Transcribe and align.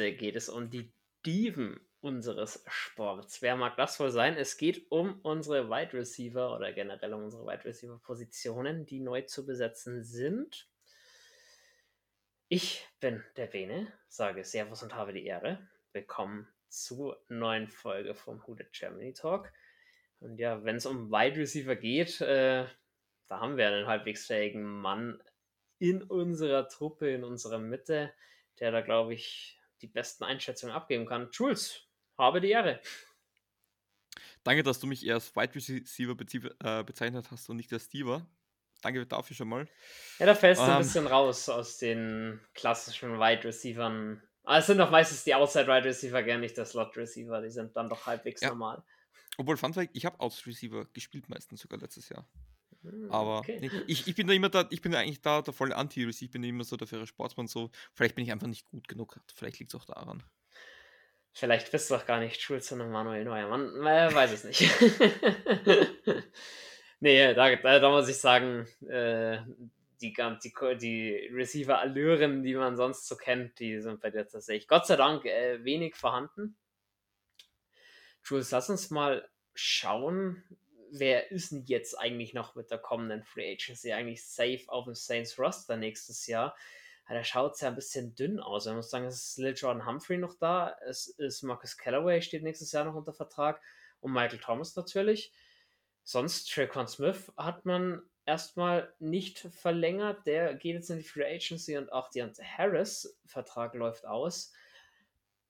Heute 0.00 0.16
geht 0.16 0.36
es 0.36 0.48
um 0.48 0.70
die 0.70 0.90
Diven 1.26 1.78
unseres 2.00 2.64
Sports. 2.68 3.42
Wer 3.42 3.54
mag 3.56 3.76
das 3.76 4.00
wohl 4.00 4.10
sein? 4.10 4.34
Es 4.34 4.56
geht 4.56 4.90
um 4.90 5.20
unsere 5.20 5.68
Wide 5.68 5.92
Receiver 5.92 6.56
oder 6.56 6.72
generell 6.72 7.12
um 7.12 7.24
unsere 7.24 7.44
Wide 7.44 7.66
Receiver 7.66 7.98
Positionen, 7.98 8.86
die 8.86 8.98
neu 8.98 9.20
zu 9.20 9.44
besetzen 9.44 10.02
sind. 10.02 10.70
Ich 12.48 12.88
bin 12.98 13.22
der 13.36 13.48
Bene, 13.48 13.92
sage 14.08 14.42
Servus 14.42 14.82
und 14.82 14.94
habe 14.94 15.12
die 15.12 15.26
Ehre. 15.26 15.68
Willkommen 15.92 16.48
zur 16.70 17.22
neuen 17.28 17.68
Folge 17.68 18.14
vom 18.14 18.46
Hooded 18.46 18.72
Germany 18.72 19.12
Talk. 19.12 19.52
Und 20.18 20.38
ja, 20.38 20.64
wenn 20.64 20.76
es 20.76 20.86
um 20.86 21.10
Wide 21.10 21.38
Receiver 21.38 21.76
geht, 21.76 22.22
äh, 22.22 22.64
da 23.28 23.40
haben 23.40 23.58
wir 23.58 23.68
einen 23.68 23.86
halbwegs 23.86 24.24
fähigen 24.24 24.64
Mann 24.64 25.22
in 25.78 26.02
unserer 26.02 26.68
Truppe, 26.68 27.10
in 27.10 27.22
unserer 27.22 27.58
Mitte, 27.58 28.14
der 28.60 28.72
da, 28.72 28.80
glaube 28.80 29.12
ich, 29.12 29.59
die 29.82 29.86
besten 29.86 30.24
Einschätzungen 30.24 30.74
abgeben 30.74 31.06
kann. 31.06 31.28
Jules, 31.32 31.82
habe 32.18 32.40
die 32.40 32.50
Ehre. 32.50 32.80
Danke, 34.42 34.62
dass 34.62 34.80
du 34.80 34.86
mich 34.86 35.04
eher 35.04 35.14
als 35.14 35.34
Wide 35.36 35.54
Receiver 35.54 36.16
äh, 36.64 36.82
bezeichnet 36.84 37.30
hast 37.30 37.48
und 37.50 37.56
nicht 37.56 37.72
als 37.72 37.84
Stever. 37.84 38.26
Danke 38.82 39.06
dafür 39.06 39.36
schon 39.36 39.48
mal. 39.48 39.68
Ja, 40.18 40.26
da 40.26 40.34
fällst 40.34 40.62
du 40.62 40.66
ein 40.66 40.72
ähm. 40.72 40.78
bisschen 40.78 41.06
raus 41.06 41.48
aus 41.48 41.76
den 41.76 42.40
klassischen 42.54 43.18
Wide 43.18 43.44
Receivern. 43.44 44.22
Aber 44.44 44.58
es 44.58 44.66
sind 44.66 44.78
doch 44.78 44.90
meistens 44.90 45.24
die 45.24 45.34
Outside 45.34 45.66
Wide 45.66 45.84
Receiver, 45.84 46.22
gar 46.22 46.38
nicht 46.38 46.56
der 46.56 46.64
Slot 46.64 46.96
Receiver. 46.96 47.42
Die 47.42 47.50
sind 47.50 47.76
dann 47.76 47.90
doch 47.90 48.06
halbwegs 48.06 48.40
ja. 48.40 48.48
normal. 48.48 48.82
Obwohl, 49.36 49.56
Fun 49.58 49.74
Fact, 49.74 49.90
ich 49.92 50.06
habe 50.06 50.18
Outside 50.18 50.46
Receiver 50.46 50.86
gespielt 50.86 51.28
meistens 51.28 51.60
sogar 51.60 51.78
letztes 51.78 52.08
Jahr. 52.08 52.26
Hm, 52.82 53.10
Aber 53.10 53.40
okay. 53.40 53.70
ich, 53.86 54.06
ich 54.06 54.14
bin 54.14 54.26
da 54.26 54.32
immer 54.32 54.48
da, 54.48 54.66
ich 54.70 54.80
bin 54.80 54.94
eigentlich 54.94 55.20
da 55.20 55.42
der 55.42 55.52
volle 55.52 55.76
Anti-Receiver. 55.76 56.26
Ich 56.26 56.30
bin 56.30 56.44
immer 56.44 56.64
so 56.64 56.76
der 56.76 56.86
faire 56.86 57.06
Sportsmann. 57.06 57.46
So. 57.46 57.70
Vielleicht 57.94 58.14
bin 58.14 58.24
ich 58.24 58.32
einfach 58.32 58.46
nicht 58.46 58.64
gut 58.66 58.88
genug. 58.88 59.20
Vielleicht 59.34 59.58
liegt 59.58 59.74
es 59.74 59.80
auch 59.80 59.84
daran. 59.84 60.22
Vielleicht 61.32 61.70
bist 61.70 61.90
du 61.90 61.94
doch 61.94 62.06
gar 62.06 62.18
nicht 62.18 62.40
Schulz, 62.40 62.68
sondern 62.68 62.90
Manuel 62.90 63.24
Neuer. 63.24 63.48
Man 63.48 63.86
äh, 63.86 64.12
weiß 64.12 64.32
es 64.32 64.44
nicht. 64.44 64.60
nee, 67.00 67.34
da, 67.34 67.54
da, 67.54 67.78
da, 67.78 67.90
muss 67.90 68.08
ich 68.08 68.18
sagen, 68.18 68.66
äh, 68.88 69.38
die, 70.00 70.12
die, 70.12 70.78
die 70.78 71.30
Receiver-Allüren, 71.32 72.42
die 72.42 72.54
man 72.54 72.76
sonst 72.76 73.06
so 73.06 73.16
kennt, 73.16 73.58
die 73.60 73.80
sind 73.80 74.00
bei 74.00 74.10
dir 74.10 74.26
tatsächlich 74.26 74.66
Gott 74.66 74.86
sei 74.86 74.96
Dank 74.96 75.24
äh, 75.24 75.64
wenig 75.64 75.94
vorhanden. 75.94 76.56
Jules, 78.24 78.50
lass 78.50 78.68
uns 78.68 78.90
mal 78.90 79.28
schauen, 79.54 80.42
wer 80.90 81.30
ist 81.30 81.52
denn 81.52 81.64
jetzt 81.66 81.98
eigentlich 81.98 82.34
noch 82.34 82.54
mit 82.54 82.70
der 82.70 82.78
kommenden 82.78 83.24
Free 83.24 83.52
Agency 83.52 83.92
eigentlich 83.92 84.24
safe 84.24 84.64
auf 84.68 84.84
dem 84.84 84.94
Saints 84.94 85.38
Roster 85.38 85.76
nächstes 85.76 86.26
Jahr? 86.26 86.56
Ja, 87.08 87.14
da 87.14 87.24
schaut 87.24 87.54
es 87.54 87.60
ja 87.60 87.68
ein 87.68 87.74
bisschen 87.74 88.14
dünn 88.14 88.38
aus. 88.38 88.66
Ich 88.66 88.72
muss 88.72 88.90
sagen, 88.90 89.06
es 89.06 89.30
ist 89.30 89.38
Lil 89.38 89.54
Jordan 89.56 89.86
Humphrey 89.86 90.18
noch 90.18 90.34
da, 90.38 90.76
es 90.86 91.08
ist 91.08 91.42
Marcus 91.42 91.76
Callaway, 91.76 92.22
steht 92.22 92.42
nächstes 92.42 92.72
Jahr 92.72 92.84
noch 92.84 92.94
unter 92.94 93.12
Vertrag 93.12 93.60
und 94.00 94.12
Michael 94.12 94.38
Thomas 94.38 94.76
natürlich. 94.76 95.32
Sonst 96.04 96.52
Traquan 96.52 96.88
Smith 96.88 97.32
hat 97.36 97.66
man 97.66 98.02
erstmal 98.26 98.92
nicht 98.98 99.38
verlängert. 99.38 100.26
Der 100.26 100.54
geht 100.54 100.74
jetzt 100.74 100.90
in 100.90 100.98
die 100.98 101.04
Free 101.04 101.24
Agency 101.24 101.76
und 101.76 101.92
auch 101.92 102.10
Deontay 102.10 102.44
Harris 102.44 103.18
Vertrag 103.26 103.74
läuft 103.74 104.06
aus. 104.06 104.52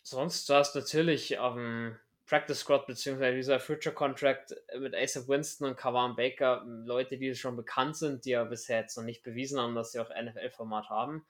Sonst 0.03 0.49
war 0.49 0.63
es 0.63 0.75
natürlich 0.75 1.39
auf 1.39 1.55
dem 1.55 1.99
Practice 2.31 2.61
Squad 2.61 2.87
beziehungsweise 2.87 3.35
dieser 3.35 3.59
Future 3.59 3.93
Contract 3.93 4.55
mit 4.79 4.95
Asaph 4.95 5.27
Winston 5.27 5.67
und 5.67 5.77
Kawan 5.77 6.15
Baker 6.15 6.63
Leute, 6.65 7.19
die 7.19 7.35
schon 7.35 7.57
bekannt 7.57 7.97
sind, 7.97 8.25
die 8.25 8.31
ja 8.31 8.45
bisher 8.45 8.79
jetzt 8.79 8.97
noch 8.97 9.03
nicht 9.03 9.25
bewiesen 9.25 9.59
haben, 9.59 9.75
dass 9.75 9.91
sie 9.91 9.99
auch 9.99 10.11
NFL-Format 10.11 10.89
haben. 10.91 11.27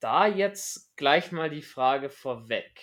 Da 0.00 0.26
jetzt 0.26 0.96
gleich 0.96 1.30
mal 1.30 1.50
die 1.50 1.60
Frage 1.60 2.08
vorweg. 2.08 2.80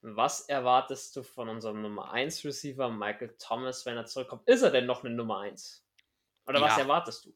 Was 0.00 0.48
erwartest 0.48 1.14
du 1.14 1.22
von 1.22 1.48
unserem 1.48 1.82
Nummer 1.82 2.10
1 2.10 2.44
Receiver 2.44 2.90
Michael 2.90 3.36
Thomas, 3.38 3.86
wenn 3.86 3.96
er 3.96 4.06
zurückkommt? 4.06 4.48
Ist 4.48 4.62
er 4.62 4.72
denn 4.72 4.86
noch 4.86 5.04
eine 5.04 5.14
Nummer 5.14 5.38
1? 5.42 5.86
Oder 6.46 6.58
ja. 6.58 6.66
was 6.66 6.78
erwartest 6.78 7.26
du? 7.26 7.34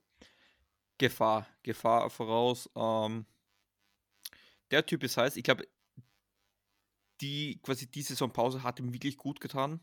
Gefahr, 0.99 1.47
Gefahr 1.63 2.11
voraus. 2.11 2.69
Ähm, 2.75 3.27
der 4.73 4.85
Typ 4.85 5.05
ist 5.05 5.17
heiß. 5.17 5.37
Ich 5.37 5.45
glaube, 5.45 5.69
die 7.21 7.61
quasi 7.63 7.91
die 7.91 8.03
Saisonpause 8.03 8.63
hat 8.63 8.79
ihm 8.81 8.93
wirklich 8.93 9.17
gut 9.17 9.41
getan. 9.41 9.81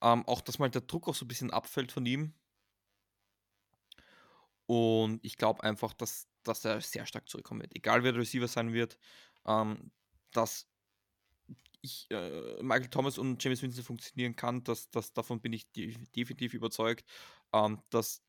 Ähm, 0.00 0.26
auch, 0.26 0.40
dass 0.40 0.58
mal 0.58 0.70
der 0.70 0.82
Druck 0.82 1.08
auch 1.08 1.14
so 1.14 1.24
ein 1.24 1.28
bisschen 1.28 1.50
abfällt 1.50 1.92
von 1.92 2.06
ihm. 2.06 2.34
Und 4.66 5.24
ich 5.24 5.36
glaube 5.36 5.62
einfach, 5.62 5.92
dass 5.92 6.28
dass 6.42 6.64
er 6.64 6.80
sehr 6.80 7.06
stark 7.06 7.28
zurückkommen 7.28 7.62
wird. 7.62 7.74
Egal 7.76 8.02
wer 8.02 8.12
der 8.12 8.20
Receiver 8.20 8.48
sein 8.48 8.72
wird, 8.72 8.98
ähm, 9.46 9.90
dass 10.32 10.68
ich, 11.80 12.06
äh, 12.10 12.62
Michael 12.62 12.88
Thomas 12.88 13.18
und 13.18 13.42
James 13.42 13.62
Winston 13.62 13.84
funktionieren 13.84 14.36
kann, 14.36 14.62
dass, 14.64 14.90
dass, 14.90 15.12
davon 15.12 15.40
bin 15.40 15.52
ich 15.52 15.70
definitiv 15.72 16.54
überzeugt. 16.54 17.04
Ähm, 17.52 17.82
dass 17.90 18.22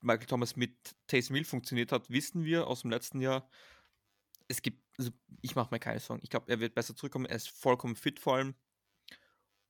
Michael 0.00 0.26
Thomas 0.26 0.56
mit 0.56 0.76
Taysom 1.06 1.36
Hill 1.36 1.44
funktioniert 1.44 1.92
hat, 1.92 2.10
wissen 2.10 2.44
wir 2.44 2.66
aus 2.66 2.82
dem 2.82 2.90
letzten 2.90 3.20
Jahr. 3.20 3.48
Es 4.48 4.62
gibt, 4.62 4.82
also 4.98 5.10
ich 5.42 5.54
mache 5.56 5.72
mir 5.72 5.80
keine 5.80 6.00
Sorgen. 6.00 6.22
Ich 6.22 6.30
glaube, 6.30 6.50
er 6.50 6.60
wird 6.60 6.74
besser 6.74 6.94
zurückkommen. 6.94 7.26
Er 7.26 7.36
ist 7.36 7.48
vollkommen 7.48 7.96
fit 7.96 8.18
vor 8.20 8.36
allem. 8.36 8.54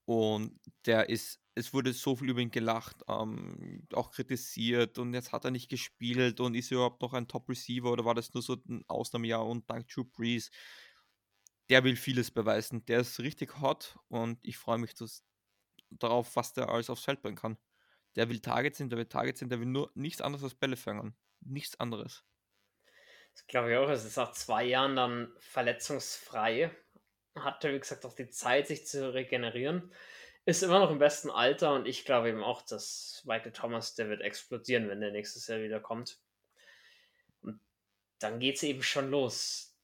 Und 0.07 0.61
der 0.87 1.09
ist 1.09 1.41
es 1.55 1.73
wurde 1.73 1.93
so 1.93 2.17
viel 2.17 2.31
über 2.31 2.41
ihn 2.41 2.51
gelacht, 2.51 3.03
ähm, 3.09 3.87
auch 3.93 4.11
kritisiert 4.11 4.99
und 4.99 5.15
jetzt 5.15 5.33
hat 5.33 5.45
er 5.45 5.51
nicht 5.53 5.69
gespielt 5.69 6.41
und 6.41 6.55
ist 6.55 6.73
er 6.73 6.77
überhaupt 6.79 7.01
noch 7.03 7.13
ein 7.13 7.29
Top-Receiver 7.29 7.91
oder 7.91 8.05
war 8.05 8.15
das 8.15 8.35
nur 8.35 8.43
so 8.43 8.57
ein 8.69 8.83
Ausnahmejahr 8.89 9.47
und 9.47 9.71
dank 9.71 9.87
Drew 9.89 10.05
Brees, 10.05 10.51
der 11.71 11.85
will 11.85 11.97
vieles 11.97 12.31
beweisen. 12.31 12.85
Der 12.87 13.01
ist 13.01 13.21
richtig 13.21 13.61
hot 13.61 13.99
und 14.09 14.39
ich 14.43 14.57
freue 14.59 14.79
mich 14.79 14.95
dass, 14.95 15.25
darauf, 15.91 16.37
was 16.37 16.55
der 16.55 16.69
alles 16.71 16.91
aufs 16.91 17.05
Feld 17.05 17.23
bringen 17.23 17.37
kann. 17.37 17.59
Der 18.17 18.29
will 18.29 18.41
Targets 18.41 18.79
sind, 18.79 18.91
der 18.91 18.99
will 18.99 19.07
Targets 19.07 19.41
sind, 19.41 19.51
der 19.51 19.61
will 19.61 19.67
nur 19.67 19.93
nichts 19.95 20.21
anderes 20.21 20.45
als 20.45 20.55
Bälle 20.57 20.77
fangen. 20.77 21.17
Nichts 21.41 21.79
anderes. 21.81 22.25
Das 23.35 23.47
glaube 23.47 23.73
ich 23.73 23.77
auch. 23.77 23.91
Es 23.91 24.05
ist 24.05 24.17
nach 24.17 24.33
zwei 24.33 24.65
Jahren 24.65 24.97
dann 24.97 25.33
verletzungsfrei. 25.39 26.71
Hat 27.37 27.65
er, 27.65 27.75
wie 27.75 27.81
gesagt, 27.81 28.07
auch 28.07 28.15
die 28.15 28.31
Zeit, 28.31 28.69
sich 28.69 28.87
zu 28.87 29.13
regenerieren 29.13 29.93
ist 30.47 30.63
immer 30.63 30.79
noch 30.79 30.91
im 30.91 30.99
besten 30.99 31.31
Alter 31.31 31.75
und 31.75 31.87
ich 31.87 32.05
glaube 32.05 32.29
eben 32.29 32.43
auch, 32.43 32.63
dass 32.63 33.23
Michael 33.25 33.53
Thomas, 33.53 33.95
der 33.95 34.09
wird 34.09 34.21
explodieren, 34.21 34.89
wenn 34.89 35.01
der 35.01 35.11
nächstes 35.11 35.47
Jahr 35.47 35.61
wieder 35.61 35.81
kommt. 35.81 36.19
Und 37.41 37.61
dann 38.19 38.41
geht 38.41 38.57
es 38.57 38.63
eben 38.63 38.83
schon 38.83 39.11
los. 39.11 39.75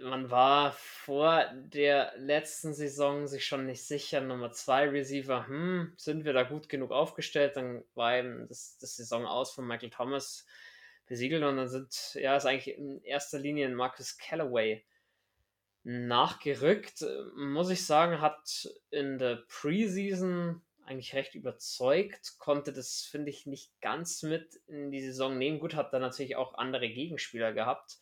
Man 0.00 0.30
war 0.30 0.72
vor 0.72 1.46
der 1.54 2.12
letzten 2.16 2.72
Saison 2.72 3.26
sich 3.26 3.46
schon 3.46 3.66
nicht 3.66 3.84
sicher. 3.84 4.20
Nummer 4.20 4.52
zwei 4.52 4.88
Receiver, 4.88 5.46
hm, 5.46 5.92
sind 5.96 6.24
wir 6.24 6.32
da 6.32 6.44
gut 6.44 6.68
genug 6.68 6.92
aufgestellt? 6.92 7.56
Dann 7.56 7.84
war 7.94 8.16
eben 8.16 8.46
das, 8.48 8.76
das 8.78 8.96
Saison 8.96 9.26
aus 9.26 9.52
von 9.52 9.66
Michael 9.66 9.90
Thomas 9.90 10.46
besiegelt 11.08 11.42
und 11.42 11.56
dann 11.56 11.68
sind, 11.68 12.14
ja, 12.14 12.36
ist 12.36 12.46
eigentlich 12.46 12.76
in 12.76 13.02
erster 13.02 13.38
Linie 13.38 13.68
Marcus 13.70 14.18
Callaway 14.18 14.84
nachgerückt. 15.82 17.04
Muss 17.36 17.70
ich 17.70 17.84
sagen, 17.86 18.20
hat 18.20 18.68
in 18.90 19.18
der 19.18 19.44
Preseason 19.48 20.62
eigentlich 20.84 21.14
recht 21.14 21.34
überzeugt, 21.34 22.36
konnte 22.38 22.72
das, 22.72 23.02
finde 23.02 23.30
ich, 23.30 23.46
nicht 23.46 23.78
ganz 23.80 24.22
mit 24.22 24.54
in 24.66 24.90
die 24.90 25.02
Saison 25.02 25.36
nehmen. 25.36 25.60
Gut, 25.60 25.74
hat 25.74 25.92
da 25.92 25.98
natürlich 25.98 26.36
auch 26.36 26.54
andere 26.54 26.88
Gegenspieler 26.88 27.52
gehabt. 27.52 27.98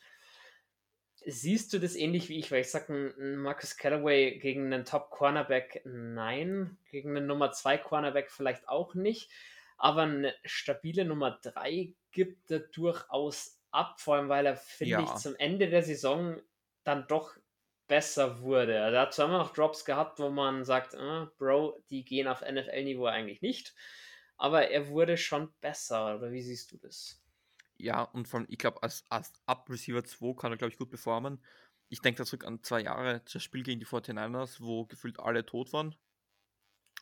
Siehst 1.24 1.72
du 1.72 1.80
das 1.80 1.96
ähnlich 1.96 2.28
wie 2.28 2.38
ich? 2.38 2.52
Weil 2.52 2.60
ich 2.60 2.70
sage, 2.70 3.12
Marcus 3.18 3.76
Callaway 3.76 4.38
gegen 4.38 4.72
einen 4.72 4.84
Top-Cornerback 4.84 5.82
nein, 5.84 6.78
gegen 6.90 7.16
einen 7.16 7.26
Nummer 7.26 7.50
2 7.50 7.78
Cornerback 7.78 8.30
vielleicht 8.30 8.68
auch 8.68 8.94
nicht, 8.94 9.30
aber 9.76 10.02
eine 10.02 10.34
stabile 10.44 11.04
Nummer 11.04 11.38
3 11.42 11.92
gibt 12.12 12.50
er 12.50 12.60
durchaus 12.60 13.60
ab, 13.70 14.00
vor 14.00 14.16
allem 14.16 14.28
weil 14.28 14.46
er, 14.46 14.56
finde 14.56 14.92
ja. 14.92 15.02
ich, 15.02 15.14
zum 15.16 15.36
Ende 15.36 15.68
der 15.68 15.82
Saison 15.82 16.40
dann 16.84 17.06
doch 17.08 17.36
besser 17.86 18.40
wurde. 18.40 18.74
Er 18.74 19.00
hat 19.00 19.14
zwar 19.14 19.26
immer 19.26 19.38
noch 19.38 19.52
Drops 19.52 19.84
gehabt, 19.84 20.18
wo 20.18 20.30
man 20.30 20.64
sagt, 20.64 20.94
äh, 20.94 21.26
Bro, 21.38 21.82
die 21.90 22.04
gehen 22.04 22.26
auf 22.26 22.40
NFL-Niveau 22.40 23.06
eigentlich 23.06 23.42
nicht, 23.42 23.74
aber 24.36 24.68
er 24.70 24.88
wurde 24.88 25.16
schon 25.16 25.52
besser, 25.60 26.16
oder 26.16 26.32
wie 26.32 26.42
siehst 26.42 26.72
du 26.72 26.78
das? 26.78 27.22
Ja, 27.78 28.02
und 28.02 28.26
von, 28.26 28.46
ich 28.48 28.58
glaube, 28.58 28.82
als, 28.82 29.04
als 29.10 29.32
Up-Receiver 29.44 30.02
2 30.04 30.34
kann 30.34 30.52
er, 30.52 30.56
glaube 30.56 30.72
ich, 30.72 30.78
gut 30.78 30.88
performen. 30.88 31.44
Ich 31.88 32.00
denke 32.00 32.18
da 32.18 32.24
zurück 32.24 32.44
an 32.44 32.62
zwei 32.62 32.80
Jahre, 32.80 33.22
das 33.30 33.42
Spiel 33.42 33.62
gegen 33.62 33.78
die 33.78 33.86
49ers, 33.86 34.60
wo 34.60 34.86
gefühlt 34.86 35.20
alle 35.20 35.44
tot 35.44 35.72
waren. 35.72 35.94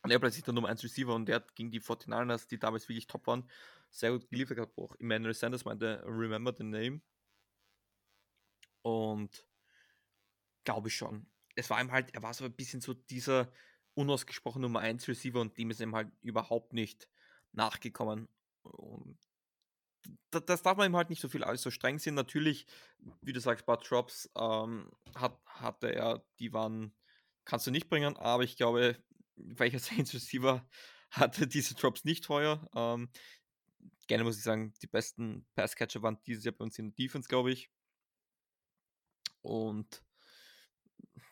Und 0.05 0.11
er 0.11 0.19
plötzlich 0.19 0.45
der 0.45 0.53
Nummer 0.53 0.69
1 0.69 0.85
Receiver 0.85 1.15
und 1.15 1.27
der 1.27 1.37
hat 1.37 1.55
gegen 1.57 1.71
die 1.71 1.81
49ers, 1.81 2.47
die 2.47 2.59
damals 2.59 2.89
wirklich 2.91 3.07
top 3.07 3.27
waren, 3.27 3.49
sehr 3.91 4.13
gut 4.13 4.29
geliefert 4.29 4.57
gehabt. 4.59 4.77
Auch 4.77 4.95
Emmanuel 5.01 5.33
Sanders 5.33 5.65
meinte, 5.65 6.05
remember 6.07 6.55
the 6.55 6.63
name. 6.63 7.01
Und 8.83 9.47
Glaube 10.65 10.89
ich 10.89 10.97
schon. 10.97 11.27
Es 11.55 11.71
war 11.71 11.81
ihm 11.81 11.93
halt, 11.93 12.15
er 12.15 12.23
war 12.23 12.35
so 12.35 12.45
ein 12.45 12.53
bisschen 12.53 12.81
so 12.81 12.95
dieser 12.95 13.53
unausgesprochen 13.95 14.63
Nummer 14.63 14.81
1 14.81 15.07
Receiver 15.07 15.41
und 15.41 15.57
dem 15.57 15.71
ist 15.71 15.81
ihm 15.81 15.95
halt 15.95 16.11
überhaupt 16.23 16.73
nicht 16.73 17.09
nachgekommen. 17.53 18.29
Und 18.63 19.19
das 20.31 20.63
darf 20.63 20.77
man 20.77 20.91
ihm 20.91 20.97
halt 20.97 21.11
nicht 21.11 21.21
so 21.21 21.29
viel 21.29 21.45
alles 21.45 21.63
so 21.63 21.71
streng 21.71 21.99
sehen. 21.99 22.15
Natürlich, 22.15 22.67
wie 23.21 23.33
du 23.33 23.41
sagst, 23.41 23.67
Bud 23.67 23.89
Drops 23.89 24.31
ähm, 24.37 24.91
hat, 25.15 25.39
hatte 25.47 25.95
er, 25.95 26.25
die 26.39 26.53
waren, 26.53 26.93
kannst 27.45 27.67
du 27.67 27.71
nicht 27.71 27.89
bringen, 27.89 28.17
aber 28.17 28.43
ich 28.43 28.57
glaube, 28.57 28.99
welcher 29.37 29.79
Saints 29.81 30.15
Receiver 30.15 30.67
hatte 31.11 31.47
diese 31.47 31.75
Drops 31.75 32.05
nicht 32.05 32.25
teuer. 32.25 32.69
Ähm, 32.75 33.11
gerne 34.07 34.25
muss 34.25 34.37
ich 34.37 34.43
sagen, 34.43 34.73
die 34.83 34.87
besten 34.87 35.47
Passcatcher 35.55 36.03
waren 36.03 36.19
dieses 36.27 36.45
Jahr 36.45 36.55
bei 36.55 36.65
uns 36.65 36.79
in 36.79 36.91
der 36.91 36.95
Defense, 36.95 37.29
glaube 37.29 37.53
ich. 37.53 37.71
Und 39.43 40.03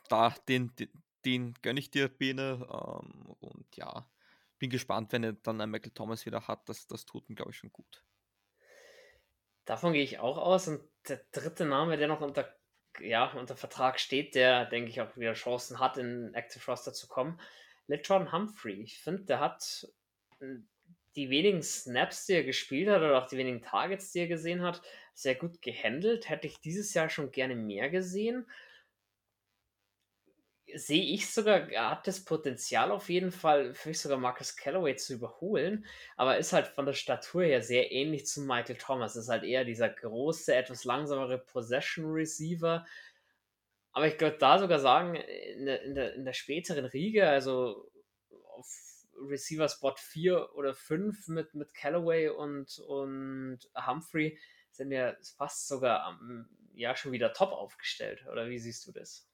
da, 0.08 0.30
den, 0.48 0.74
den, 0.76 0.90
den 1.24 1.54
gönne 1.62 1.80
ich 1.80 1.90
dir, 1.90 2.08
Bene. 2.08 2.66
Ähm, 2.70 3.34
und 3.40 3.76
ja, 3.76 4.08
bin 4.58 4.70
gespannt, 4.70 5.12
wenn 5.12 5.24
er 5.24 5.32
dann 5.32 5.60
ein 5.60 5.70
Michael 5.70 5.92
Thomas 5.92 6.26
wieder 6.26 6.46
hat. 6.46 6.68
Das, 6.68 6.86
das 6.86 7.04
tut 7.04 7.28
ihm, 7.28 7.34
glaube 7.34 7.50
ich, 7.50 7.56
schon 7.56 7.72
gut. 7.72 8.04
Davon 9.64 9.92
gehe 9.92 10.02
ich 10.02 10.18
auch 10.18 10.38
aus. 10.38 10.68
Und 10.68 10.82
der 11.08 11.20
dritte 11.32 11.64
Name, 11.64 11.96
der 11.96 12.08
noch 12.08 12.20
unter, 12.20 12.54
ja, 13.00 13.32
unter 13.32 13.56
Vertrag 13.56 13.98
steht, 13.98 14.34
der, 14.34 14.66
denke 14.66 14.90
ich, 14.90 15.00
auch 15.00 15.16
wieder 15.16 15.32
Chancen 15.34 15.78
hat, 15.78 15.96
in 15.96 16.34
Active 16.34 16.64
Roster 16.70 16.92
zu 16.92 17.08
kommen, 17.08 17.40
LeTron 17.92 18.32
Humphrey. 18.32 18.82
Ich 18.82 18.98
finde, 18.98 19.24
der 19.24 19.40
hat 19.40 19.88
hm, 20.38 20.68
die 21.14 21.30
wenigen 21.30 21.62
Snaps, 21.62 22.26
die 22.26 22.34
er 22.34 22.44
gespielt 22.44 22.88
hat, 22.88 23.02
oder 23.02 23.18
auch 23.18 23.26
die 23.26 23.36
wenigen 23.36 23.62
Targets, 23.62 24.12
die 24.12 24.20
er 24.20 24.28
gesehen 24.28 24.62
hat, 24.62 24.82
sehr 25.14 25.34
gut 25.34 25.60
gehandelt. 25.62 26.28
Hätte 26.28 26.46
ich 26.46 26.60
dieses 26.60 26.94
Jahr 26.94 27.10
schon 27.10 27.30
gerne 27.30 27.54
mehr 27.54 27.90
gesehen 27.90 28.46
sehe 30.74 31.02
ich 31.02 31.32
sogar, 31.32 31.70
er 31.70 31.90
hat 31.90 32.06
das 32.06 32.24
Potenzial 32.24 32.90
auf 32.90 33.08
jeden 33.08 33.32
Fall, 33.32 33.74
für 33.74 33.88
mich 33.88 34.00
sogar 34.00 34.18
Marcus 34.18 34.56
Callaway 34.56 34.96
zu 34.96 35.14
überholen, 35.14 35.86
aber 36.16 36.38
ist 36.38 36.52
halt 36.52 36.68
von 36.68 36.86
der 36.86 36.92
Statur 36.94 37.44
her 37.44 37.62
sehr 37.62 37.92
ähnlich 37.92 38.26
zu 38.26 38.42
Michael 38.42 38.76
Thomas. 38.76 39.16
Ist 39.16 39.28
halt 39.28 39.44
eher 39.44 39.64
dieser 39.64 39.88
große, 39.88 40.54
etwas 40.54 40.84
langsamere 40.84 41.38
Possession 41.38 42.06
Receiver. 42.06 42.86
Aber 43.92 44.06
ich 44.06 44.16
glaube, 44.16 44.38
da 44.38 44.58
sogar 44.58 44.78
sagen, 44.78 45.14
in 45.14 45.66
der, 45.66 45.82
in, 45.82 45.94
der, 45.94 46.14
in 46.14 46.24
der 46.24 46.32
späteren 46.32 46.86
Riege, 46.86 47.28
also 47.28 47.90
auf 48.46 48.66
Receiver 49.28 49.68
Spot 49.68 49.94
4 49.96 50.54
oder 50.54 50.74
5 50.74 51.28
mit, 51.28 51.54
mit 51.54 51.74
Callaway 51.74 52.28
und, 52.28 52.78
und 52.78 53.60
Humphrey, 53.86 54.38
sind 54.70 54.90
wir 54.90 55.18
fast 55.36 55.68
sogar 55.68 56.04
am, 56.04 56.48
ja 56.72 56.96
schon 56.96 57.12
wieder 57.12 57.34
top 57.34 57.52
aufgestellt. 57.52 58.26
Oder 58.30 58.48
wie 58.48 58.58
siehst 58.58 58.86
du 58.86 58.92
das? 58.92 59.28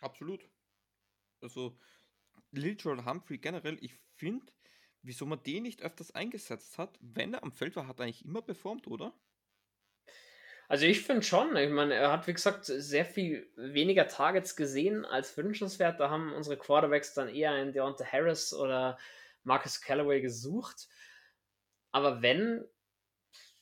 Absolut. 0.00 0.48
Also, 1.40 1.78
Liljoel 2.50 3.04
Humphrey 3.04 3.38
generell, 3.38 3.78
ich 3.80 3.94
finde, 4.16 4.52
wieso 5.02 5.24
man 5.26 5.42
den 5.42 5.62
nicht 5.62 5.82
öfters 5.82 6.10
eingesetzt 6.10 6.78
hat, 6.78 6.98
wenn 7.00 7.34
er 7.34 7.44
am 7.44 7.52
Feld 7.52 7.76
war, 7.76 7.86
hat 7.86 8.00
er 8.00 8.04
eigentlich 8.04 8.24
immer 8.24 8.42
performt, 8.42 8.88
oder? 8.88 9.14
Also 10.68 10.84
ich 10.84 11.02
finde 11.02 11.22
schon, 11.22 11.56
ich 11.56 11.70
meine, 11.70 11.94
er 11.94 12.12
hat 12.12 12.26
wie 12.26 12.34
gesagt 12.34 12.66
sehr 12.66 13.06
viel 13.06 13.50
weniger 13.56 14.06
Targets 14.06 14.54
gesehen 14.54 15.06
als 15.06 15.36
wünschenswert. 15.36 15.98
Da 15.98 16.10
haben 16.10 16.34
unsere 16.34 16.58
Quarterbacks 16.58 17.14
dann 17.14 17.28
eher 17.28 17.52
einen 17.52 17.72
Deontay 17.72 18.04
Harris 18.04 18.52
oder 18.52 18.98
Marcus 19.44 19.80
Callaway 19.80 20.20
gesucht. 20.20 20.88
Aber 21.90 22.20
wenn, 22.20 22.64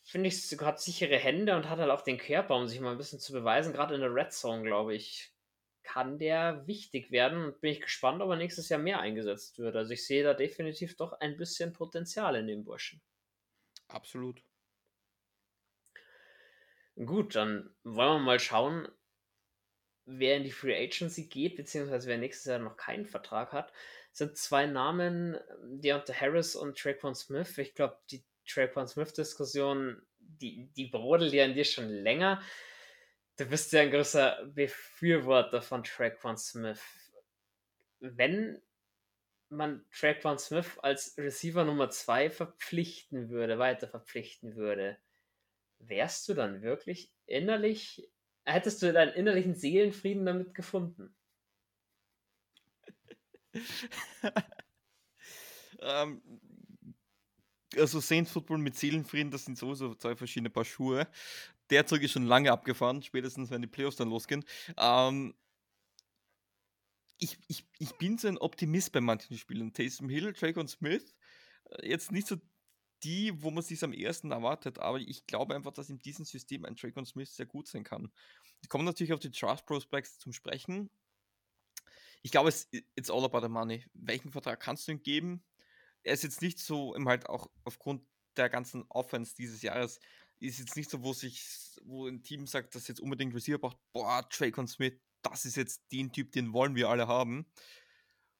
finde 0.03 0.29
ich, 0.29 0.37
hat 0.61 0.81
sichere 0.81 1.17
Hände 1.17 1.55
und 1.57 1.71
hat 1.71 1.79
halt 1.79 1.91
auch 1.91 2.03
den 2.03 2.19
Körper, 2.19 2.57
um 2.57 2.67
sich 2.67 2.81
mal 2.81 2.91
ein 2.91 2.99
bisschen 2.99 3.21
zu 3.21 3.33
beweisen, 3.33 3.73
gerade 3.73 3.95
in 3.95 4.01
der 4.01 4.15
Red 4.15 4.33
Zone, 4.33 4.65
glaube 4.65 4.95
ich 4.95 5.33
kann 5.87 6.19
der 6.19 6.67
wichtig 6.67 7.13
werden 7.13 7.45
und 7.45 7.61
bin 7.61 7.71
ich 7.71 7.81
gespannt, 7.81 8.21
ob 8.21 8.31
er 8.31 8.37
nächstes 8.37 8.69
Jahr 8.69 8.81
mehr 8.81 8.99
eingesetzt 8.99 9.61
wird. 9.61 9.77
Also 9.77 9.93
ich 9.93 10.05
sehe 10.05 10.25
da 10.25 10.35
definitiv 10.35 10.97
doch 10.97 11.13
ein 11.21 11.37
bisschen 11.37 11.73
Potenzial 11.73 12.35
in 12.35 12.49
dem 12.49 12.65
Burschen. 12.65 13.01
Absolut. 13.89 14.43
Gut, 16.97 17.37
dann 17.37 17.71
wollen 17.85 18.15
wir 18.15 18.19
mal 18.21 18.41
schauen, 18.41 18.89
wer 20.07 20.37
in 20.37 20.45
die 20.45 20.51
Free 20.51 20.75
Agency 20.75 21.27
geht, 21.27 21.57
beziehungsweise 21.57 22.09
wer 22.09 22.17
nächstes 22.17 22.47
Jahr 22.47 22.59
noch 22.59 22.77
keinen 22.77 23.07
Vertrag 23.07 23.53
hat. 23.53 23.73
Das 24.11 24.19
sind 24.19 24.37
zwei 24.39 24.67
Namen, 24.67 25.37
Deontay 25.63 26.15
Harris 26.15 26.57
und 26.57 26.79
Traquan 26.79 27.15
Smith. 27.15 27.59
Ich 27.59 27.75
glaube, 27.75 27.99
die 28.11 28.25
Traquan 28.49 28.89
Smith-Diskussion, 28.89 30.01
die, 30.19 30.71
die 30.75 30.87
brodelt 30.87 31.35
ja 31.35 31.45
in 31.45 31.55
dir 31.55 31.65
schon 31.65 31.89
länger. 31.89 32.41
Du 33.37 33.45
bist 33.45 33.73
ja 33.73 33.83
ein 33.83 33.91
großer 33.91 34.47
Befürworter 34.55 35.61
von 35.61 35.85
Traquan 35.85 36.39
Smith. 36.39 36.81
Wenn 38.01 38.63
man 39.51 39.85
Traquan 39.93 40.39
Smith 40.39 40.79
als 40.79 41.19
Receiver 41.19 41.65
Nummer 41.65 41.91
2 41.91 42.31
verpflichten 42.31 43.29
würde, 43.29 43.59
weiter 43.59 43.87
verpflichten 43.87 44.57
würde, 44.57 44.99
wärst 45.79 46.29
du 46.29 46.35
dann 46.35 46.63
wirklich 46.63 47.13
innerlich, 47.27 48.11
hättest 48.45 48.83
du 48.83 48.93
deinen 48.93 49.15
innerlichen 49.15 49.55
Seelenfrieden 49.55 50.27
damit 50.27 50.55
gefunden? 50.55 51.15
ähm, 55.81 56.23
also 57.77 58.01
Saints 58.01 58.33
Football 58.33 58.59
mit 58.59 58.77
Seelenfrieden, 58.77 59.31
das 59.31 59.45
sind 59.45 59.57
sowieso 59.59 59.95
zwei 59.95 60.17
verschiedene 60.17 60.51
Paar 60.51 60.65
Schuhe 60.65 61.07
der 61.71 61.87
Zug 61.87 62.03
ist 62.03 62.13
schon 62.13 62.27
lange 62.27 62.53
abgefahren, 62.53 63.03
spätestens 63.03 63.51
wenn 63.51 63.63
die 63.63 63.69
Playoffs 63.69 63.97
dann 63.97 64.11
losgehen. 64.11 64.45
Ähm, 64.77 65.35
ich, 67.19 67.39
ich, 67.49 67.65
ich 67.79 67.97
bin 67.97 68.19
so 68.19 68.29
ein 68.29 68.39
Optimist 68.39 68.93
bei 68.93 69.01
manchen 69.01 69.39
Spielen. 69.39 69.73
Taysom 69.73 70.09
Hill, 70.09 70.33
Drake 70.33 70.61
und 70.61 70.69
Smith, 70.69 71.15
äh, 71.71 71.89
jetzt 71.89 72.13
nicht 72.13 72.27
so 72.27 72.37
die, 73.03 73.43
wo 73.43 73.51
man 73.51 73.63
sich 73.63 73.83
am 73.85 73.93
ersten 73.93 74.31
erwartet, 74.31 74.79
aber 74.79 74.99
ich 74.99 75.27
glaube 75.27 75.55
einfach, 75.55 75.73
dass 75.73 75.91
in 75.91 75.99
diesem 75.99 76.25
System 76.25 76.65
ein 76.65 76.77
Drake 76.77 77.05
Smith 77.05 77.35
sehr 77.35 77.47
gut 77.47 77.69
sein 77.69 77.85
kann. 77.85 78.11
Die 78.65 78.69
kommen 78.69 78.85
natürlich 78.85 79.13
auf 79.13 79.21
die 79.21 79.31
Trust 79.31 79.67
Prospects 79.67 80.19
zum 80.19 80.33
Sprechen. 80.33 80.91
Ich 82.23 82.31
glaube, 82.31 82.49
es 82.49 82.69
it's 82.95 83.11
all 83.11 83.25
about 83.25 83.43
the 83.43 83.49
money. 83.49 83.85
Welchen 83.95 84.33
Vertrag 84.33 84.61
kannst 84.61 84.89
du 84.89 84.93
ihm 84.93 85.03
geben? 85.03 85.45
Er 86.03 86.15
ist 86.15 86.25
jetzt 86.25 86.43
nicht 86.43 86.59
so, 86.59 86.95
im 86.95 87.09
halt 87.09 87.29
auch 87.29 87.51
aufgrund 87.65 88.03
der 88.37 88.49
ganzen 88.49 88.85
Offense 88.89 89.35
dieses 89.37 89.63
Jahres 89.63 90.01
ist 90.39 90.59
jetzt 90.59 90.77
nicht 90.77 90.91
so, 90.91 91.03
wo 91.03 91.13
sich, 91.13 91.43
wo 91.85 92.07
ein 92.07 92.23
Team 92.23 92.47
sagt, 92.47 92.75
dass 92.75 92.89
jetzt 92.89 93.01
unbedingt 93.01 93.35
Receiver 93.35 93.59
braucht, 93.59 93.79
boah, 93.93 94.27
Drake 94.31 94.67
Smith, 94.67 94.95
das 95.23 95.45
ist 95.45 95.57
jetzt 95.57 95.91
den 95.93 96.13
Typ, 96.13 96.33
den 96.33 96.53
wollen 96.53 96.75
wir 96.75 96.89
alle 96.89 97.09
haben. 97.09 97.47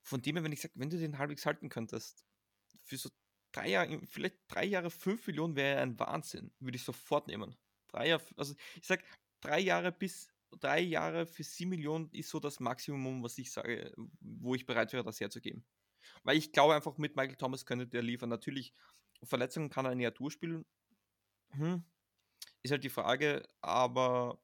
Von 0.03 0.23
dem 0.23 0.37
her, 0.37 0.45
wenn 0.45 0.53
ich 0.53 0.61
sage, 0.61 0.75
wenn 0.77 0.91
du 0.91 0.99
den 0.99 1.19
halbwegs 1.19 1.47
halten 1.47 1.69
könntest, 1.69 2.25
für 2.85 2.97
so 2.97 3.11
drei 3.57 3.69
Jahre, 3.69 4.01
vielleicht 4.07 4.37
drei 4.49 4.65
Jahre, 4.65 4.91
fünf 4.91 5.27
Millionen 5.27 5.57
wäre 5.57 5.81
ein 5.81 5.99
Wahnsinn, 5.99 6.53
würde 6.61 6.77
ich 6.77 6.85
sofort 6.85 7.27
nehmen. 7.27 7.57
Drei 7.89 8.09
Jahre, 8.09 8.25
also 8.37 8.55
ich 8.75 8.87
sag, 8.87 9.03
drei 9.41 9.61
Jahre 9.61 9.93
bis 9.93 10.29
drei 10.61 10.81
Jahre 10.81 11.27
für 11.27 11.43
sieben 11.43 11.71
Millionen 11.71 12.11
ist 12.13 12.31
so 12.31 12.41
das 12.41 12.61
Maximum, 12.61 13.23
was 13.23 13.39
ich 13.39 13.51
sage, 13.51 13.93
wo 14.21 14.55
ich 14.55 14.67
bereit 14.67 14.93
wäre, 14.93 15.05
das 15.05 15.21
herzugeben. 15.21 15.65
Weil 16.23 16.37
ich 16.37 16.53
glaube 16.53 16.75
einfach, 16.75 16.99
mit 16.99 17.17
Michael 17.17 17.37
Thomas 17.37 17.67
könnte 17.67 17.87
der 17.87 18.03
liefern. 18.03 18.29
Natürlich, 18.29 18.73
Verletzungen 19.23 19.71
kann 19.71 19.87
er 19.87 19.93
ein 19.93 20.01
Jahr 20.01 20.13
durchspielen, 20.13 20.65
hm, 21.51 21.85
ist 22.63 22.71
halt 22.71 22.85
die 22.85 22.91
Frage, 22.91 23.49
aber 23.61 24.41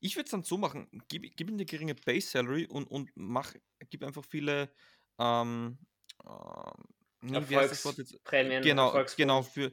ich 0.00 0.16
würde 0.16 0.24
es 0.24 0.30
dann 0.30 0.42
so 0.42 0.58
machen, 0.58 0.88
gib, 1.08 1.36
gib 1.36 1.48
ihm 1.48 1.54
eine 1.54 1.64
geringe 1.64 1.94
Base 1.94 2.28
Salary 2.28 2.66
und, 2.66 2.86
und 2.86 3.10
mach, 3.14 3.54
gib 3.90 4.02
einfach 4.02 4.24
viele 4.24 4.72
ähm, 5.18 5.78
äh, 7.22 7.34
Erfolgsprämien. 7.34 8.62
Genau, 8.62 9.04
genau, 9.16 9.42
für 9.42 9.72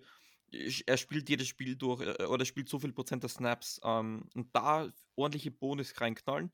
er 0.52 0.98
spielt 0.98 1.30
jedes 1.30 1.48
Spiel 1.48 1.76
durch 1.76 2.02
äh, 2.02 2.26
oder 2.26 2.46
spielt 2.46 2.70
so 2.70 2.80
viel 2.80 2.94
Prozent 2.94 3.24
der 3.24 3.30
Snaps 3.30 3.80
ähm, 3.84 4.28
und 4.34 4.56
da 4.56 4.92
ordentliche 5.16 5.52
Bonus 5.52 6.00
reinknallen, 6.00 6.52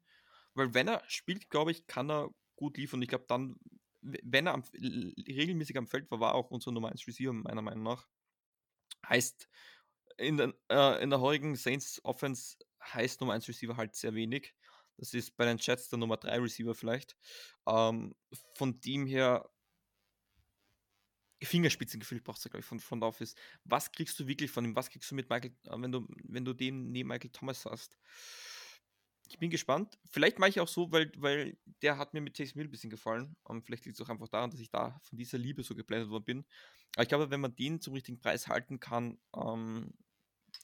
weil 0.54 0.74
wenn 0.74 0.88
er 0.88 1.04
spielt, 1.08 1.50
glaube 1.50 1.72
ich, 1.72 1.88
kann 1.88 2.10
er 2.10 2.30
gut 2.56 2.78
liefern. 2.78 3.02
Ich 3.02 3.10
glaube 3.10 3.26
dann, 3.28 3.58
wenn 4.02 4.48
er 4.48 4.54
am, 4.54 4.64
regelmäßig 4.74 5.78
am 5.78 5.88
Feld 5.88 6.10
war, 6.12 6.20
war 6.20 6.36
auch 6.36 6.52
unser 6.52 6.72
Nummer 6.72 6.90
1 6.90 7.08
Receiver 7.08 7.34
meiner 7.34 7.62
Meinung 7.62 7.84
nach. 7.84 8.08
Heißt, 9.08 9.48
in, 10.18 10.38
den, 10.38 10.54
äh, 10.70 11.02
in 11.04 11.10
der 11.10 11.20
heutigen 11.20 11.56
Saints 11.56 12.00
Offense 12.04 12.58
heißt 12.82 13.22
Nummer 13.22 13.34
1 13.34 13.48
Receiver 13.48 13.78
halt 13.78 13.96
sehr 13.96 14.14
wenig. 14.14 14.54
Das 14.98 15.14
ist 15.14 15.36
bei 15.36 15.46
den 15.46 15.58
Jets 15.58 15.90
der 15.90 16.00
Nummer 16.00 16.18
3 16.18 16.40
Receiver 16.40 16.74
vielleicht. 16.74 17.18
Ähm, 17.68 18.16
von 18.56 18.80
dem 18.80 19.06
her, 19.06 19.50
Fingerspitzengefühl 21.42 22.22
brauchst 22.22 22.46
du, 22.46 22.50
glaube 22.50 22.62
ich, 22.62 22.66
von 22.66 22.80
Front 22.80 23.04
Office. 23.04 23.36
Was 23.64 23.92
kriegst 23.92 24.20
du 24.20 24.28
wirklich 24.28 24.52
von 24.52 24.64
ihm? 24.64 24.76
Was 24.76 24.90
kriegst 24.90 25.12
du 25.12 25.16
mit 25.16 25.30
Michael, 25.30 25.54
äh, 25.66 25.82
wenn 25.82 25.92
du, 25.92 26.08
wenn 26.24 26.46
du 26.46 26.54
den 26.54 26.92
neben 26.92 27.10
Michael 27.10 27.32
Thomas 27.32 27.66
hast? 27.66 27.98
ich 29.30 29.40
bin 29.40 29.50
gespannt. 29.50 29.98
Vielleicht 30.10 30.40
mache 30.40 30.50
ich 30.50 30.60
auch 30.60 30.68
so, 30.68 30.92
weil, 30.92 31.12
weil 31.18 31.58
der 31.82 31.98
hat 31.98 32.14
mir 32.14 32.22
mit 32.22 32.38
Chase 32.38 32.54
Mill 32.56 32.68
ein 32.68 32.72
bisschen 32.72 32.90
gefallen. 32.90 33.36
Und 33.44 33.66
vielleicht 33.66 33.86
liegt 33.86 34.00
es 34.00 34.06
auch 34.06 34.10
einfach 34.10 34.28
daran, 34.28 34.52
dass 34.52 34.60
ich 34.60 34.70
da 34.70 35.00
von 35.04 35.18
dieser 35.18 35.38
Liebe 35.38 35.64
so 35.64 35.76
geblendet 35.76 36.10
worden 36.10 36.24
bin. 36.24 36.46
Aber 36.96 37.04
ich 37.04 37.10
glaube, 37.10 37.30
wenn 37.30 37.42
man 37.42 37.56
den 37.56 37.82
zum 37.82 37.94
richtigen 37.94 38.20
Preis 38.20 38.48
halten 38.48 38.80
kann, 38.80 39.18
ähm, 39.36 39.94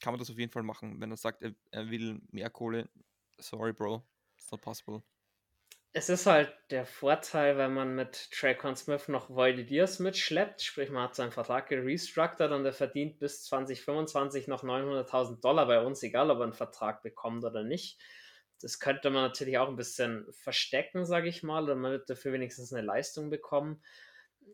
kann 0.00 0.12
man 0.12 0.18
das 0.18 0.30
auf 0.30 0.38
jeden 0.38 0.52
Fall 0.52 0.62
machen. 0.62 1.00
Wenn 1.00 1.10
er 1.10 1.16
sagt, 1.16 1.42
er, 1.42 1.54
er 1.70 1.90
will 1.90 2.20
mehr 2.30 2.50
Kohle, 2.50 2.88
sorry, 3.38 3.72
Bro, 3.72 4.06
it's 4.36 4.50
not 4.50 4.62
possible. 4.62 5.02
Es 5.94 6.08
ist 6.08 6.24
halt 6.24 6.50
der 6.70 6.86
Vorteil, 6.86 7.58
wenn 7.58 7.74
man 7.74 7.94
mit 7.94 8.30
Traycon 8.30 8.76
Smith 8.76 9.08
noch 9.08 9.28
Voidiers 9.28 9.98
mitschleppt, 9.98 10.62
sprich 10.62 10.88
man 10.88 11.02
hat 11.02 11.14
seinen 11.14 11.32
Vertrag 11.32 11.68
gerestructured 11.68 12.50
und 12.50 12.64
er 12.64 12.72
verdient 12.72 13.18
bis 13.18 13.44
2025 13.44 14.48
noch 14.48 14.64
900.000 14.64 15.42
Dollar 15.42 15.66
bei 15.66 15.82
uns, 15.82 16.02
egal 16.02 16.30
ob 16.30 16.38
er 16.38 16.44
einen 16.44 16.54
Vertrag 16.54 17.02
bekommt 17.02 17.44
oder 17.44 17.62
nicht. 17.62 18.00
Das 18.62 18.80
könnte 18.80 19.10
man 19.10 19.22
natürlich 19.22 19.58
auch 19.58 19.68
ein 19.68 19.76
bisschen 19.76 20.26
verstecken, 20.32 21.04
sage 21.04 21.28
ich 21.28 21.42
mal, 21.42 21.64
oder 21.64 21.74
man 21.74 21.92
wird 21.92 22.08
dafür 22.08 22.32
wenigstens 22.32 22.72
eine 22.72 22.86
Leistung 22.86 23.28
bekommen. 23.28 23.82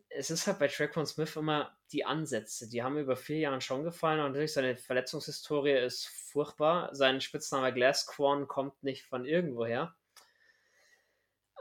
Es 0.09 0.31
ist 0.31 0.45
halt 0.45 0.59
bei 0.59 0.67
Traycon 0.67 1.05
Smith 1.05 1.37
immer 1.37 1.77
die 1.93 2.03
Ansätze, 2.03 2.67
die 2.67 2.83
haben 2.83 2.97
über 2.97 3.15
vier 3.15 3.37
Jahren 3.37 3.61
schon 3.61 3.85
gefallen 3.85 4.19
und 4.19 4.33
natürlich 4.33 4.51
seine 4.51 4.75
Verletzungshistorie 4.75 5.77
ist 5.77 6.05
furchtbar. 6.05 6.93
Sein 6.93 7.21
Spitzname 7.21 7.73
Glass 7.73 8.07
Quan 8.07 8.45
kommt 8.49 8.83
nicht 8.83 9.05
von 9.05 9.23
irgendwoher 9.25 9.95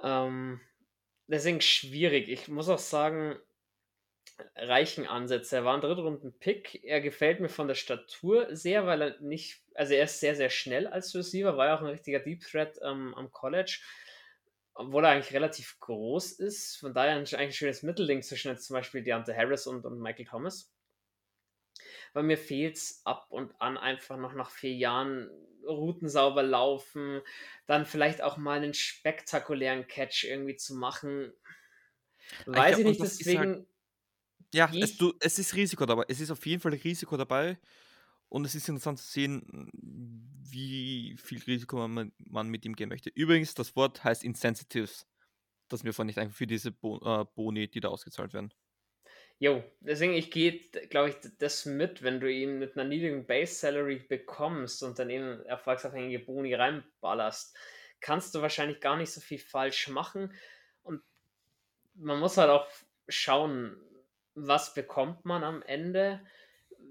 ähm, 0.03 0.61
deswegen 1.27 1.61
schwierig. 1.61 2.29
Ich 2.29 2.49
muss 2.49 2.69
auch 2.69 2.79
sagen, 2.79 3.37
reichen 4.57 5.07
Ansätze. 5.07 5.57
Er 5.57 5.65
war 5.65 5.75
ein 5.75 5.81
Drittrunden-Pick. 5.81 6.85
Er 6.85 7.01
gefällt 7.01 7.41
mir 7.41 7.49
von 7.49 7.69
der 7.69 7.75
Statur 7.75 8.55
sehr, 8.55 8.87
weil 8.87 9.03
er 9.03 9.21
nicht, 9.21 9.63
also 9.75 9.95
er 9.95 10.05
ist 10.05 10.21
sehr, 10.21 10.37
sehr 10.37 10.51
schnell 10.51 10.87
als 10.87 11.15
Receiver, 11.15 11.57
war 11.57 11.67
ja 11.67 11.77
auch 11.77 11.81
ein 11.81 11.87
richtiger 11.87 12.21
Deep 12.21 12.43
Threat 12.43 12.79
ähm, 12.83 13.15
am 13.15 13.31
College, 13.31 13.81
obwohl 14.75 15.05
er 15.05 15.11
eigentlich 15.11 15.35
relativ 15.35 15.79
groß 15.81 16.33
ist. 16.33 16.77
Von 16.77 16.95
daher 16.95 17.17
eigentlich 17.17 17.37
ein 17.37 17.53
schönes 17.53 17.83
Mittelding 17.83 18.23
zwischen 18.23 18.49
jetzt 18.49 18.67
zum 18.67 18.75
Beispiel 18.75 19.03
Deontay 19.03 19.35
Harris 19.35 19.67
und, 19.67 19.85
und 19.85 20.01
Michael 20.01 20.27
Thomas. 20.27 20.73
Weil 22.13 22.23
mir 22.25 22.39
fehlt 22.39 22.77
es 22.77 23.03
ab 23.05 23.27
und 23.31 23.61
an 23.61 23.77
einfach 23.77 24.17
noch 24.17 24.35
nach 24.35 24.51
vier 24.51 24.75
Jahren 24.75 25.31
Routen 25.67 26.09
sauber 26.09 26.43
laufen, 26.43 27.21
dann 27.67 27.85
vielleicht 27.85 28.23
auch 28.23 28.37
mal 28.37 28.57
einen 28.57 28.75
spektakulären 28.75 29.87
Catch 29.87 30.25
irgendwie 30.25 30.57
zu 30.57 30.75
machen. 30.75 31.33
Weiß 32.47 32.79
ich, 32.79 32.81
ich 32.81 32.87
nicht, 32.87 33.03
deswegen. 33.03 33.67
Ja, 34.55 34.71
es, 34.75 34.97
du, 34.97 35.13
es 35.21 35.39
ist 35.39 35.55
Risiko 35.55 35.85
dabei. 35.85 36.05
Es 36.09 36.21
ist 36.21 36.31
auf 36.31 36.45
jeden 36.47 36.63
Fall 36.63 36.73
Risiko 36.73 37.17
dabei. 37.17 37.59
Und 38.31 38.45
es 38.45 38.55
ist 38.55 38.69
interessant 38.69 38.99
zu 38.99 39.11
sehen, 39.11 39.71
wie 39.73 41.17
viel 41.19 41.43
Risiko 41.43 41.87
man, 41.89 42.13
man 42.19 42.49
mit 42.49 42.65
ihm 42.65 42.77
gehen 42.77 42.91
möchte. 42.91 43.11
Übrigens, 43.15 43.55
das 43.55 43.75
Wort 43.75 44.05
heißt 44.05 44.23
Insensitives. 44.23 45.07
Das 45.69 45.83
mir 45.83 45.93
vorhin 45.93 46.09
nicht 46.09 46.19
einfach 46.19 46.37
für 46.37 46.47
diese 46.47 46.71
Bo 46.71 46.99
äh, 47.05 47.25
Boni, 47.35 47.69
die 47.69 47.81
da 47.81 47.89
ausgezahlt 47.89 48.33
werden. 48.33 48.53
Jo, 49.41 49.63
deswegen, 49.81 50.15
ich 50.15 50.33
gehe, 50.33 50.59
glaube 50.91 51.11
ich, 51.11 51.17
das 51.39 51.65
mit, 51.65 52.03
wenn 52.03 52.19
du 52.19 52.29
ihn 52.31 52.59
mit 52.59 52.77
einer 52.77 52.89
niedrigen 52.89 53.25
Base 53.25 53.55
Salary 53.55 54.01
bekommst 54.01 54.83
und 54.83 54.99
dann 54.99 55.11
eben 55.11 55.45
erfolgsabhängige 55.47 56.19
Boni 56.25 56.55
reinballerst, 56.55 57.57
kannst 58.01 58.35
du 58.35 58.43
wahrscheinlich 58.43 58.81
gar 58.81 58.97
nicht 58.97 59.13
so 59.13 59.21
viel 59.21 59.39
falsch 59.39 59.89
machen. 59.89 60.35
Und 60.83 61.03
man 61.95 62.19
muss 62.19 62.37
halt 62.37 62.51
auch 62.51 62.67
schauen, 63.09 63.77
was 64.35 64.75
bekommt 64.75 65.25
man 65.25 65.45
am 65.45 65.63
Ende, 65.63 66.21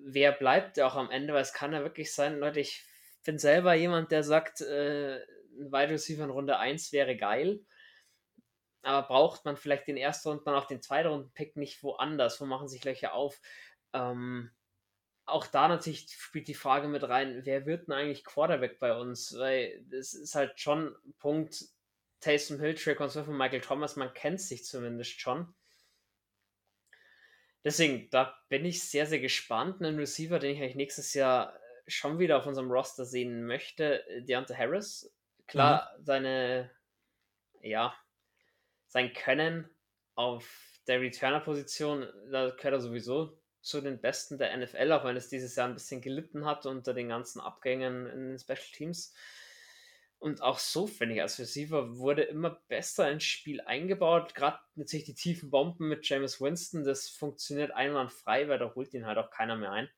wer 0.05 0.31
bleibt 0.31 0.79
auch 0.79 0.95
am 0.95 1.11
Ende, 1.11 1.33
weil 1.33 1.41
es 1.41 1.53
kann 1.53 1.73
ja 1.73 1.81
wirklich 1.81 2.13
sein, 2.13 2.39
Leute, 2.39 2.61
ich 2.61 2.85
bin 3.25 3.39
selber 3.39 3.73
jemand, 3.73 4.11
der 4.11 4.23
sagt, 4.23 4.61
äh, 4.61 5.17
ein 5.17 5.71
Wide 5.71 5.89
Receiver 5.89 6.23
in 6.23 6.29
Runde 6.29 6.57
1 6.57 6.93
wäre 6.93 7.17
geil 7.17 7.59
aber 8.81 9.07
braucht 9.07 9.45
man 9.45 9.57
vielleicht 9.57 9.87
den 9.87 9.97
ersten 9.97 10.29
und 10.29 10.47
dann 10.47 10.55
auch 10.55 10.65
den 10.65 10.81
zweiten 10.81 11.09
Runden-Pick 11.09 11.55
nicht 11.55 11.83
woanders? 11.83 12.39
Wo 12.39 12.45
machen 12.45 12.67
sich 12.67 12.83
Löcher 12.83 13.13
auf? 13.13 13.39
Ähm, 13.93 14.51
auch 15.25 15.45
da 15.45 15.67
natürlich 15.67 16.07
spielt 16.09 16.47
die 16.47 16.53
Frage 16.53 16.87
mit 16.87 17.03
rein, 17.03 17.41
wer 17.43 17.65
wird 17.65 17.87
denn 17.87 17.95
eigentlich 17.95 18.23
Quarterback 18.23 18.79
bei 18.79 18.95
uns? 18.95 19.37
Weil 19.37 19.83
das 19.89 20.13
ist 20.13 20.35
halt 20.35 20.59
schon 20.59 20.95
ein 21.05 21.13
Punkt, 21.19 21.65
Taysom 22.21 22.59
Hill, 22.59 22.75
Traquan 22.75 23.09
Smith 23.09 23.27
und 23.27 23.37
Michael 23.37 23.61
Thomas, 23.61 23.95
man 23.95 24.13
kennt 24.13 24.41
sich 24.41 24.65
zumindest 24.65 25.19
schon. 25.19 25.53
Deswegen, 27.63 28.09
da 28.09 28.37
bin 28.47 28.63
ich 28.63 28.89
sehr, 28.89 29.05
sehr 29.05 29.19
gespannt. 29.19 29.81
Einen 29.81 29.99
Receiver, 29.99 30.39
den 30.39 30.55
ich 30.55 30.61
eigentlich 30.61 30.75
nächstes 30.75 31.13
Jahr 31.13 31.59
schon 31.85 32.19
wieder 32.19 32.37
auf 32.37 32.45
unserem 32.45 32.71
Roster 32.71 33.05
sehen 33.05 33.45
möchte, 33.45 34.05
Deontay 34.21 34.55
Harris. 34.55 35.13
Klar, 35.47 35.93
mhm. 35.97 36.05
seine, 36.05 36.71
ja, 37.61 37.93
sein 38.97 39.13
Können 39.13 39.69
auf 40.15 40.81
der 40.87 40.99
Returner-Position, 40.99 42.07
da 42.31 42.49
gehört 42.49 42.73
er 42.73 42.81
sowieso 42.81 43.39
zu 43.61 43.79
den 43.79 44.01
Besten 44.01 44.39
der 44.39 44.57
NFL, 44.57 44.91
auch 44.91 45.03
wenn 45.03 45.15
es 45.15 45.29
dieses 45.29 45.55
Jahr 45.55 45.67
ein 45.67 45.75
bisschen 45.75 46.01
gelitten 46.01 46.45
hat 46.45 46.65
unter 46.65 46.95
den 46.95 47.09
ganzen 47.09 47.39
Abgängen 47.39 48.07
in 48.07 48.29
den 48.29 48.39
Special 48.39 48.71
Teams. 48.73 49.13
Und 50.17 50.41
auch 50.41 50.57
so, 50.57 50.87
finde 50.87 51.13
ich, 51.13 51.21
als 51.21 51.37
Receiver 51.37 51.97
wurde 51.97 52.23
immer 52.23 52.59
besser 52.69 53.11
ins 53.11 53.25
Spiel 53.25 53.61
eingebaut. 53.61 54.33
Gerade 54.33 54.57
natürlich 54.73 55.05
die 55.05 55.13
tiefen 55.13 55.51
Bomben 55.51 55.89
mit 55.89 56.09
James 56.09 56.41
Winston, 56.41 56.83
das 56.83 57.07
funktioniert 57.07 57.69
einwandfrei, 57.69 58.49
weil 58.49 58.57
da 58.57 58.73
holt 58.73 58.95
ihn 58.95 59.05
halt 59.05 59.19
auch 59.19 59.29
keiner 59.29 59.57
mehr 59.57 59.73
ein. 59.73 59.89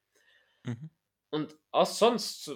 Mhm. 0.64 0.90
Und 1.30 1.58
auch 1.72 1.86
sonst 1.86 2.52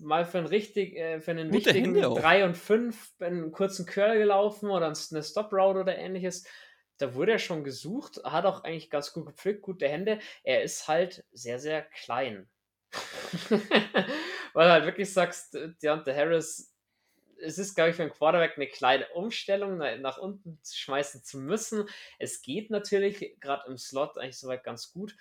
mal 0.00 0.24
für 0.24 0.38
einen, 0.38 0.46
richtig, 0.46 0.96
äh, 0.96 1.20
für 1.20 1.32
einen 1.32 1.50
Gute 1.50 1.74
wichtigen 1.74 1.94
3 1.94 2.44
und 2.44 2.56
5 2.56 3.14
einen 3.20 3.52
kurzen 3.52 3.86
Curl 3.86 4.18
gelaufen 4.18 4.70
oder 4.70 4.86
eine 4.86 5.22
Stop 5.22 5.52
Route 5.52 5.80
oder 5.80 5.96
ähnliches. 5.96 6.46
Da 6.98 7.14
wurde 7.14 7.32
er 7.32 7.38
schon 7.38 7.64
gesucht, 7.64 8.20
hat 8.24 8.46
auch 8.46 8.62
eigentlich 8.62 8.90
ganz 8.90 9.12
gut 9.12 9.26
gepflückt, 9.26 9.62
gute 9.62 9.88
Hände. 9.88 10.20
Er 10.44 10.62
ist 10.62 10.86
halt 10.86 11.24
sehr, 11.32 11.58
sehr 11.58 11.82
klein. 11.82 12.48
Weil 14.52 14.68
du 14.68 14.72
halt 14.72 14.84
wirklich 14.84 15.12
sagst, 15.12 15.58
Deontay 15.82 16.14
Harris, 16.14 16.72
es 17.40 17.58
ist, 17.58 17.74
glaube 17.74 17.90
ich, 17.90 17.96
für 17.96 18.02
einen 18.02 18.12
Quarterback 18.12 18.56
eine 18.56 18.68
kleine 18.68 19.08
Umstellung, 19.08 19.78
nach 19.78 20.18
unten 20.18 20.60
schmeißen 20.64 21.24
zu 21.24 21.38
müssen. 21.38 21.88
Es 22.18 22.42
geht 22.42 22.70
natürlich, 22.70 23.36
gerade 23.40 23.68
im 23.68 23.76
Slot, 23.76 24.16
eigentlich 24.16 24.38
soweit 24.38 24.62
ganz 24.62 24.92
gut 24.92 25.16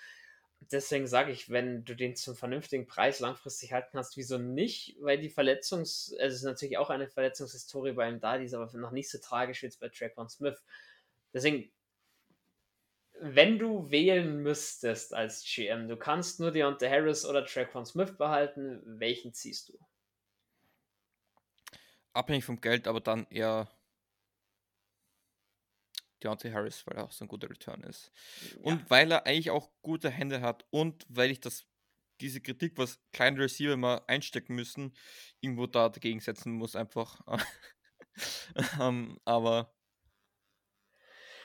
deswegen 0.72 1.08
sage 1.08 1.32
ich, 1.32 1.50
wenn 1.50 1.86
du 1.86 1.96
den 1.96 2.15
zum 2.15 2.36
vernünftigen 2.36 2.86
Preis 2.86 3.20
langfristig 3.20 3.74
halten 3.74 3.89
kannst, 3.93 4.17
wieso 4.17 4.38
nicht? 4.38 4.98
Weil 5.01 5.20
die 5.20 5.29
Verletzungs-, 5.29 6.12
also 6.20 6.27
es 6.27 6.36
ist 6.36 6.43
natürlich 6.43 6.77
auch 6.77 6.89
eine 6.89 7.08
Verletzungshistorie 7.08 7.93
bei 7.93 8.10
ihm 8.10 8.20
da, 8.20 8.38
die 8.38 8.46
ist 8.46 8.53
aber 8.53 8.72
noch 8.77 8.91
nicht 8.91 9.10
so 9.10 9.17
tragisch 9.20 9.62
wie 9.62 9.67
jetzt 9.67 9.79
bei 9.79 9.89
Traquan 9.89 10.29
Smith. 10.29 10.62
Deswegen, 11.34 11.72
wenn 13.20 13.60
du 13.60 13.89
wählen 13.89 14.38
müsstest 14.41 15.13
als 15.13 15.43
GM, 15.43 15.88
du 15.88 15.98
kannst 15.98 16.39
nur 16.39 16.51
Deontay 16.51 16.89
Harris 16.89 17.25
oder 17.25 17.46
Traquan 17.46 17.86
Smith 17.86 18.17
behalten, 18.17 18.82
welchen 18.86 19.34
ziehst 19.34 19.70
du? 19.70 19.79
Abhängig 22.13 22.46
vom 22.46 22.62
Geld, 22.62 22.88
aber 22.88 23.01
dann 23.01 23.25
eher 23.29 23.70
Deontay 26.23 26.51
Harris, 26.51 26.85
weil 26.85 26.97
er 26.97 27.05
auch 27.05 27.11
so 27.11 27.25
ein 27.25 27.27
guter 27.27 27.49
Return 27.49 27.83
ist. 27.83 28.11
Ja. 28.55 28.61
Und 28.63 28.89
weil 28.89 29.11
er 29.11 29.25
eigentlich 29.25 29.51
auch 29.51 29.71
gute 29.81 30.09
Hände 30.09 30.41
hat 30.41 30.65
und 30.69 31.05
weil 31.09 31.31
ich 31.31 31.39
das, 31.39 31.65
diese 32.21 32.41
Kritik, 32.41 32.73
was 32.77 32.99
kleine 33.11 33.39
Receiver 33.39 33.77
mal 33.77 34.01
einstecken 34.07 34.55
müssen, 34.55 34.95
irgendwo 35.41 35.67
da 35.67 35.89
dagegen 35.89 36.19
setzen 36.19 36.53
muss, 36.53 36.75
einfach. 36.75 37.19
um, 37.25 37.39
ähm, 38.81 39.19
aber. 39.25 39.73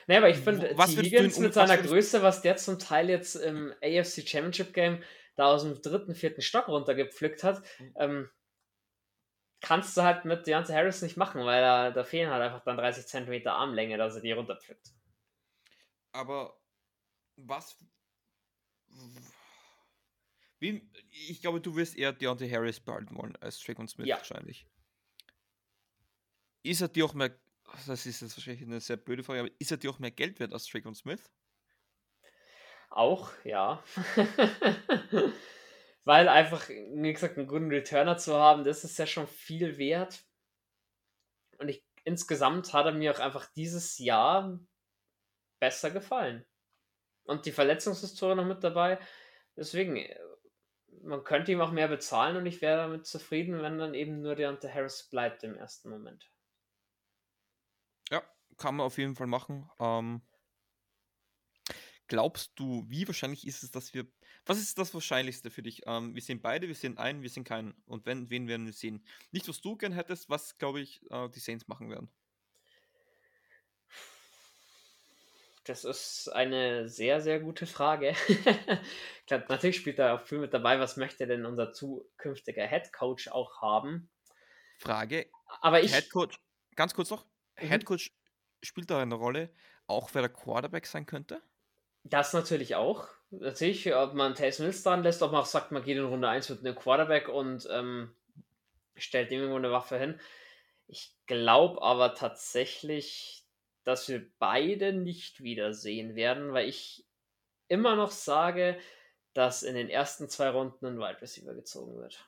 Naja, 0.07 0.21
aber 0.21 0.29
ich 0.29 0.37
finde, 0.37 0.71
was 0.75 0.97
Higgins 0.97 1.37
mit 1.37 1.53
seiner 1.53 1.77
Größe, 1.77 2.23
was 2.23 2.41
der 2.41 2.57
zum 2.57 2.79
Teil 2.79 3.09
jetzt 3.09 3.35
im 3.35 3.73
AFC 3.83 4.27
Championship 4.27 4.73
Game 4.73 5.03
da 5.35 5.45
aus 5.45 5.63
dem 5.63 5.81
dritten, 5.81 6.15
vierten 6.15 6.41
Stock 6.41 6.67
runtergepflückt 6.67 7.43
hat, 7.43 7.61
mhm. 7.79 7.93
ähm, 7.99 8.29
kannst 9.61 9.95
du 9.97 10.03
halt 10.03 10.25
mit 10.25 10.47
Deontay 10.47 10.73
Harris 10.73 11.01
nicht 11.01 11.17
machen, 11.17 11.43
weil 11.45 11.61
da, 11.61 11.91
da 11.91 12.03
fehlen 12.03 12.31
halt 12.31 12.41
einfach 12.41 12.63
dann 12.63 12.77
30 12.77 13.05
cm 13.05 13.47
Armlänge, 13.47 13.97
dass 13.97 14.15
er 14.15 14.21
die 14.21 14.31
runterpflückt. 14.31 14.91
Aber 16.11 16.59
was. 17.35 17.77
Wie, 20.59 20.89
ich 21.11 21.41
glaube, 21.41 21.61
du 21.61 21.75
wirst 21.75 21.97
eher 21.97 22.11
Deontay 22.11 22.49
Harris 22.49 22.79
behalten 22.79 23.15
wollen 23.15 23.35
als 23.37 23.59
Drake 23.61 23.79
und 23.79 23.89
Smith 23.89 24.07
ja. 24.07 24.17
wahrscheinlich. 24.17 24.67
Ist 26.63 26.81
er 26.81 26.89
dir 26.89 27.05
auch 27.05 27.13
mehr. 27.13 27.33
Das 27.85 28.05
ist 28.05 28.21
jetzt 28.21 28.35
wahrscheinlich 28.35 28.63
eine 28.63 28.81
sehr 28.81 28.97
blöde 28.97 29.23
Frage, 29.23 29.41
aber 29.41 29.51
ist 29.59 29.71
er 29.71 29.77
dir 29.77 29.91
auch 29.91 29.99
mehr 29.99 30.11
Geld 30.11 30.39
wert 30.39 30.53
als 30.53 30.65
Drake 30.65 30.87
und 30.87 30.95
Smith? 30.95 31.31
Auch, 32.89 33.31
ja. 33.43 33.83
weil 36.03 36.27
einfach, 36.27 36.69
wie 36.69 37.13
gesagt, 37.13 37.37
einen 37.37 37.47
guten 37.47 37.69
Returner 37.69 38.17
zu 38.17 38.35
haben, 38.35 38.63
das 38.63 38.83
ist 38.83 38.97
ja 38.97 39.05
schon 39.05 39.27
viel 39.27 39.77
wert. 39.77 40.23
Und 41.57 41.69
ich, 41.69 41.85
insgesamt 42.03 42.73
hat 42.73 42.85
er 42.85 42.93
mir 42.93 43.13
auch 43.13 43.19
einfach 43.19 43.45
dieses 43.53 43.97
Jahr 43.97 44.59
besser 45.59 45.91
gefallen. 45.91 46.45
Und 47.23 47.45
die 47.45 47.51
Verletzungshistorie 47.51 48.35
noch 48.35 48.45
mit 48.45 48.63
dabei. 48.63 48.99
Deswegen, 49.55 50.03
man 51.03 51.23
könnte 51.23 51.51
ihm 51.51 51.61
auch 51.61 51.71
mehr 51.71 51.87
bezahlen 51.87 52.37
und 52.37 52.45
ich 52.45 52.61
wäre 52.61 52.77
damit 52.77 53.05
zufrieden, 53.05 53.61
wenn 53.61 53.77
dann 53.77 53.93
eben 53.93 54.21
nur 54.21 54.35
der 54.35 54.49
Deontay 54.49 54.71
Harris 54.71 55.09
bleibt 55.09 55.43
im 55.43 55.55
ersten 55.55 55.89
Moment. 55.89 56.31
Ja, 58.09 58.23
kann 58.57 58.75
man 58.75 58.85
auf 58.85 58.97
jeden 58.97 59.15
Fall 59.15 59.27
machen. 59.27 59.69
Ähm, 59.79 60.21
glaubst 62.07 62.53
du, 62.55 62.85
wie 62.87 63.07
wahrscheinlich 63.07 63.45
ist 63.45 63.63
es, 63.63 63.71
dass 63.71 63.93
wir 63.93 64.07
was 64.49 64.57
ist 64.57 64.79
das 64.79 64.95
Wahrscheinlichste 64.95 65.51
für 65.51 65.61
dich? 65.61 65.83
Ähm, 65.85 66.15
wir 66.15 66.23
sehen 66.23 66.41
beide, 66.41 66.67
wir 66.67 66.73
sehen 66.73 66.97
einen, 66.97 67.21
wir 67.21 67.29
sehen 67.29 67.43
keinen. 67.43 67.75
Und 67.85 68.07
wenn, 68.07 68.31
wen 68.31 68.47
werden 68.47 68.65
wir 68.65 68.73
sehen? 68.73 69.05
Nicht, 69.29 69.47
was 69.47 69.61
du 69.61 69.77
gern 69.77 69.91
hättest, 69.91 70.27
was, 70.27 70.57
glaube 70.57 70.81
ich, 70.81 71.03
äh, 71.11 71.29
die 71.29 71.39
Saints 71.39 71.67
machen 71.67 71.91
werden. 71.91 72.09
Das 75.65 75.85
ist 75.85 76.29
eine 76.29 76.89
sehr, 76.89 77.21
sehr 77.21 77.39
gute 77.39 77.67
Frage. 77.67 78.15
Klar, 79.27 79.45
natürlich 79.49 79.75
spielt 79.75 79.99
da 79.99 80.15
auch 80.15 80.21
viel 80.21 80.39
mit 80.39 80.51
dabei, 80.51 80.79
was 80.79 80.97
möchte 80.97 81.27
denn 81.27 81.45
unser 81.45 81.71
zukünftiger 81.71 82.65
Head 82.65 82.91
Coach 82.91 83.27
auch 83.27 83.61
haben? 83.61 84.09
Frage. 84.79 85.29
Aber 85.61 85.83
ich. 85.83 85.93
Head 85.93 86.09
Coach, 86.09 86.39
ganz 86.75 86.95
kurz 86.95 87.11
noch. 87.11 87.23
Mhm. 87.61 87.67
Head 87.67 87.85
Coach 87.85 88.17
spielt 88.63 88.89
da 88.89 88.99
eine 88.99 89.13
Rolle, 89.13 89.53
auch 89.85 90.09
wer 90.13 90.23
der 90.23 90.33
Quarterback 90.33 90.87
sein 90.87 91.05
könnte? 91.05 91.39
Das 92.03 92.33
natürlich 92.33 92.73
auch. 92.73 93.07
Natürlich, 93.31 93.93
ob 93.93 94.13
man 94.13 94.33
Taysom 94.33 94.65
Mills 94.65 94.83
dran 94.83 95.03
lässt, 95.03 95.21
ob 95.21 95.31
man 95.31 95.41
auch 95.41 95.45
sagt, 95.45 95.71
man 95.71 95.83
geht 95.83 95.97
in 95.97 96.05
Runde 96.05 96.27
1 96.27 96.49
mit 96.49 96.59
einem 96.59 96.75
Quarterback 96.75 97.29
und 97.29 97.67
ähm, 97.71 98.15
stellt 98.95 99.29
dem 99.29 99.41
irgendwo 99.41 99.57
eine 99.57 99.71
Waffe 99.71 99.99
hin. 99.99 100.19
Ich 100.87 101.15
glaube 101.27 101.81
aber 101.83 102.15
tatsächlich, 102.15 103.45
dass 103.83 104.09
wir 104.09 104.27
beide 104.39 104.93
nicht 104.93 105.43
wiedersehen 105.43 106.15
werden, 106.15 106.53
weil 106.53 106.67
ich 106.67 107.05
immer 107.67 107.95
noch 107.95 108.11
sage, 108.11 108.79
dass 109.33 109.61
in 109.61 109.75
den 109.75 109.89
ersten 109.89 110.27
zwei 110.27 110.49
Runden 110.49 110.85
ein 110.87 110.97
Wide 110.97 111.21
Receiver 111.21 111.53
gezogen 111.53 111.97
wird. 111.97 112.27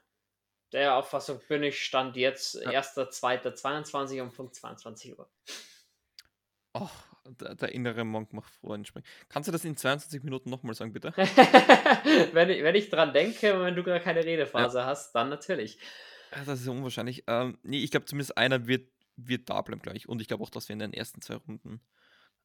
Der 0.72 0.96
Auffassung 0.96 1.42
bin 1.50 1.64
ich, 1.64 1.84
stand 1.84 2.16
jetzt 2.16 2.56
ja. 2.56 2.80
1.2.22 2.80 4.22
um 4.22 4.32
Punkt 4.32 4.56
22 4.56 5.18
Uhr. 5.18 5.30
Oh, 6.74 6.90
der, 7.26 7.56
der, 7.56 7.72
innere 7.72 8.04
Monk 8.04 8.34
macht 8.34 8.52
Freuden 8.52 8.86
springen. 8.86 9.06
Kannst 9.30 9.48
du 9.48 9.52
das 9.52 9.66
in 9.66 9.78
22 9.78 10.24
Minuten 10.24 10.50
nochmal 10.50 10.76
sagen, 10.76 10.94
bitte? 10.94 11.14
wenn, 12.34 12.50
ich, 12.50 12.64
wenn 12.64 12.76
ich 12.76 12.90
dran 12.90 13.14
denke 13.14 13.54
und 13.54 13.64
wenn 13.64 13.76
du 13.76 13.84
gerade 13.84 14.04
keine 14.04 14.24
Redephase 14.26 14.80
ja. 14.80 14.86
hast, 14.86 15.14
dann 15.14 15.30
natürlich. 15.30 15.78
Das 16.32 16.62
ist 16.62 16.68
unwahrscheinlich. 16.68 17.24
Ähm, 17.28 17.58
nee, 17.64 17.84
ich 17.84 17.92
glaube 17.92 18.06
zumindest 18.06 18.38
einer 18.38 18.68
wird, 18.68 18.90
wird 19.18 19.50
da 19.50 19.62
bleiben 19.62 19.82
gleich. 19.82 20.08
Und 20.08 20.22
ich 20.22 20.28
glaube 20.28 20.44
auch, 20.44 20.50
dass 20.50 20.70
wir 20.70 20.74
in 20.74 20.80
den 20.80 20.94
ersten 20.94 21.22
zwei 21.22 21.36
Runden 21.36 21.82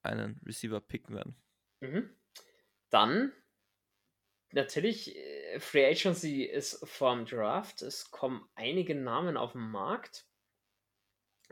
einen 0.02 0.40
Receiver 0.45 0.80
picken 0.80 1.14
werden. 1.14 1.37
Mhm. 1.80 2.11
Dann 2.90 3.33
natürlich, 4.52 5.16
äh, 5.16 5.61
Free 5.61 5.87
Agency 5.87 6.42
ist 6.42 6.87
vorm 6.88 7.25
Draft. 7.25 7.83
Es 7.83 8.11
kommen 8.11 8.49
einige 8.54 8.95
Namen 8.95 9.37
auf 9.37 9.52
den 9.52 9.71
Markt. 9.71 10.26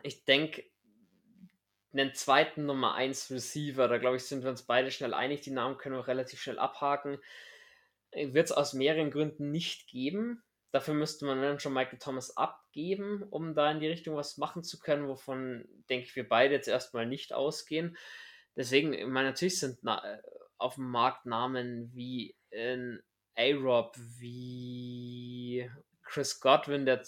Ich 0.03 0.25
denke, 0.25 0.65
einen 1.95 2.15
zweiten 2.15 2.67
Nummer 2.67 2.95
1 2.95 3.31
Receiver, 3.31 3.89
da 3.89 3.99
glaube 3.99 4.17
ich, 4.17 4.25
sind 4.25 4.43
wir 4.43 4.51
uns 4.51 4.63
beide 4.63 4.91
schnell 4.91 5.15
einig. 5.15 5.41
Die 5.43 5.51
Namen 5.51 5.79
können 5.79 5.97
wir 5.97 6.07
relativ 6.07 6.41
schnell 6.41 6.59
abhaken. 6.59 7.19
Wird 8.13 8.47
es 8.47 8.53
aus 8.53 8.75
mehreren 8.75 9.11
Gründen 9.11 9.51
nicht 9.51 9.89
geben. 9.89 10.43
Dafür 10.73 10.95
müsste 10.95 11.25
man 11.25 11.41
dann 11.41 11.61
schon 11.61 11.73
Michael 11.73 11.99
Thomas 11.99 12.37
abgeben, 12.37 13.23
um 13.31 13.55
da 13.55 13.71
in 13.71 13.81
die 13.81 13.87
Richtung 13.87 14.17
was 14.17 14.39
machen 14.39 14.65
zu 14.65 14.81
können, 14.81 15.07
wovon, 15.07 15.69
denke 15.89 16.07
ich, 16.07 16.17
wir 16.17 16.29
beide 16.29 16.55
jetzt 16.55 16.69
erstmal 16.69 17.07
nicht 17.07 17.33
ausgehen. 17.33 17.97
Deswegen, 18.57 18.93
ich 18.93 19.07
meine, 19.07 19.29
natürlich 19.29 19.59
sind 19.61 19.79
na 19.83 20.03
auf 20.59 20.75
dem 20.75 20.91
Markt 20.91 21.27
Namen 21.27 21.91
wie 21.95 22.37
in 22.51 23.01
A-Rob, 23.37 23.97
wie 24.19 25.71
Chris 26.03 26.41
Godwin, 26.41 26.87
der, 26.87 27.03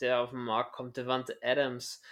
der 0.00 0.20
auf 0.20 0.30
den 0.30 0.40
Markt 0.40 0.72
kommt, 0.72 0.96
Devante 0.96 1.38
Adams, 1.42 2.02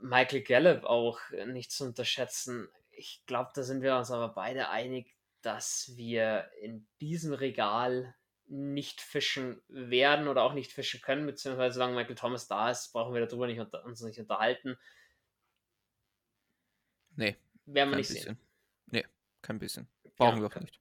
Michael 0.00 0.42
Gallup 0.42 0.84
auch 0.84 1.18
nicht 1.46 1.72
zu 1.72 1.84
unterschätzen. 1.84 2.68
Ich 2.90 3.22
glaube, 3.26 3.50
da 3.54 3.62
sind 3.62 3.82
wir 3.82 3.96
uns 3.96 4.10
aber 4.10 4.28
beide 4.28 4.68
einig, 4.68 5.14
dass 5.42 5.92
wir 5.96 6.50
in 6.60 6.86
diesem 7.00 7.32
Regal 7.32 8.14
nicht 8.46 9.00
fischen 9.00 9.62
werden 9.68 10.26
oder 10.26 10.42
auch 10.42 10.54
nicht 10.54 10.72
fischen 10.72 11.00
können, 11.00 11.24
beziehungsweise 11.24 11.74
solange 11.74 11.94
Michael 11.94 12.16
Thomas 12.16 12.48
da 12.48 12.70
ist, 12.70 12.92
brauchen 12.92 13.14
wir 13.14 13.24
darüber 13.24 13.46
nicht 13.46 13.60
unter, 13.60 13.84
uns 13.84 14.00
nicht 14.02 14.18
unterhalten. 14.18 14.76
Nee. 17.14 17.36
Werden 17.66 17.90
wir 17.90 17.96
nicht 17.96 18.08
bisschen. 18.08 18.36
sehen. 18.36 18.38
Nee, 18.86 19.06
kein 19.40 19.58
bisschen. 19.58 19.86
Brauchen 20.16 20.42
ja, 20.42 20.42
wir 20.42 20.56
auch 20.56 20.60
nicht. 20.60 20.80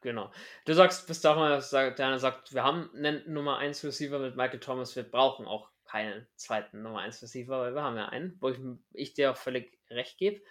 Genau. 0.00 0.30
Du 0.64 0.74
sagst, 0.74 1.06
bist 1.06 1.24
auch 1.26 1.36
mal, 1.36 1.62
der 1.72 2.06
einer 2.06 2.18
sagt, 2.18 2.52
wir 2.52 2.64
haben 2.64 2.90
einen 2.94 3.32
Nummer 3.32 3.58
1 3.58 3.84
Receiver 3.84 4.18
mit 4.18 4.36
Michael 4.36 4.60
Thomas, 4.60 4.96
wir 4.96 5.04
brauchen 5.04 5.46
auch 5.46 5.70
keinen 5.94 6.26
zweiten 6.34 6.82
Nummer 6.82 7.00
1 7.00 7.22
Receiver, 7.22 7.60
weil 7.60 7.74
wir 7.74 7.82
haben 7.82 7.96
ja 7.96 8.08
einen, 8.08 8.36
wo 8.40 8.48
ich, 8.48 8.58
ich 8.92 9.14
dir 9.14 9.30
auch 9.30 9.36
völlig 9.36 9.78
recht 9.90 10.18
gebe. 10.18 10.42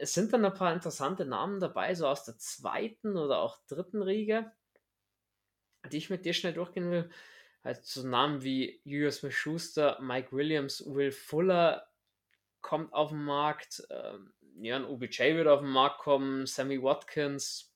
Es 0.00 0.12
sind 0.12 0.32
dann 0.32 0.44
ein 0.44 0.54
paar 0.54 0.72
interessante 0.72 1.24
Namen 1.24 1.60
dabei, 1.60 1.94
so 1.94 2.06
aus 2.08 2.24
der 2.24 2.36
zweiten 2.36 3.16
oder 3.16 3.38
auch 3.38 3.58
dritten 3.68 4.02
Riege 4.02 4.50
die 5.86 5.98
ich 5.98 6.10
mit 6.10 6.24
dir 6.24 6.34
schnell 6.34 6.52
durchgehen 6.52 6.90
will. 6.90 7.10
Halt 7.64 7.84
so 7.84 8.06
Namen 8.06 8.42
wie 8.42 8.80
Julius 8.84 9.24
Schuster, 9.32 9.98
Mike 10.00 10.32
Williams, 10.32 10.84
Will 10.86 11.12
Fuller 11.12 11.88
kommt 12.60 12.92
auf 12.92 13.10
den 13.10 13.24
Markt. 13.24 13.86
Ähm, 13.90 14.32
ja, 14.60 14.82
OBJ 14.84 15.36
wird 15.36 15.48
auf 15.48 15.60
den 15.60 15.70
Markt 15.70 16.00
kommen, 16.00 16.46
Sammy 16.46 16.82
Watkins 16.82 17.72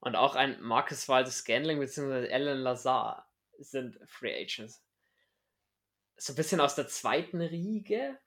und 0.00 0.16
auch 0.16 0.34
ein 0.34 0.60
Marcus 0.62 1.08
Waldes 1.08 1.38
Scanling 1.38 1.78
bzw. 1.78 2.32
Alan 2.32 2.58
Lazar 2.58 3.23
sind 3.58 3.98
Free 4.06 4.34
Agents. 4.34 4.82
So 6.16 6.32
ein 6.32 6.36
bisschen 6.36 6.60
aus 6.60 6.74
der 6.74 6.88
zweiten 6.88 7.40
Riege. 7.40 8.18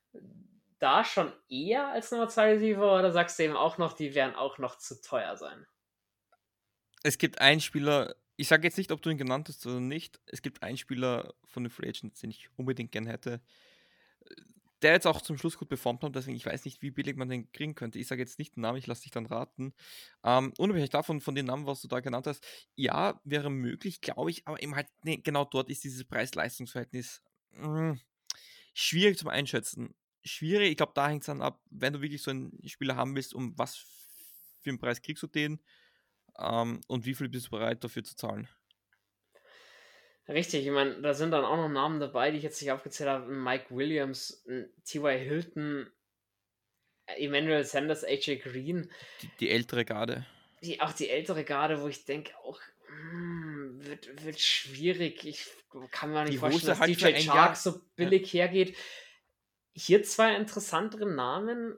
Da 0.79 1.03
schon 1.03 1.33
eher 1.49 1.87
als 1.87 2.11
Nummer 2.11 2.27
2 2.29 2.53
Receiver 2.53 2.99
oder 2.99 3.11
sagst 3.11 3.39
du 3.39 3.43
eben 3.43 3.55
auch 3.55 3.77
noch, 3.77 3.93
die 3.93 4.13
werden 4.13 4.35
auch 4.35 4.57
noch 4.57 4.77
zu 4.77 5.01
teuer 5.01 5.35
sein? 5.37 5.65
es 7.07 7.17
gibt 7.17 7.39
einen 7.41 7.61
Spieler, 7.61 8.15
ich 8.35 8.47
sage 8.47 8.63
jetzt 8.63 8.77
nicht, 8.77 8.91
ob 8.91 9.01
du 9.01 9.09
ihn 9.09 9.17
genannt 9.17 9.47
hast 9.49 9.65
oder 9.65 9.79
nicht, 9.79 10.19
es 10.25 10.41
gibt 10.41 10.63
einen 10.63 10.77
Spieler 10.77 11.33
von 11.45 11.63
den 11.63 11.69
Free 11.69 11.87
Agents, 11.87 12.19
den 12.19 12.29
ich 12.29 12.49
unbedingt 12.57 12.91
gerne 12.91 13.09
hätte, 13.09 13.41
der 14.81 14.93
jetzt 14.93 15.07
auch 15.07 15.21
zum 15.21 15.37
Schluss 15.37 15.57
gut 15.57 15.69
performt 15.69 16.03
hat, 16.03 16.15
deswegen 16.15 16.37
ich 16.37 16.45
weiß 16.45 16.65
nicht, 16.65 16.81
wie 16.81 16.91
billig 16.91 17.15
man 17.15 17.29
den 17.29 17.51
kriegen 17.51 17.75
könnte. 17.75 17.99
Ich 17.99 18.07
sage 18.07 18.21
jetzt 18.21 18.39
nicht 18.39 18.55
den 18.55 18.61
Namen, 18.61 18.77
ich 18.77 18.87
lasse 18.87 19.03
dich 19.03 19.11
dann 19.11 19.25
raten. 19.25 19.73
Ähm, 20.23 20.53
unabhängig 20.57 20.89
davon, 20.89 21.21
von 21.21 21.35
den 21.35 21.47
Namen, 21.47 21.65
was 21.65 21.81
du 21.81 21.87
da 21.87 21.99
genannt 21.99 22.27
hast, 22.27 22.45
ja, 22.75 23.19
wäre 23.23 23.49
möglich, 23.49 24.01
glaube 24.01 24.29
ich, 24.31 24.47
aber 24.47 24.61
eben 24.61 24.75
halt, 24.75 24.87
nee, 25.03 25.17
genau 25.17 25.45
dort 25.45 25.69
ist 25.69 25.83
dieses 25.83 26.05
Preis-Leistungs-Verhältnis 26.05 27.21
mh, 27.51 27.91
hm, 27.91 27.99
schwierig 28.73 29.17
zum 29.17 29.29
Einschätzen. 29.29 29.95
Schwierig, 30.23 30.71
ich 30.71 30.77
glaube, 30.77 30.93
da 30.95 31.07
hängt 31.07 31.23
es 31.23 31.27
dann 31.27 31.41
ab, 31.41 31.61
wenn 31.69 31.93
du 31.93 32.01
wirklich 32.01 32.21
so 32.21 32.31
einen 32.31 32.59
Spieler 32.67 32.95
haben 32.95 33.15
willst, 33.15 33.33
um 33.33 33.57
was 33.57 33.77
für 34.61 34.69
einen 34.69 34.79
Preis 34.79 35.01
kriegst 35.01 35.23
du 35.23 35.27
den, 35.27 35.59
ähm, 36.37 36.81
und 36.87 37.05
wie 37.05 37.15
viel 37.15 37.29
bist 37.29 37.47
du 37.47 37.51
bereit 37.51 37.83
dafür 37.83 38.03
zu 38.03 38.15
zahlen? 38.15 38.47
Richtig, 40.29 40.65
ich 40.65 40.71
meine, 40.71 41.01
da 41.01 41.13
sind 41.13 41.31
dann 41.31 41.45
auch 41.45 41.55
noch 41.55 41.69
Namen 41.69 42.01
dabei, 42.01 42.31
die 42.31 42.37
ich 42.37 42.43
jetzt 42.43 42.61
nicht 42.61 42.71
aufgezählt 42.71 43.09
habe. 43.09 43.31
Mike 43.31 43.67
Williams, 43.69 44.43
T.Y. 44.83 45.17
Hilton, 45.17 45.89
Emmanuel 47.05 47.63
Sanders, 47.63 48.03
AJ 48.03 48.39
Green. 48.39 48.91
Die, 49.21 49.29
die, 49.39 49.49
ältere 49.49 49.85
Garde. 49.85 50.25
Die, 50.61 50.81
auch 50.81 50.91
die 50.91 51.09
ältere 51.09 51.45
Garde, 51.45 51.81
wo 51.81 51.87
ich 51.87 52.03
denke, 52.03 52.33
auch 52.43 52.59
hm, 52.87 53.77
wird, 53.85 54.25
wird 54.25 54.39
schwierig. 54.41 55.25
Ich 55.25 55.47
kann 55.91 56.11
mir 56.11 56.23
nicht 56.23 56.33
die 56.33 56.37
vorstellen, 56.39 56.67
dass 56.67 56.79
halt 56.79 57.01
DJ 57.01 57.25
Chark 57.25 57.55
so 57.55 57.81
billig 57.95 58.33
ja. 58.33 58.43
hergeht. 58.43 58.75
Hier 59.73 60.03
zwei 60.03 60.35
interessantere 60.35 61.05
Namen. 61.05 61.77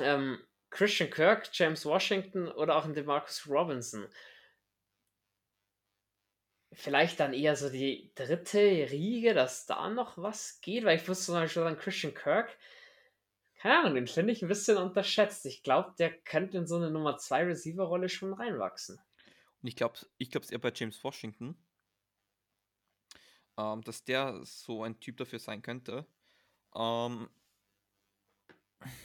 Ähm, 0.00 0.38
Christian 0.68 1.10
Kirk, 1.10 1.48
James 1.52 1.86
Washington 1.86 2.48
oder 2.48 2.76
auch 2.76 2.84
ein 2.84 2.92
DeMarcus 2.92 3.46
Robinson. 3.48 4.06
Vielleicht 6.78 7.20
dann 7.20 7.32
eher 7.32 7.56
so 7.56 7.70
die 7.70 8.10
dritte 8.14 8.58
Riege, 8.58 9.32
dass 9.32 9.64
da 9.64 9.88
noch 9.88 10.18
was 10.18 10.60
geht, 10.60 10.84
weil 10.84 10.98
ich 10.98 11.08
wusste 11.08 11.26
zum 11.26 11.34
Beispiel 11.36 11.62
an 11.62 11.78
Christian 11.78 12.12
Kirk, 12.12 12.54
keine 13.56 13.78
Ahnung, 13.78 13.94
den 13.94 14.06
finde 14.06 14.34
ich 14.34 14.42
ein 14.42 14.48
bisschen 14.48 14.76
unterschätzt. 14.76 15.46
Ich 15.46 15.62
glaube, 15.62 15.94
der 15.98 16.12
könnte 16.12 16.58
in 16.58 16.66
so 16.66 16.76
eine 16.76 16.90
Nummer 16.90 17.16
2 17.16 17.44
Receiver-Rolle 17.44 18.10
schon 18.10 18.34
reinwachsen. 18.34 19.00
Und 19.62 19.68
ich 19.68 19.74
glaube, 19.74 19.98
ich 20.18 20.30
glaube 20.30 20.44
es 20.44 20.50
eher 20.50 20.58
bei 20.58 20.70
James 20.74 21.02
Washington, 21.02 21.56
ähm, 23.56 23.82
dass 23.82 24.04
der 24.04 24.40
so 24.44 24.84
ein 24.84 25.00
Typ 25.00 25.16
dafür 25.16 25.38
sein 25.38 25.62
könnte. 25.62 26.06
Ähm, 26.74 27.30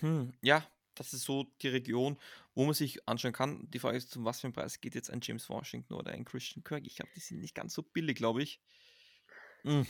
hm, 0.01 0.33
ja, 0.41 0.67
das 1.01 1.13
ist 1.13 1.23
so 1.23 1.47
die 1.61 1.69
Region, 1.69 2.17
wo 2.53 2.65
man 2.65 2.73
sich 2.73 3.07
anschauen 3.07 3.33
kann. 3.33 3.69
Die 3.71 3.79
Frage 3.79 3.97
ist, 3.97 4.15
um 4.15 4.25
was 4.25 4.39
für 4.39 4.47
einen 4.47 4.53
Preis 4.53 4.81
geht 4.81 4.95
jetzt 4.95 5.09
ein 5.09 5.19
James 5.21 5.49
Washington 5.49 5.93
oder 5.93 6.11
ein 6.11 6.25
Christian 6.25 6.63
Kirk? 6.63 6.85
Ich 6.85 6.95
glaube, 6.95 7.11
die 7.15 7.19
sind 7.19 7.39
nicht 7.39 7.55
ganz 7.55 7.73
so 7.73 7.81
billig, 7.81 8.17
glaube 8.17 8.43
ich. 8.43 8.61
Mm. 9.63 9.81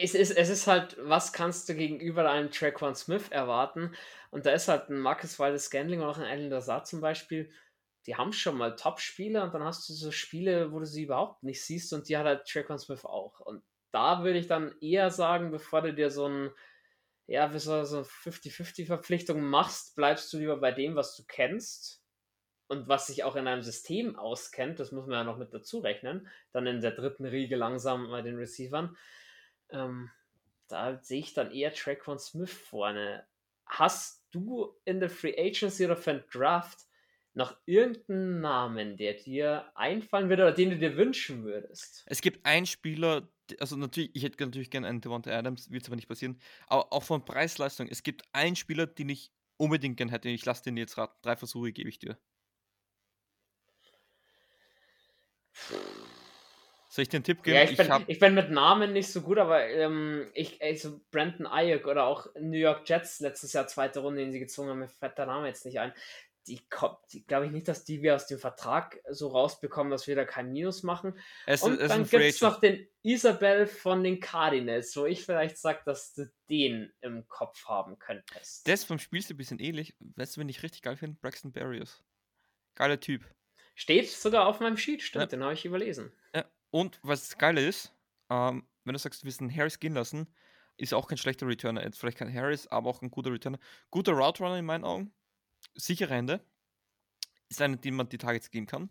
Es, 0.00 0.14
ist, 0.14 0.32
es 0.32 0.48
ist 0.48 0.66
halt, 0.66 0.96
was 1.00 1.32
kannst 1.32 1.68
du 1.68 1.74
gegenüber 1.74 2.28
einem 2.28 2.50
Traquan 2.50 2.96
Smith 2.96 3.28
erwarten? 3.30 3.94
Und 4.30 4.46
da 4.46 4.52
ist 4.52 4.68
halt 4.68 4.90
ein 4.90 4.98
Marcus 4.98 5.38
Waldes 5.38 5.66
Scandling 5.66 6.00
oder 6.00 6.10
auch 6.10 6.18
ein 6.18 6.24
Alan 6.24 6.50
Lazar 6.50 6.84
zum 6.84 7.00
Beispiel, 7.00 7.52
die 8.06 8.16
haben 8.16 8.32
schon 8.32 8.56
mal 8.56 8.76
Top-Spiele 8.76 9.42
und 9.42 9.54
dann 9.54 9.64
hast 9.64 9.88
du 9.88 9.94
so 9.94 10.10
Spiele, 10.10 10.72
wo 10.72 10.80
du 10.80 10.86
sie 10.86 11.04
überhaupt 11.04 11.42
nicht 11.42 11.64
siehst 11.64 11.92
und 11.92 12.08
die 12.08 12.16
hat 12.16 12.26
halt 12.26 12.46
Traquan 12.46 12.78
Smith 12.78 13.04
auch. 13.04 13.40
Und 13.40 13.62
da 13.92 14.24
würde 14.24 14.38
ich 14.38 14.46
dann 14.46 14.74
eher 14.80 15.10
sagen, 15.10 15.50
bevor 15.50 15.82
du 15.82 15.94
dir 15.94 16.10
so 16.10 16.26
ein 16.26 16.50
ja, 17.26 17.46
wenn 17.46 17.54
du 17.54 17.86
so 17.86 18.00
50-50-Verpflichtung 18.00 19.42
machst, 19.42 19.96
bleibst 19.96 20.32
du 20.32 20.38
lieber 20.38 20.58
bei 20.58 20.72
dem, 20.72 20.94
was 20.94 21.16
du 21.16 21.24
kennst 21.26 22.02
und 22.66 22.88
was 22.88 23.06
sich 23.06 23.24
auch 23.24 23.36
in 23.36 23.46
einem 23.46 23.62
System 23.62 24.16
auskennt, 24.16 24.80
das 24.80 24.92
muss 24.92 25.06
man 25.06 25.16
ja 25.16 25.24
noch 25.24 25.38
mit 25.38 25.52
dazu 25.54 25.78
rechnen, 25.80 26.28
dann 26.52 26.66
in 26.66 26.80
der 26.80 26.92
dritten 26.92 27.24
Riege 27.24 27.56
langsam 27.56 28.10
bei 28.10 28.22
den 28.22 28.36
Receivern. 28.36 28.96
Ähm, 29.70 30.10
da 30.68 30.98
sehe 31.02 31.20
ich 31.20 31.34
dann 31.34 31.50
eher 31.50 31.72
Track 31.72 32.04
von 32.04 32.18
Smith 32.18 32.52
vorne. 32.52 33.26
Hast 33.66 34.26
du 34.30 34.74
in 34.84 35.00
der 35.00 35.10
Free 35.10 35.34
Agency 35.38 35.84
oder 35.86 35.98
einen 36.06 36.24
Draft 36.30 36.80
noch 37.34 37.56
irgendeinen 37.66 38.40
Namen, 38.40 38.96
der 38.96 39.14
dir 39.14 39.70
einfallen 39.74 40.28
würde 40.28 40.44
oder 40.44 40.52
den 40.52 40.70
du 40.70 40.78
dir 40.78 40.96
wünschen 40.96 41.44
würdest? 41.44 42.04
Es 42.06 42.20
gibt 42.20 42.46
einen 42.46 42.66
Spieler, 42.66 43.28
also 43.60 43.76
natürlich, 43.76 44.10
ich 44.14 44.22
hätte 44.22 44.42
natürlich 44.44 44.70
gerne 44.70 44.86
einen 44.88 45.00
Devonta 45.00 45.30
Adams, 45.30 45.70
wird 45.70 45.86
aber 45.86 45.96
nicht 45.96 46.08
passieren, 46.08 46.38
aber 46.66 46.92
auch 46.92 47.02
von 47.02 47.24
Preis-Leistung, 47.24 47.88
es 47.88 48.02
gibt 48.02 48.22
einen 48.32 48.56
Spieler, 48.56 48.86
den 48.86 49.08
ich 49.08 49.32
unbedingt 49.56 49.96
gerne 49.96 50.12
hätte. 50.12 50.28
Ich 50.28 50.44
lasse 50.44 50.64
den 50.64 50.76
jetzt 50.76 50.98
raten. 50.98 51.16
Drei 51.22 51.36
Versuche 51.36 51.72
gebe 51.72 51.88
ich 51.88 51.98
dir. 51.98 52.18
Soll 56.88 57.02
ich 57.02 57.08
den 57.08 57.24
Tipp 57.24 57.42
geben? 57.42 57.56
Ja, 57.56 57.64
ich, 57.64 57.76
bin, 57.76 57.86
ich, 57.86 58.08
ich 58.08 58.18
bin 58.20 58.34
mit 58.34 58.50
Namen 58.50 58.92
nicht 58.92 59.08
so 59.08 59.20
gut, 59.20 59.38
aber 59.38 59.66
ähm, 59.68 60.30
ich, 60.32 60.62
also 60.62 61.00
Brandon 61.10 61.46
Ayuk 61.46 61.86
oder 61.86 62.04
auch 62.04 62.28
New 62.38 62.56
York 62.56 62.88
Jets 62.88 63.18
letztes 63.18 63.52
Jahr 63.52 63.66
zweite 63.66 63.98
Runde, 63.98 64.20
den 64.20 64.30
sie 64.30 64.38
gezogen 64.38 64.68
haben, 64.68 64.78
mir 64.78 64.88
fällt 64.88 65.18
der 65.18 65.26
Name 65.26 65.48
jetzt 65.48 65.64
nicht 65.64 65.80
ein. 65.80 65.92
Die 66.46 66.60
kommt, 66.68 66.98
glaube 67.26 67.46
ich 67.46 67.52
nicht, 67.52 67.68
dass 67.68 67.84
die 67.84 68.02
wir 68.02 68.14
aus 68.14 68.26
dem 68.26 68.38
Vertrag 68.38 69.00
so 69.10 69.28
rausbekommen, 69.28 69.90
dass 69.90 70.06
wir 70.06 70.14
da 70.14 70.24
kein 70.24 70.52
Minus 70.52 70.82
machen. 70.82 71.18
Es, 71.46 71.62
Und 71.62 71.80
es 71.80 71.88
dann 71.88 72.06
gibt 72.06 72.22
es 72.22 72.40
noch 72.40 72.60
den 72.60 72.86
Isabel 73.02 73.66
von 73.66 74.04
den 74.04 74.20
Cardinals, 74.20 74.94
wo 74.96 75.06
ich 75.06 75.24
vielleicht 75.24 75.56
sage, 75.58 75.80
dass 75.86 76.12
du 76.12 76.30
den 76.50 76.92
im 77.00 77.26
Kopf 77.28 77.64
haben 77.66 77.98
könntest. 77.98 78.68
Das 78.68 78.84
vom 78.84 78.98
Spiel 78.98 79.20
ist 79.20 79.30
ein 79.30 79.36
bisschen 79.36 79.58
ähnlich. 79.58 79.94
Weißt 80.16 80.36
du, 80.36 80.40
wenn 80.40 80.48
ich 80.48 80.62
richtig 80.62 80.82
geil 80.82 80.96
finde? 80.96 81.18
Braxton 81.20 81.52
Barrios. 81.52 82.04
Geiler 82.74 83.00
Typ. 83.00 83.24
Steht 83.74 84.08
sogar 84.10 84.46
auf 84.46 84.60
meinem 84.60 84.76
Sheet, 84.76 85.02
stimmt, 85.02 85.22
ja. 85.22 85.26
den 85.26 85.42
habe 85.42 85.54
ich 85.54 85.64
überlesen. 85.64 86.12
Ja, 86.34 86.44
und 86.70 86.98
was 87.02 87.28
das 87.28 87.38
Geile 87.38 87.66
ist, 87.66 87.92
ähm, 88.30 88.66
wenn 88.84 88.92
du 88.92 88.98
sagst, 88.98 89.22
du 89.22 89.26
willst 89.26 89.40
einen 89.40 89.54
Harris 89.54 89.80
gehen 89.80 89.94
lassen, 89.94 90.28
ist 90.76 90.94
auch 90.94 91.08
kein 91.08 91.18
schlechter 91.18 91.46
Returner. 91.46 91.84
Jetzt 91.84 91.98
vielleicht 91.98 92.18
kein 92.18 92.32
Harris, 92.32 92.66
aber 92.66 92.90
auch 92.90 93.02
ein 93.02 93.10
guter 93.10 93.32
Returner. 93.32 93.58
Guter 93.90 94.12
Route 94.12 94.42
Runner 94.42 94.58
in 94.58 94.64
meinen 94.64 94.84
Augen. 94.84 95.12
Sichere 95.74 96.14
Hände. 96.14 96.44
Ist 97.48 97.60
einer, 97.60 97.76
dem 97.76 97.96
man 97.96 98.08
die 98.08 98.18
Targets 98.18 98.50
geben 98.50 98.66
kann. 98.66 98.90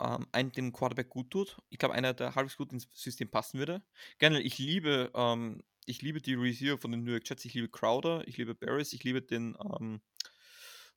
Ähm, 0.00 0.26
einen, 0.32 0.52
dem 0.52 0.72
Quarterback 0.72 1.08
gut 1.08 1.30
tut. 1.30 1.58
Ich 1.70 1.78
glaube, 1.78 1.94
einer, 1.94 2.14
der 2.14 2.34
halbwegs 2.34 2.56
gut 2.56 2.72
ins 2.72 2.88
System 2.92 3.30
passen 3.30 3.58
würde. 3.58 3.82
Generell, 4.18 4.44
ich 4.44 4.58
liebe, 4.58 5.10
ähm, 5.14 5.62
ich 5.86 6.02
liebe 6.02 6.20
die 6.20 6.34
Receiver 6.34 6.78
von 6.78 6.90
den 6.90 7.04
New 7.04 7.12
York 7.12 7.28
Jets. 7.28 7.44
Ich 7.44 7.54
liebe 7.54 7.68
Crowder, 7.68 8.26
ich 8.26 8.36
liebe 8.36 8.54
Barris, 8.54 8.92
ich 8.92 9.04
liebe 9.04 9.22
den, 9.22 9.56
ähm, 9.60 10.00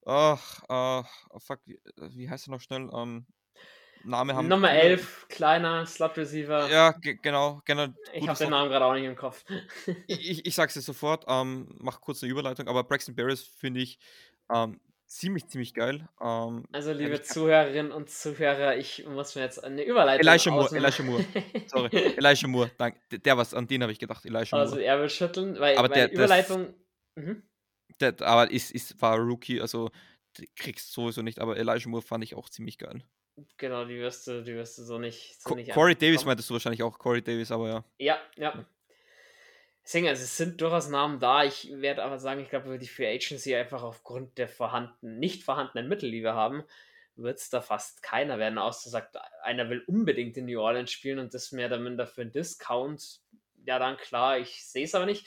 ach, 0.06 0.64
uh, 0.70 1.40
fuck, 1.40 1.60
wie, 1.66 1.80
wie 1.96 2.30
heißt 2.30 2.48
er 2.48 2.52
noch 2.52 2.62
schnell? 2.62 2.90
Ähm, 2.94 3.28
Name 4.04 4.36
haben. 4.36 4.48
Nummer 4.48 4.72
11, 4.72 5.28
kleiner 5.30 5.86
Slot 5.86 6.18
Receiver. 6.18 6.70
Ja, 6.70 6.92
genau, 6.92 7.62
genau. 7.66 7.88
Ich 8.14 8.28
habe 8.28 8.38
den 8.38 8.50
Namen 8.50 8.70
gerade 8.70 8.86
auch 8.86 8.94
nicht 8.94 9.06
im 9.06 9.16
Kopf. 9.16 9.44
ich, 10.08 10.46
ich 10.46 10.56
sag's 10.56 10.74
dir 10.74 10.82
sofort, 10.82 11.26
ähm, 11.28 11.68
mach 11.80 12.02
kurz 12.02 12.24
eine 12.24 12.32
Überleitung, 12.32 12.68
aber 12.68 12.84
Braxton 12.84 13.16
Barris 13.16 13.44
finde 13.44 13.82
ich 13.82 14.00
ähm, 14.54 14.80
ziemlich, 15.08 15.48
ziemlich 15.48 15.74
geil. 15.74 16.08
Ähm, 16.22 16.66
also, 16.72 16.92
liebe 16.92 17.22
Zuhörerinnen 17.22 17.92
und 17.92 18.10
Zuhörer, 18.10 18.78
ich 18.78 19.06
muss 19.08 19.36
mir 19.36 19.42
jetzt 19.42 19.64
eine 19.64 19.84
Überleitung 19.84 20.28
Elisha 20.28 20.52
Moore, 20.52 20.76
Elisha 20.76 21.04
Moore. 21.04 21.26
Sorry, 21.68 21.90
Elisha 22.18 22.48
Moore, 22.48 22.72
danke. 22.78 23.00
Der 23.20 23.38
was, 23.38 23.54
an 23.54 23.68
den 23.68 23.82
habe 23.82 23.92
ich 23.92 24.00
gedacht, 24.00 24.26
Elisha 24.26 24.58
also, 24.58 24.76
Moore. 24.76 24.90
Also, 24.90 24.98
er 24.98 25.02
will 25.02 25.10
schütteln, 25.10 25.60
weil, 25.60 25.78
aber 25.78 25.90
weil 25.90 25.96
der, 25.96 26.12
Überleitung. 26.12 26.74
Das, 27.16 27.26
mhm. 27.26 27.44
der, 28.00 28.22
aber 28.22 28.52
ist, 28.52 28.72
ist, 28.72 29.02
war 29.02 29.18
Rookie, 29.18 29.62
also 29.62 29.90
kriegst 30.56 30.94
sowieso 30.94 31.22
nicht, 31.22 31.40
aber 31.40 31.58
Elijah 31.58 31.90
Moore 31.90 32.04
fand 32.04 32.24
ich 32.24 32.36
auch 32.36 32.50
ziemlich 32.50 32.78
geil. 32.78 33.04
Genau, 33.58 33.86
die 33.86 34.00
wirst 34.00 34.28
du, 34.28 34.44
die 34.44 34.56
wirst 34.56 34.78
du 34.78 34.84
so 34.84 34.98
nicht. 34.98 35.42
So 35.42 35.54
nicht 35.54 35.72
Corey 35.72 35.96
Davis 35.96 36.26
meintest 36.26 36.50
du 36.50 36.56
wahrscheinlich 36.56 36.82
auch, 36.82 36.98
Corey 36.98 37.22
Davis, 37.22 37.52
aber 37.52 37.70
ja. 37.70 37.84
Ja, 38.00 38.18
ja. 38.36 38.66
Deswegen, 39.88 40.10
also 40.10 40.22
es 40.22 40.36
sind 40.36 40.60
durchaus 40.60 40.90
Namen 40.90 41.22
da. 41.22 41.46
Ich 41.46 41.72
werde 41.72 42.04
aber 42.04 42.20
sagen, 42.20 42.42
ich 42.42 42.50
glaube, 42.50 42.68
über 42.68 42.78
die 42.78 42.90
Free 42.90 43.08
Agency 43.08 43.56
einfach 43.56 43.84
aufgrund 43.84 44.38
der 44.38 44.50
vorhandenen, 44.50 45.18
nicht 45.18 45.44
vorhandenen 45.44 45.88
Mittel, 45.88 46.12
die 46.12 46.24
wir 46.24 46.34
haben, 46.34 46.66
wird 47.16 47.40
es 47.40 47.50
da 47.50 47.62
fast 47.62 48.04
keiner 48.04 48.38
werden, 48.38 48.58
außer 48.58 48.90
sagt, 48.90 49.16
einer 49.44 49.70
will 49.70 49.82
unbedingt 49.88 50.36
in 50.36 50.48
New 50.48 50.60
Orleans 50.60 50.92
spielen 50.92 51.20
und 51.20 51.34
das 51.34 51.54
mehr 51.54 51.68
oder 51.68 51.80
minder 51.80 52.06
für 52.06 52.20
einen 52.20 52.34
Discount. 52.34 53.22
Ja, 53.66 53.80
dann 53.80 53.96
klar, 53.96 54.38
ich 54.38 54.66
sehe 54.66 54.84
es 54.84 54.94
aber 54.94 55.06
nicht. 55.06 55.26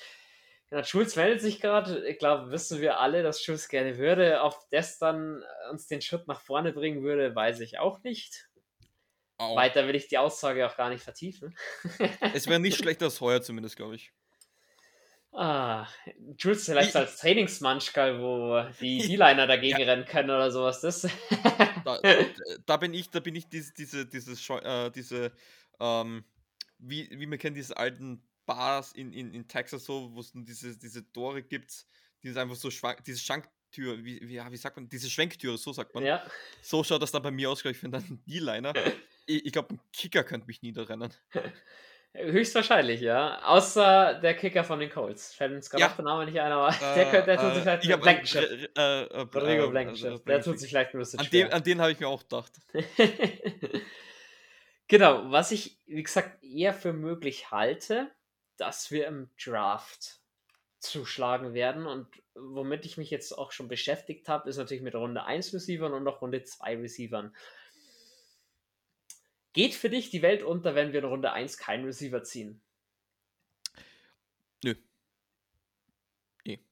Genau, 0.68 0.82
Schulz 0.82 1.16
meldet 1.16 1.40
sich 1.40 1.62
gerade. 1.62 2.06
Ich 2.06 2.18
glaube, 2.18 2.50
wissen 2.50 2.82
wir 2.82 3.00
alle, 3.00 3.22
dass 3.22 3.42
Schulz 3.42 3.66
gerne 3.66 3.96
würde. 3.96 4.42
Ob 4.42 4.68
das 4.70 4.98
dann 4.98 5.42
uns 5.70 5.86
den 5.86 6.02
Schritt 6.02 6.28
nach 6.28 6.42
vorne 6.42 6.74
bringen 6.74 7.02
würde, 7.02 7.34
weiß 7.34 7.60
ich 7.60 7.78
auch 7.78 8.02
nicht. 8.02 8.50
Oh. 9.38 9.56
Weiter 9.56 9.88
will 9.88 9.94
ich 9.94 10.08
die 10.08 10.18
Aussage 10.18 10.66
auch 10.66 10.76
gar 10.76 10.90
nicht 10.90 11.02
vertiefen. 11.02 11.56
es 12.34 12.46
wäre 12.46 12.60
nicht 12.60 12.76
schlechter 12.76 13.06
als 13.06 13.22
heuer, 13.22 13.40
zumindest, 13.40 13.76
glaube 13.78 13.94
ich. 13.94 14.12
Ah, 15.32 15.86
Jules 16.36 16.64
vielleicht 16.64 16.96
als 16.96 17.18
Trainingsmanschkal, 17.18 18.20
wo 18.20 18.64
die 18.80 18.98
D-Liner 19.06 19.46
dagegen 19.46 19.78
ja. 19.78 19.86
rennen 19.86 20.04
können 20.04 20.30
oder 20.30 20.50
sowas. 20.50 20.80
Das. 20.80 21.02
da, 21.84 22.00
da, 22.66 22.76
bin 22.76 22.92
ich, 22.94 23.10
da 23.10 23.20
bin 23.20 23.36
ich 23.36 23.48
diese, 23.48 23.72
diese, 23.72 24.06
dieses, 24.06 24.50
äh, 24.50 24.90
diese, 24.90 25.32
ähm, 25.78 26.24
wie, 26.78 27.08
wie 27.12 27.26
man 27.26 27.38
kennt, 27.38 27.56
diese 27.56 27.76
alten 27.76 28.22
Bars 28.44 28.92
in, 28.92 29.12
in, 29.12 29.32
in 29.32 29.46
Texas 29.46 29.84
so, 29.84 30.12
wo 30.12 30.20
es 30.20 30.32
diese, 30.34 30.76
diese 30.76 31.10
Tore 31.12 31.42
gibt, 31.42 31.86
die 32.22 32.28
ist 32.28 32.36
einfach 32.36 32.56
so 32.56 32.70
schwank, 32.70 33.04
diese 33.04 33.20
Schranktür, 33.20 34.04
wie, 34.04 34.20
wie, 34.22 34.40
wie 34.50 34.56
sagt 34.56 34.76
man, 34.76 34.88
diese 34.88 35.08
Schwenktüre, 35.08 35.56
so 35.56 35.72
sagt 35.72 35.94
man. 35.94 36.04
Ja. 36.04 36.26
So 36.60 36.82
schaut 36.82 37.02
das 37.02 37.12
dann 37.12 37.22
bei 37.22 37.30
mir 37.30 37.48
aus, 37.50 37.62
glaube 37.62 37.72
ich, 37.72 37.78
finde 37.78 38.00
dann 38.00 38.20
D-Liner. 38.26 38.74
ich, 39.26 39.46
ich 39.46 39.52
glaube, 39.52 39.74
ein 39.74 39.80
Kicker 39.92 40.24
könnte 40.24 40.48
mich 40.48 40.62
niederrennen. 40.62 41.14
Höchstwahrscheinlich, 42.12 43.00
ja. 43.00 43.40
Außer 43.44 44.14
der 44.14 44.34
Kicker 44.34 44.64
von 44.64 44.80
den 44.80 44.90
Colts. 44.90 45.32
Fällt 45.32 45.52
uns 45.52 45.70
gerade 45.70 45.82
ja. 45.82 45.88
der 45.96 46.04
Name 46.04 46.26
nicht 46.26 46.40
ein, 46.40 46.50
aber 46.50 46.68
äh, 46.68 46.94
der, 46.94 47.10
könnte, 47.10 47.26
der 47.26 47.38
tut 47.38 47.54
sich 47.54 47.62
vielleicht 47.62 47.88
ein 47.88 48.00
Blankenship. 48.00 48.70
Äh, 48.76 49.02
äh, 49.04 49.20
Rodrigo 49.20 49.70
Blankenship. 49.70 50.26
Der 50.26 50.42
tut 50.42 50.58
sich 50.58 50.70
vielleicht 50.70 50.92
ein 50.92 50.98
bisschen 50.98 51.20
an 51.20 51.26
schwer. 51.26 51.44
Den, 51.44 51.52
an 51.52 51.62
den 51.62 51.80
habe 51.80 51.92
ich 51.92 52.00
mir 52.00 52.08
auch 52.08 52.22
gedacht. 52.22 52.52
genau, 54.88 55.30
was 55.30 55.52
ich, 55.52 55.78
wie 55.86 56.02
gesagt, 56.02 56.42
eher 56.42 56.74
für 56.74 56.92
möglich 56.92 57.52
halte, 57.52 58.10
dass 58.56 58.90
wir 58.90 59.06
im 59.06 59.30
Draft 59.42 60.18
zuschlagen 60.80 61.54
werden. 61.54 61.86
Und 61.86 62.08
womit 62.34 62.86
ich 62.86 62.96
mich 62.96 63.10
jetzt 63.10 63.32
auch 63.32 63.52
schon 63.52 63.68
beschäftigt 63.68 64.28
habe, 64.28 64.50
ist 64.50 64.56
natürlich 64.56 64.82
mit 64.82 64.96
Runde 64.96 65.24
1 65.24 65.54
Receivern 65.54 65.92
und 65.92 66.08
auch 66.08 66.22
Runde 66.22 66.42
2 66.42 66.76
Receivern. 66.78 67.36
Geht 69.52 69.74
für 69.74 69.90
dich 69.90 70.10
die 70.10 70.22
Welt 70.22 70.42
unter, 70.42 70.74
wenn 70.74 70.92
wir 70.92 71.00
in 71.00 71.06
Runde 71.06 71.32
1 71.32 71.58
keinen 71.58 71.84
Receiver 71.84 72.22
ziehen? 72.22 72.60
Nö. 74.62 74.74
Nee. 76.44 76.64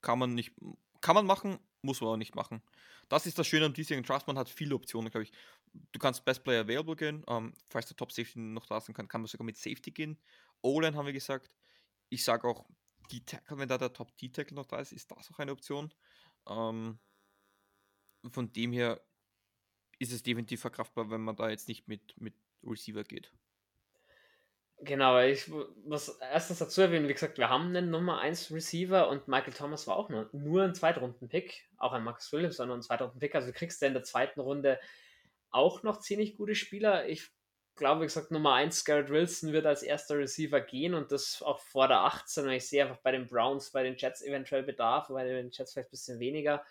Kann 0.00 0.18
man 0.18 0.34
nicht. 0.34 0.52
Kann 1.00 1.14
man 1.14 1.26
machen, 1.26 1.58
muss 1.82 2.00
man 2.00 2.10
auch 2.10 2.16
nicht 2.16 2.34
machen. 2.34 2.62
Das 3.08 3.26
ist 3.26 3.38
das 3.38 3.46
Schöne 3.46 3.66
am 3.66 3.72
diesjährigen 3.72 4.06
Draft. 4.06 4.26
Man 4.26 4.38
hat 4.38 4.48
viele 4.48 4.74
Optionen, 4.74 5.10
glaube 5.10 5.24
ich. 5.24 5.32
Du 5.92 5.98
kannst 5.98 6.24
Best 6.24 6.44
Player 6.44 6.62
Available 6.62 6.96
gehen. 6.96 7.24
Ähm, 7.28 7.54
falls 7.68 7.86
der 7.86 7.96
Top 7.96 8.12
Safety 8.12 8.38
noch 8.38 8.66
da 8.66 8.80
sein 8.80 8.94
kann, 8.94 9.08
kann 9.08 9.22
man 9.22 9.28
sogar 9.28 9.44
mit 9.44 9.56
Safety 9.56 9.90
gehen. 9.90 10.18
O-Line 10.62 10.96
haben 10.96 11.06
wir 11.06 11.12
gesagt. 11.12 11.50
Ich 12.10 12.24
sage 12.24 12.46
auch, 12.46 12.66
die 13.10 13.24
Tackle, 13.24 13.58
wenn 13.58 13.68
da 13.68 13.78
der 13.78 13.92
Top 13.92 14.16
D-Tackle 14.18 14.54
noch 14.54 14.66
da 14.66 14.78
ist, 14.78 14.92
ist 14.92 15.10
das 15.10 15.30
auch 15.30 15.38
eine 15.38 15.52
Option. 15.52 15.92
Ähm, 16.46 16.98
von 18.30 18.52
dem 18.52 18.72
her 18.72 19.00
ist 19.98 20.12
es 20.12 20.22
definitiv 20.22 20.60
verkraftbar, 20.60 21.10
wenn 21.10 21.20
man 21.20 21.36
da 21.36 21.48
jetzt 21.48 21.68
nicht 21.68 21.88
mit, 21.88 22.20
mit 22.20 22.34
Receiver 22.62 23.04
geht. 23.04 23.32
Genau, 24.80 25.18
ich 25.20 25.48
muss 25.84 26.08
erstens 26.20 26.58
dazu 26.58 26.82
erwähnen, 26.82 27.08
wie 27.08 27.12
gesagt, 27.12 27.36
wir 27.36 27.48
haben 27.48 27.66
einen 27.66 27.90
Nummer 27.90 28.20
1 28.20 28.52
Receiver 28.52 29.08
und 29.08 29.26
Michael 29.26 29.52
Thomas 29.52 29.88
war 29.88 29.96
auch 29.96 30.08
nur, 30.08 30.30
nur 30.32 30.62
ein 30.62 30.74
Zweitrunden-Pick, 30.74 31.68
auch 31.78 31.92
ein 31.92 32.04
Marcus 32.04 32.32
Williams, 32.32 32.56
sondern 32.56 32.78
ein 32.78 32.82
Zweitrunden-Pick. 32.82 33.34
Also 33.34 33.48
du 33.48 33.52
kriegst 33.54 33.82
ja 33.82 33.88
in 33.88 33.94
der 33.94 34.04
zweiten 34.04 34.38
Runde 34.38 34.78
auch 35.50 35.82
noch 35.82 35.98
ziemlich 35.98 36.36
gute 36.36 36.54
Spieler. 36.54 37.08
Ich 37.08 37.28
glaube, 37.74 38.02
wie 38.02 38.06
gesagt, 38.06 38.30
Nummer 38.30 38.54
1, 38.54 38.84
Garrett 38.84 39.10
Wilson 39.10 39.52
wird 39.52 39.66
als 39.66 39.82
erster 39.82 40.16
Receiver 40.16 40.60
gehen 40.60 40.94
und 40.94 41.10
das 41.10 41.42
auch 41.42 41.58
vor 41.58 41.88
der 41.88 42.00
18. 42.00 42.44
Und 42.44 42.52
ich 42.52 42.68
sehe 42.68 42.84
einfach 42.84 42.98
bei 42.98 43.10
den 43.10 43.26
Browns, 43.26 43.70
bei 43.70 43.82
den 43.82 43.96
Jets 43.96 44.22
eventuell 44.22 44.62
Bedarf, 44.62 45.08
bei 45.08 45.24
den 45.24 45.50
Jets 45.50 45.72
vielleicht 45.72 45.88
ein 45.88 45.90
bisschen 45.90 46.20
weniger. 46.20 46.64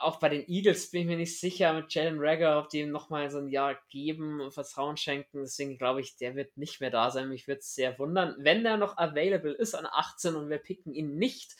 Auch 0.00 0.18
bei 0.18 0.28
den 0.28 0.48
Eagles 0.48 0.90
bin 0.90 1.02
ich 1.02 1.06
mir 1.06 1.16
nicht 1.16 1.38
sicher 1.38 1.72
mit 1.74 1.92
Jalen 1.92 2.18
Rager, 2.18 2.58
ob 2.58 2.68
die 2.70 2.80
ihm 2.80 2.90
nochmal 2.90 3.30
so 3.30 3.38
ein 3.38 3.48
Jahr 3.48 3.78
geben 3.90 4.40
und 4.40 4.52
Vertrauen 4.52 4.96
schenken. 4.96 5.42
Deswegen 5.42 5.78
glaube 5.78 6.00
ich, 6.00 6.16
der 6.16 6.34
wird 6.34 6.56
nicht 6.56 6.80
mehr 6.80 6.90
da 6.90 7.10
sein. 7.10 7.28
Mich 7.28 7.46
würde 7.46 7.60
es 7.60 7.74
sehr 7.74 7.98
wundern. 7.98 8.34
Wenn 8.38 8.64
der 8.64 8.76
noch 8.76 8.96
available 8.96 9.52
ist 9.52 9.74
an 9.74 9.86
18 9.90 10.36
und 10.36 10.48
wir 10.48 10.58
picken 10.58 10.94
ihn 10.94 11.16
nicht, 11.16 11.56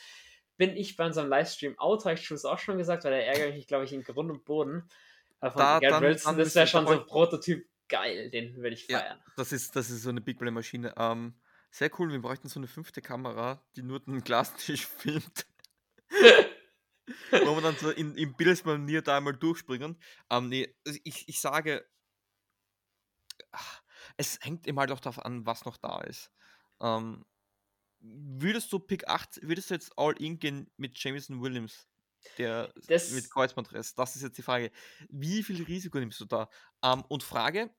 bin 0.57 0.77
ich 0.77 0.97
bei 0.97 1.07
unserem 1.07 1.29
Livestream 1.29 1.79
out, 1.79 2.05
habe 2.05 2.15
ich 2.15 2.45
auch 2.45 2.59
schon 2.59 2.79
gesagt, 2.79 3.05
weil 3.05 3.13
der 3.13 3.27
ärgert 3.27 3.55
mich, 3.55 3.67
glaube 3.67 3.85
ich, 3.85 3.93
in 3.93 4.03
Grund 4.03 4.31
und 4.31 4.45
Boden. 4.45 4.89
Von 5.41 5.53
da, 5.57 5.79
Garrett 5.79 6.03
Wilson, 6.03 6.37
das 6.37 6.55
wäre 6.55 6.67
schon 6.67 6.87
so 6.87 6.93
ein 6.93 7.07
Prototyp 7.07 7.67
geil, 7.89 8.31
den 8.31 8.57
würde 8.57 8.75
ich 8.75 8.87
feiern. 8.87 9.19
Ja, 9.19 9.33
das 9.37 9.53
ist, 9.53 9.75
das 9.75 9.89
ist 9.89 10.03
so 10.03 10.11
eine 10.11 10.21
Big 10.21 10.39
Play 10.39 10.51
Maschine. 10.51 10.93
Ähm, 10.99 11.35
sehr 11.71 11.91
cool, 11.99 12.11
wir 12.11 12.21
bräuchten 12.21 12.49
so 12.49 12.61
eine 12.61 12.67
fünfte 12.67 13.01
Kamera, 13.01 13.63
die 13.77 13.83
nur 13.83 14.01
den 14.01 14.23
Glastisch 14.23 14.87
filmt. 14.99 15.47
Dann 17.63 17.77
so 17.77 17.91
in, 17.91 18.15
in 18.17 18.35
Bildsmanier 18.37 19.03
da 19.03 19.17
einmal 19.17 19.35
durchspringen. 19.37 19.97
Ähm, 20.31 20.49
nee, 20.49 20.75
also 20.87 20.99
ich, 21.05 21.29
ich 21.29 21.41
sage, 21.41 21.85
es 24.17 24.39
hängt 24.43 24.67
immer 24.67 24.83
halt 24.83 24.93
auch 24.93 25.01
darauf 25.01 25.25
an, 25.25 25.47
was 25.47 25.65
noch 25.65 25.77
da 25.77 26.01
ist. 26.01 26.31
Ähm, 26.81 27.25
würdest 28.01 28.73
du 28.73 28.79
Pick 28.79 29.09
8, 29.09 29.41
würdest 29.43 29.71
du 29.71 29.75
jetzt 29.75 29.93
all 29.97 30.15
in 30.21 30.39
gehen 30.39 30.71
mit 30.77 30.99
Jameson 31.03 31.41
Williams, 31.43 31.89
der 32.39 32.73
Das- 32.87 33.11
mit 33.13 33.31
Kreuzbandriss? 33.31 33.95
Das 33.95 34.17
ist 34.17 34.23
jetzt 34.23 34.39
die 34.39 34.43
Frage. 34.43 34.71
Wie 35.09 35.43
viel 35.43 35.63
Risiko 35.63 35.99
nimmst 35.99 36.21
du 36.21 36.25
da? 36.25 36.49
Ähm, 36.83 37.05
und 37.09 37.23
Frage, 37.23 37.75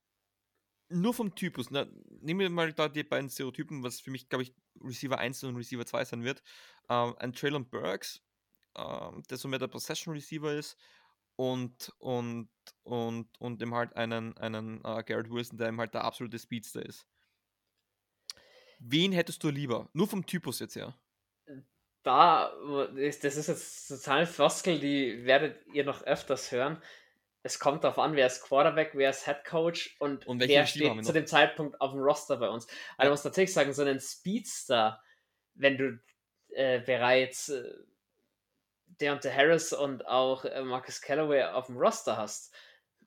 nur 0.89 1.13
vom 1.13 1.33
Typus, 1.35 1.71
na, 1.71 1.87
nehmen 2.21 2.41
wir 2.41 2.49
mal 2.49 2.73
da 2.73 2.89
die 2.89 3.03
beiden 3.03 3.29
Stereotypen, 3.29 3.81
was 3.83 4.01
für 4.01 4.11
mich, 4.11 4.27
glaube 4.29 4.43
ich, 4.43 4.53
Receiver 4.83 5.17
1 5.17 5.43
und 5.43 5.55
Receiver 5.55 5.85
2 5.85 6.03
sein 6.05 6.23
wird. 6.23 6.43
Ähm, 6.89 7.15
ein 7.17 7.33
Traylon 7.33 7.69
Burks, 7.69 8.21
ähm, 8.77 9.23
der 9.29 9.37
so 9.37 9.47
mehr 9.47 9.59
der 9.59 9.67
Possession 9.67 10.13
Receiver 10.13 10.53
ist, 10.53 10.77
und, 11.35 11.91
und, 11.97 12.49
und, 12.83 13.27
und 13.39 13.61
eben 13.61 13.73
halt 13.73 13.95
einen, 13.95 14.37
einen 14.37 14.77
äh, 14.79 15.03
Garrett 15.03 15.31
Wilson, 15.31 15.57
der 15.57 15.69
eben 15.69 15.79
halt 15.79 15.93
der 15.93 16.03
absolute 16.03 16.37
Speedster 16.37 16.85
ist. 16.85 17.07
Wen 18.79 19.11
hättest 19.11 19.43
du 19.43 19.49
lieber? 19.49 19.89
Nur 19.93 20.07
vom 20.07 20.25
Typus 20.25 20.59
jetzt 20.59 20.75
her. 20.75 20.95
da, 22.03 22.51
das 22.95 23.23
ist 23.23 23.47
jetzt 23.47 23.87
total 23.87 24.25
Floskel, 24.25 24.79
die 24.79 25.25
werdet 25.25 25.65
ihr 25.67 25.83
noch 25.83 26.03
öfters 26.03 26.51
hören. 26.51 26.81
Es 27.43 27.57
kommt 27.57 27.83
darauf 27.83 27.97
an, 27.97 28.15
wer 28.15 28.27
ist 28.27 28.43
Quarterback, 28.43 28.91
wer 28.93 29.09
ist 29.09 29.25
Head 29.25 29.43
Coach 29.43 29.95
und, 29.99 30.27
Und 30.27 30.39
wer 30.41 30.67
steht 30.67 31.03
zu 31.03 31.11
dem 31.11 31.25
Zeitpunkt 31.25 31.81
auf 31.81 31.91
dem 31.91 32.01
Roster 32.01 32.37
bei 32.37 32.49
uns. 32.49 32.67
Also 32.67 32.77
Ja. 32.97 33.05
du 33.05 33.09
musst 33.11 33.25
natürlich 33.25 33.53
sagen, 33.53 33.73
so 33.73 33.81
einen 33.81 33.99
Speedster, 33.99 35.01
wenn 35.55 35.77
du 35.77 35.99
äh, 36.49 36.81
bereits 36.81 37.49
äh, 37.49 37.63
Deontay 39.01 39.31
Harris 39.31 39.73
und 39.73 40.05
auch 40.07 40.45
äh, 40.45 40.61
Marcus 40.63 41.01
Callaway 41.01 41.43
auf 41.43 41.65
dem 41.67 41.77
Roster 41.77 42.17
hast, 42.17 42.53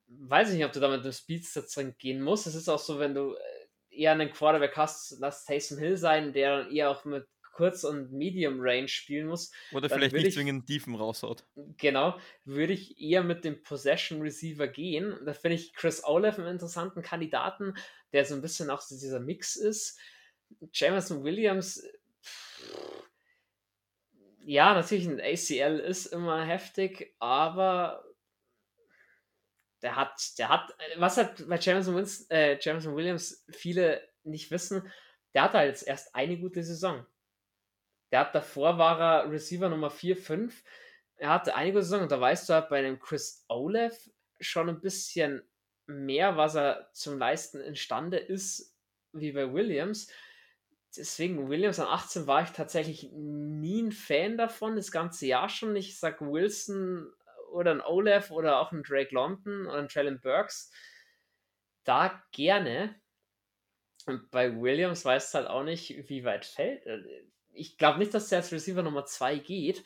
weiß 0.07 0.49
ich 0.49 0.55
nicht, 0.57 0.65
ob 0.65 0.73
du 0.73 0.79
da 0.79 0.89
mit 0.89 1.01
einem 1.01 1.11
Speedster 1.13 1.63
drin 1.63 1.95
gehen 1.97 2.21
musst. 2.21 2.45
Es 2.47 2.55
ist 2.55 2.69
auch 2.69 2.79
so, 2.79 2.99
wenn 2.99 3.15
du 3.15 3.33
äh, 3.33 3.37
eher 3.89 4.11
einen 4.11 4.31
Quarterback 4.31 4.75
hast, 4.75 5.17
lass 5.19 5.45
Taysom 5.45 5.77
Hill 5.77 5.97
sein, 5.97 6.33
der 6.33 6.57
dann 6.63 6.71
eher 6.71 6.89
auch 6.89 7.05
mit 7.05 7.25
Kurz- 7.53 7.85
und 7.85 8.11
Medium 8.11 8.57
Range 8.59 8.89
spielen 8.89 9.27
muss. 9.27 9.49
Oder 9.71 9.89
vielleicht 9.89 10.13
nicht 10.13 10.27
ich- 10.27 10.33
zwingend 10.33 10.67
Tiefen 10.67 10.93
raushaut. 10.93 11.45
Genau, 11.77 12.19
würde 12.43 12.73
ich 12.73 12.99
eher 12.99 13.23
mit 13.23 13.45
dem 13.45 13.63
Possession 13.63 14.21
Receiver 14.21 14.67
gehen. 14.67 15.17
Da 15.25 15.31
finde 15.31 15.55
ich 15.55 15.73
Chris 15.73 16.03
Olaf 16.03 16.37
einen 16.37 16.49
interessanten 16.49 17.01
Kandidaten, 17.01 17.73
der 18.11 18.25
so 18.25 18.35
ein 18.35 18.41
bisschen 18.41 18.69
auch 18.69 18.85
dieser 18.85 19.21
Mix 19.21 19.55
ist. 19.55 19.97
Jameson 20.73 21.23
Williams, 21.23 21.81
ja, 24.45 24.75
natürlich 24.75 25.07
ein 25.07 25.19
ACL 25.19 25.79
ist 25.79 26.05
immer 26.07 26.45
heftig, 26.45 27.15
aber 27.19 28.05
der 29.81 29.95
hat, 29.95 30.37
der 30.37 30.49
hat, 30.49 30.75
was 30.97 31.17
hat 31.17 31.47
bei 31.47 31.57
Jameson, 31.57 31.95
Wins, 31.95 32.29
äh, 32.29 32.57
Jameson 32.61 32.95
Williams 32.95 33.43
viele 33.49 34.07
nicht 34.23 34.51
wissen, 34.51 34.91
der 35.33 35.43
hat 35.43 35.53
halt 35.53 35.69
jetzt 35.69 35.87
erst 35.87 36.13
eine 36.13 36.37
gute 36.37 36.63
Saison. 36.63 37.05
Der 38.11 38.21
hat 38.21 38.35
davor 38.35 38.77
war 38.77 38.99
er 38.99 39.31
Receiver 39.31 39.67
Nummer 39.67 39.89
4, 39.89 40.15
5. 40.15 40.63
Er 41.17 41.29
hatte 41.29 41.55
einige 41.55 41.81
Saison 41.81 42.03
und 42.03 42.11
da 42.11 42.21
weißt 42.21 42.47
du 42.47 42.53
halt 42.53 42.69
bei 42.69 42.81
dem 42.83 42.99
Chris 42.99 43.45
Olaf 43.47 43.97
schon 44.39 44.69
ein 44.69 44.79
bisschen 44.79 45.41
mehr, 45.87 46.37
was 46.37 46.55
er 46.55 46.89
zum 46.93 47.17
Leisten 47.17 47.61
imstande 47.61 48.17
ist, 48.17 48.75
wie 49.11 49.31
bei 49.31 49.51
Williams. 49.51 50.07
Deswegen, 50.97 51.49
Williams 51.49 51.79
an 51.79 51.87
18 51.87 52.27
war 52.27 52.43
ich 52.43 52.49
tatsächlich 52.49 53.11
nie 53.11 53.81
ein 53.83 53.91
Fan 53.91 54.37
davon, 54.37 54.75
das 54.75 54.91
ganze 54.91 55.25
Jahr 55.27 55.49
schon. 55.49 55.75
Ich 55.75 55.99
sag 55.99 56.21
Wilson 56.21 57.11
oder 57.51 57.71
ein 57.71 57.81
Olaf 57.81 58.31
oder 58.31 58.59
auch 58.59 58.71
ein 58.71 58.83
Drake 58.83 59.13
London 59.13 59.65
oder 59.67 59.77
ein 59.77 59.87
Traylon 59.87 60.19
Burks. 60.19 60.71
Da 61.83 62.23
gerne. 62.31 62.95
Und 64.05 64.29
bei 64.31 64.59
Williams 64.59 65.05
weiß 65.05 65.33
halt 65.33 65.47
auch 65.47 65.63
nicht, 65.63 66.09
wie 66.09 66.23
weit 66.23 66.45
fällt. 66.45 66.85
Ich 67.53 67.77
glaube 67.77 67.99
nicht, 67.99 68.13
dass 68.13 68.29
der 68.29 68.39
als 68.39 68.51
Receiver 68.51 68.83
Nummer 68.83 69.05
2 69.05 69.37
geht. 69.39 69.83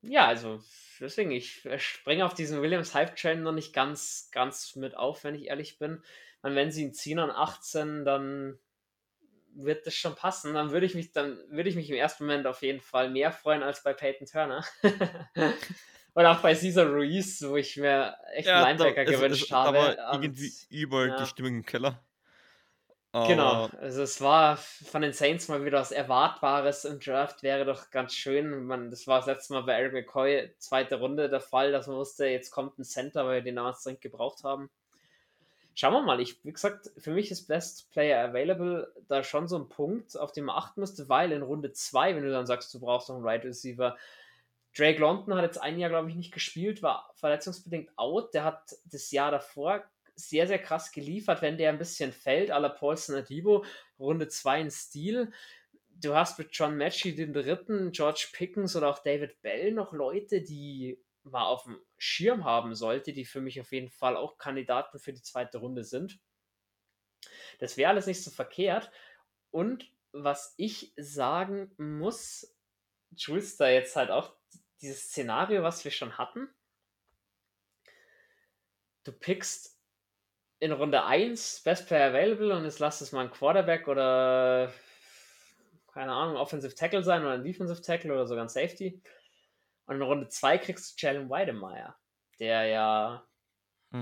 Ja, 0.00 0.26
also 0.26 0.62
deswegen, 1.00 1.32
ich 1.32 1.66
springe 1.78 2.24
auf 2.24 2.34
diesen 2.34 2.62
Williams 2.62 2.94
Hype-Train 2.94 3.42
noch 3.42 3.52
nicht 3.52 3.72
ganz, 3.72 4.30
ganz 4.32 4.76
mit 4.76 4.96
auf, 4.96 5.24
wenn 5.24 5.34
ich 5.34 5.46
ehrlich 5.46 5.78
bin. 5.78 6.02
Und 6.42 6.54
wenn 6.54 6.70
sie 6.72 6.84
ihn 6.84 6.94
ziehen 6.94 7.18
an 7.18 7.30
18, 7.30 8.04
dann 8.04 8.58
wird 9.54 9.86
das 9.86 9.94
schon 9.94 10.14
passen. 10.14 10.54
Dann 10.54 10.70
würde 10.70 10.86
ich 10.86 10.94
mich, 10.94 11.12
dann 11.12 11.38
würde 11.50 11.68
ich 11.68 11.76
mich 11.76 11.90
im 11.90 11.96
ersten 11.96 12.24
Moment 12.26 12.46
auf 12.46 12.62
jeden 12.62 12.80
Fall 12.80 13.10
mehr 13.10 13.32
freuen 13.32 13.62
als 13.62 13.82
bei 13.82 13.92
Peyton 13.92 14.26
Turner. 14.26 14.64
Oder 16.14 16.32
auch 16.32 16.40
bei 16.40 16.54
Caesar 16.54 16.86
Ruiz, 16.86 17.42
wo 17.46 17.56
ich 17.56 17.76
mir 17.76 18.16
echt 18.34 18.48
einen 18.48 18.78
Linebacker 18.78 19.04
da, 19.04 19.10
es- 19.10 19.16
gewünscht 19.16 19.44
es, 19.44 19.50
habe. 19.50 19.78
Aber 19.78 20.12
Und- 20.14 20.22
irgendwie 20.24 20.52
überall 20.70 21.08
ja. 21.08 21.16
die 21.16 21.26
Stimmung 21.26 21.56
im 21.56 21.64
Keller. 21.66 22.02
Genau, 23.10 23.70
also 23.80 24.02
es 24.02 24.20
war 24.20 24.58
von 24.58 25.00
den 25.00 25.14
Saints 25.14 25.48
mal 25.48 25.64
wieder 25.64 25.80
was 25.80 25.92
Erwartbares 25.92 26.84
im 26.84 27.00
Draft, 27.00 27.42
wäre 27.42 27.64
doch 27.64 27.90
ganz 27.90 28.14
schön. 28.14 28.64
Man, 28.66 28.90
das 28.90 29.06
war 29.06 29.18
das 29.18 29.26
letzte 29.26 29.54
Mal 29.54 29.62
bei 29.62 29.72
Eric 29.72 29.94
McCoy, 29.94 30.54
zweite 30.58 30.96
Runde 30.96 31.28
der 31.30 31.40
Fall, 31.40 31.72
dass 31.72 31.86
man 31.86 31.96
wusste, 31.96 32.26
jetzt 32.26 32.50
kommt 32.50 32.78
ein 32.78 32.84
Center, 32.84 33.24
weil 33.24 33.36
wir 33.36 33.42
den 33.42 33.56
damals 33.56 33.82
dringend 33.82 34.02
gebraucht 34.02 34.44
haben. 34.44 34.70
Schauen 35.80 35.92
wir 35.92 36.02
mal, 36.02 36.20
ich, 36.20 36.44
wie 36.44 36.52
gesagt, 36.52 36.90
für 36.98 37.12
mich 37.12 37.30
ist 37.30 37.46
Best 37.46 37.88
Player 37.92 38.28
Available 38.28 38.92
da 39.06 39.22
schon 39.22 39.46
so 39.46 39.56
ein 39.56 39.68
Punkt, 39.68 40.18
auf 40.18 40.32
den 40.32 40.46
man 40.46 40.56
achten 40.56 40.80
müsste, 40.80 41.08
weil 41.08 41.30
in 41.30 41.42
Runde 41.42 41.70
2, 41.70 42.16
wenn 42.16 42.24
du 42.24 42.32
dann 42.32 42.46
sagst, 42.46 42.74
du 42.74 42.80
brauchst 42.80 43.08
noch 43.08 43.14
einen 43.14 43.24
Right 43.24 43.44
Receiver, 43.44 43.96
Drake 44.76 44.98
London 44.98 45.36
hat 45.36 45.44
jetzt 45.44 45.62
ein 45.62 45.78
Jahr, 45.78 45.90
glaube 45.90 46.10
ich, 46.10 46.16
nicht 46.16 46.34
gespielt, 46.34 46.82
war 46.82 47.12
verletzungsbedingt 47.14 47.96
out. 47.96 48.34
Der 48.34 48.42
hat 48.42 48.74
das 48.86 49.12
Jahr 49.12 49.30
davor 49.30 49.84
sehr, 50.16 50.48
sehr 50.48 50.58
krass 50.58 50.90
geliefert, 50.90 51.42
wenn 51.42 51.58
der 51.58 51.68
ein 51.68 51.78
bisschen 51.78 52.10
fällt, 52.10 52.50
à 52.50 52.58
la 52.58 52.70
Paulson 52.70 53.14
Adibo, 53.14 53.64
Runde 54.00 54.26
2 54.26 54.62
in 54.62 54.70
Stil. 54.72 55.32
Du 55.90 56.12
hast 56.12 56.40
mit 56.40 56.48
John 56.50 56.76
Matchy 56.76 57.14
den 57.14 57.32
dritten, 57.32 57.92
George 57.92 58.30
Pickens 58.32 58.74
oder 58.74 58.88
auch 58.88 58.98
David 58.98 59.40
Bell 59.42 59.70
noch 59.70 59.92
Leute, 59.92 60.42
die 60.42 61.00
man 61.22 61.42
auf 61.42 61.62
dem 61.62 61.78
Schirm 61.98 62.44
haben 62.44 62.74
sollte, 62.74 63.12
die 63.12 63.24
für 63.24 63.40
mich 63.40 63.60
auf 63.60 63.72
jeden 63.72 63.90
Fall 63.90 64.16
auch 64.16 64.38
Kandidaten 64.38 64.98
für 64.98 65.12
die 65.12 65.22
zweite 65.22 65.58
Runde 65.58 65.84
sind. 65.84 66.18
Das 67.58 67.76
wäre 67.76 67.90
alles 67.90 68.06
nicht 68.06 68.22
so 68.22 68.30
verkehrt. 68.30 68.90
Und 69.50 69.92
was 70.12 70.54
ich 70.56 70.92
sagen 70.96 71.72
muss, 71.76 72.56
da 73.10 73.68
jetzt 73.68 73.96
halt 73.96 74.10
auch 74.10 74.34
dieses 74.80 75.04
Szenario, 75.04 75.62
was 75.62 75.84
wir 75.84 75.90
schon 75.90 76.18
hatten. 76.18 76.48
Du 79.04 79.12
pickst 79.12 79.78
in 80.60 80.72
Runde 80.72 81.04
1 81.04 81.62
Best 81.62 81.86
Player 81.86 82.10
Available 82.10 82.54
und 82.56 82.64
jetzt 82.64 82.78
lass 82.78 83.00
es 83.00 83.12
mal 83.12 83.24
ein 83.24 83.30
Quarterback 83.30 83.88
oder 83.88 84.72
keine 85.92 86.12
Ahnung, 86.12 86.36
Offensive 86.36 86.74
Tackle 86.74 87.02
sein 87.02 87.22
oder 87.22 87.32
ein 87.32 87.42
Defensive 87.44 87.80
Tackle 87.80 88.12
oder 88.12 88.26
sogar 88.26 88.44
ein 88.44 88.48
Safety. 88.48 89.02
Und 89.88 89.96
in 89.96 90.02
Runde 90.02 90.28
2 90.28 90.58
kriegst 90.58 90.90
du 91.02 91.06
Jalen 91.06 91.30
Weidemeyer, 91.30 91.96
der 92.38 92.66
ja 92.66 93.26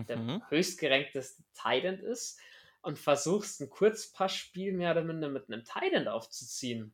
der 0.08 0.16
Mhm. 0.16 0.42
höchstgerankteste 0.48 1.44
Tight 1.54 1.84
ist 1.84 2.40
und 2.82 2.98
versuchst 2.98 3.60
ein 3.60 3.70
Kurzpassspiel 3.70 4.72
mehr 4.72 4.90
oder 4.92 5.04
minder 5.04 5.28
mit 5.28 5.48
einem 5.48 5.64
Tight 5.64 5.92
End 5.92 6.08
aufzuziehen. 6.08 6.92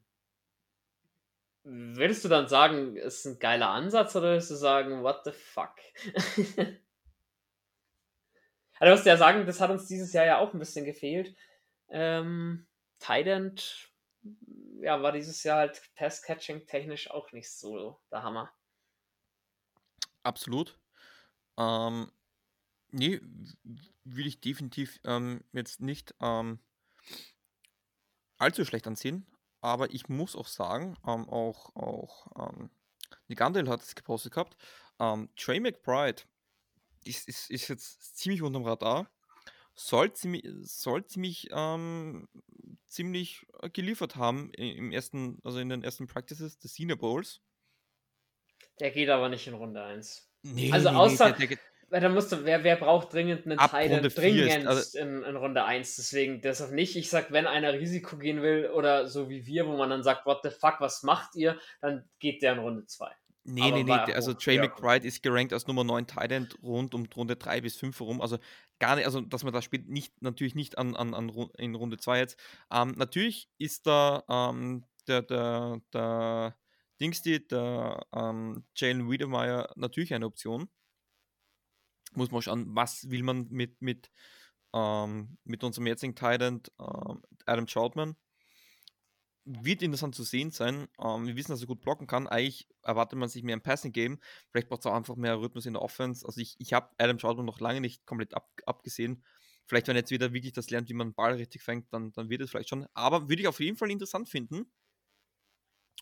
Würdest 1.65 2.23
du 2.25 2.29
dann 2.29 2.49
sagen, 2.49 2.97
ist 2.97 3.25
ein 3.25 3.39
geiler 3.39 3.71
Ansatz 3.71 4.15
oder 4.15 4.33
würdest 4.33 4.51
du 4.51 4.57
sagen, 4.57 5.03
what 5.03 5.23
the 5.25 5.33
fuck? 5.33 5.77
also, 6.05 6.77
du 8.81 8.91
musst 8.91 9.07
ja 9.07 9.17
sagen, 9.17 9.47
das 9.47 9.61
hat 9.61 9.71
uns 9.71 9.87
dieses 9.87 10.13
Jahr 10.13 10.27
ja 10.27 10.39
auch 10.39 10.53
ein 10.53 10.59
bisschen 10.59 10.85
gefehlt. 10.85 11.35
Ähm, 11.89 12.67
Tight 12.99 13.27
End, 13.27 13.91
ja, 14.81 15.01
war 15.03 15.13
dieses 15.13 15.43
Jahr 15.45 15.59
halt 15.61 15.81
Pass-Catching 15.95 16.67
technisch 16.67 17.11
auch 17.11 17.33
nicht 17.33 17.51
so 17.51 18.01
der 18.11 18.23
Hammer. 18.23 18.53
Absolut. 20.23 20.79
Ähm, 21.59 22.11
nee, 22.91 23.21
würde 24.05 24.29
ich 24.29 24.41
definitiv 24.41 25.01
ähm, 25.05 25.45
jetzt 25.53 25.81
nicht 25.81 26.15
ähm, 26.21 26.61
allzu 28.39 28.65
schlecht 28.65 28.87
ansehen. 28.87 29.27
Aber 29.61 29.93
ich 29.93 30.09
muss 30.09 30.35
auch 30.35 30.49
sagen, 30.49 30.97
ähm, 31.07 31.29
auch, 31.29 31.75
auch 31.77 32.27
ähm, 32.37 32.71
Nick 33.29 33.41
Andel 33.41 33.69
hat 33.69 33.83
es 33.83 33.95
gepostet 33.95 34.33
gehabt, 34.35 34.57
ähm, 34.99 35.29
Trey 35.37 35.61
McBride 35.61 36.23
ist, 37.05 37.29
ist, 37.29 37.51
ist 37.51 37.69
jetzt 37.69 38.17
ziemlich 38.17 38.43
unterm 38.43 38.65
Radar. 38.65 39.11
Soll 39.75 40.13
ziemlich, 40.13 40.45
soll 40.63 41.07
ziemlich, 41.07 41.49
ähm, 41.51 42.29
ziemlich 42.87 43.47
äh, 43.61 43.71
geliefert 43.71 44.17
haben 44.17 44.53
im 44.55 44.93
ersten, 44.93 45.39
also 45.45 45.59
in 45.61 45.69
den 45.69 45.83
ersten 45.83 46.07
Practices 46.07 46.59
des 46.59 46.75
Senior 46.75 46.99
Bowls. 46.99 47.41
Der 48.81 48.91
geht 48.91 49.09
aber 49.09 49.29
nicht 49.29 49.47
in 49.47 49.55
Runde 49.55 49.83
1. 49.83 50.29
Nee, 50.43 50.73
Also 50.73 50.91
nee, 50.91 50.97
außer- 50.97 51.27
der, 51.29 51.33
der, 51.39 51.47
geht- 51.47 51.59
Weil 51.89 52.01
da 52.01 52.09
musst 52.09 52.33
du, 52.33 52.45
wer, 52.45 52.65
wer 52.65 52.77
braucht 52.77 53.13
dringend 53.13 53.45
einen 53.47 53.59
Titan 53.59 54.05
ist- 54.05 54.17
dringend 54.19 54.67
also- 54.67 54.99
in, 54.99 55.23
in 55.23 55.37
Runde 55.37 55.65
1? 55.65 55.97
Deswegen 55.97 56.41
deshalb 56.41 56.73
nicht. 56.73 56.97
Ich 56.97 57.11
sag, 57.11 57.31
wenn 57.33 57.47
einer 57.47 57.75
Risiko 57.75 58.17
gehen 58.17 58.41
will 58.43 58.71
oder 58.71 59.07
so 59.09 59.29
wie 59.29 59.45
wir, 59.47 59.67
wo 59.67 59.77
man 59.77 59.91
dann 59.91 60.03
sagt, 60.03 60.25
what 60.25 60.41
the 60.43 60.51
fuck, 60.51 60.77
was 60.81 61.03
macht 61.03 61.37
ihr, 61.37 61.59
dann 61.81 62.09
geht 62.19 62.41
der 62.43 62.55
in 62.55 62.61
Runde 62.61 62.87
2. 62.87 63.11
Nee, 63.45 63.73
nee, 63.73 63.83
nee. 63.83 63.93
Also 64.15 64.35
Trey 64.35 64.57
McBride 64.59 65.07
ist 65.07 65.23
gerankt 65.23 65.53
als 65.53 65.67
Nummer 65.67 65.83
9 65.85 66.07
Tight 66.07 66.57
rund 66.63 66.95
um 66.95 67.07
Runde 67.15 67.35
3 67.37 67.61
bis 67.61 67.77
5 67.77 67.99
herum. 67.99 68.21
Also 68.21 68.39
gar 68.79 68.95
nicht, 68.97 69.05
also 69.05 69.21
dass 69.21 69.43
man 69.45 69.53
da 69.53 69.61
spielt, 69.61 69.89
nicht, 69.89 70.23
natürlich 70.23 70.55
nicht 70.55 70.79
an, 70.79 70.95
an, 70.97 71.13
an 71.13 71.29
in 71.59 71.75
Runde 71.75 71.99
2 71.99 72.19
jetzt. 72.21 72.39
Ähm, 72.73 72.95
natürlich 72.97 73.49
ist 73.59 73.87
da 73.87 74.23
ähm, 74.31 74.85
der, 75.09 75.23
der, 75.23 75.81
der 75.93 76.57
Dingsty, 77.03 77.47
der 77.47 78.07
ähm, 78.15 78.65
Jalen 78.77 79.11
Wiedemeyer 79.11 79.73
natürlich 79.77 80.15
eine 80.15 80.27
Option. 80.27 80.69
Muss 82.15 82.31
man 82.31 82.43
schauen, 82.43 82.67
was 82.77 83.11
will 83.11 83.23
man 83.23 83.49
mit, 83.51 83.83
mit, 83.83 84.11
ähm, 84.73 85.39
mit 85.45 85.65
unserem 85.65 85.87
jetzigen 85.87 86.15
Titan 86.15 86.63
ähm, 86.79 87.23
Adam 87.47 87.67
Troutman 87.67 88.17
wird 89.45 89.83
interessant 89.83 90.15
zu 90.15 90.23
sehen 90.23 90.51
sein. 90.51 90.89
Ähm, 91.03 91.27
wir 91.27 91.37
wissen, 91.37 91.51
dass 91.53 91.61
er 91.61 91.67
gut 91.67 91.81
blocken 91.81 92.07
kann. 92.07 92.29
Eigentlich 92.29 92.69
erwartet 92.83 93.19
man 93.19 93.29
sich 93.29 93.43
mehr 93.43 93.57
ein 93.57 93.63
Passing 93.63 93.93
Game. 93.93 94.21
Vielleicht 94.51 94.69
braucht 94.69 94.81
es 94.81 94.87
auch 94.87 94.95
einfach 94.95 95.17
mehr 95.17 95.41
Rhythmus 95.41 95.67
in 95.67 95.75
der 95.75 95.83
Offense. 95.83 96.25
Also 96.27 96.41
ich, 96.41 96.57
ich 96.59 96.73
habe 96.73 96.91
Adam 96.99 97.19
Troutman 97.19 97.47
noch 97.47 97.61
lange 97.61 97.81
nicht 97.81 98.07
komplett 98.07 98.35
ab, 98.35 98.49
abgesehen. 98.67 99.25
Vielleicht, 99.67 99.89
wenn 99.89 99.97
er 99.97 100.01
jetzt 100.01 100.11
wieder 100.11 100.33
wirklich 100.33 100.53
das 100.53 100.71
lernt, 100.71 100.89
wie 100.89 100.95
man 100.95 101.09
den 101.09 101.15
Ball 101.15 101.35
richtig 101.35 101.63
fängt, 101.63 101.93
dann, 101.93 102.13
dann 102.13 102.29
wird 102.29 102.41
es 102.41 102.51
vielleicht 102.51 102.69
schon. 102.69 102.87
Aber 102.95 103.29
würde 103.29 103.43
ich 103.43 103.49
auf 103.49 103.61
jeden 103.61 103.77
Fall 103.77 103.91
interessant 103.91 104.29
finden. 104.29 104.71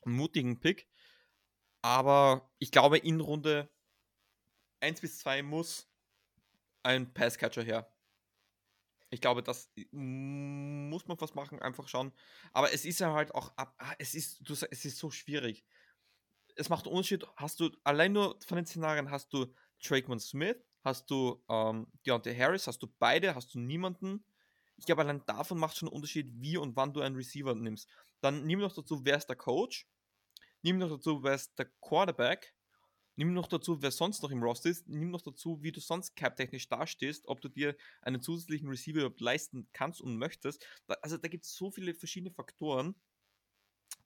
Einen 0.04 0.16
mutigen 0.16 0.60
Pick. 0.60 0.88
Aber 1.82 2.50
ich 2.58 2.70
glaube, 2.70 2.98
in 2.98 3.20
Runde 3.20 3.70
1 4.80 5.00
bis 5.00 5.18
2 5.20 5.42
muss 5.42 5.88
ein 6.82 7.12
Passcatcher 7.12 7.62
her. 7.62 7.92
Ich 9.10 9.20
glaube, 9.20 9.42
das 9.42 9.72
muss 9.90 11.06
man 11.08 11.20
was 11.20 11.34
machen, 11.34 11.60
einfach 11.60 11.88
schauen. 11.88 12.12
Aber 12.52 12.72
es 12.72 12.84
ist 12.84 13.00
ja 13.00 13.12
halt 13.12 13.34
auch, 13.34 13.52
ah, 13.56 13.72
es 13.98 14.14
ist, 14.14 14.48
es 14.48 14.84
ist 14.84 14.98
so 14.98 15.10
schwierig. 15.10 15.64
Es 16.54 16.68
macht 16.68 16.86
einen 16.86 16.94
Unterschied. 16.94 17.26
Hast 17.36 17.58
du, 17.60 17.70
allein 17.82 18.12
nur 18.12 18.38
von 18.46 18.56
den 18.56 18.66
Szenarien 18.66 19.10
hast 19.10 19.32
du 19.32 19.52
Trakeman 19.82 20.20
Smith, 20.20 20.56
hast 20.84 21.10
du 21.10 21.42
ähm, 21.48 21.88
Deontay 22.06 22.36
Harris, 22.36 22.66
hast 22.66 22.82
du 22.82 22.86
beide, 22.98 23.34
hast 23.34 23.54
du 23.54 23.58
niemanden. 23.58 24.24
Ich 24.76 24.86
glaube, 24.86 25.02
allein 25.02 25.24
davon 25.26 25.58
macht 25.58 25.76
schon 25.76 25.88
einen 25.88 25.96
Unterschied, 25.96 26.30
wie 26.40 26.56
und 26.56 26.76
wann 26.76 26.92
du 26.92 27.00
einen 27.00 27.16
Receiver 27.16 27.54
nimmst. 27.54 27.88
Dann 28.20 28.46
nimm 28.46 28.60
noch 28.60 28.74
dazu, 28.74 29.04
wer 29.04 29.16
ist 29.16 29.26
der 29.26 29.36
Coach, 29.36 29.88
nimm 30.62 30.78
noch 30.78 30.90
dazu, 30.90 31.22
wer 31.22 31.34
ist 31.34 31.58
der 31.58 31.70
Quarterback 31.80 32.54
Nimm 33.20 33.34
noch 33.34 33.48
dazu, 33.48 33.82
wer 33.82 33.90
sonst 33.90 34.22
noch 34.22 34.30
im 34.30 34.42
Roster 34.42 34.70
ist. 34.70 34.88
Nimm 34.88 35.10
noch 35.10 35.20
dazu, 35.20 35.62
wie 35.62 35.72
du 35.72 35.80
sonst 35.80 36.16
cap-technisch 36.16 36.70
dastehst, 36.70 37.28
ob 37.28 37.42
du 37.42 37.50
dir 37.50 37.76
einen 38.00 38.22
zusätzlichen 38.22 38.66
Receiver 38.66 39.00
überhaupt 39.00 39.20
leisten 39.20 39.68
kannst 39.74 40.00
und 40.00 40.16
möchtest. 40.16 40.64
Da, 40.86 40.94
also 41.02 41.18
da 41.18 41.28
gibt 41.28 41.44
es 41.44 41.54
so 41.54 41.70
viele 41.70 41.94
verschiedene 41.94 42.30
Faktoren. 42.30 42.94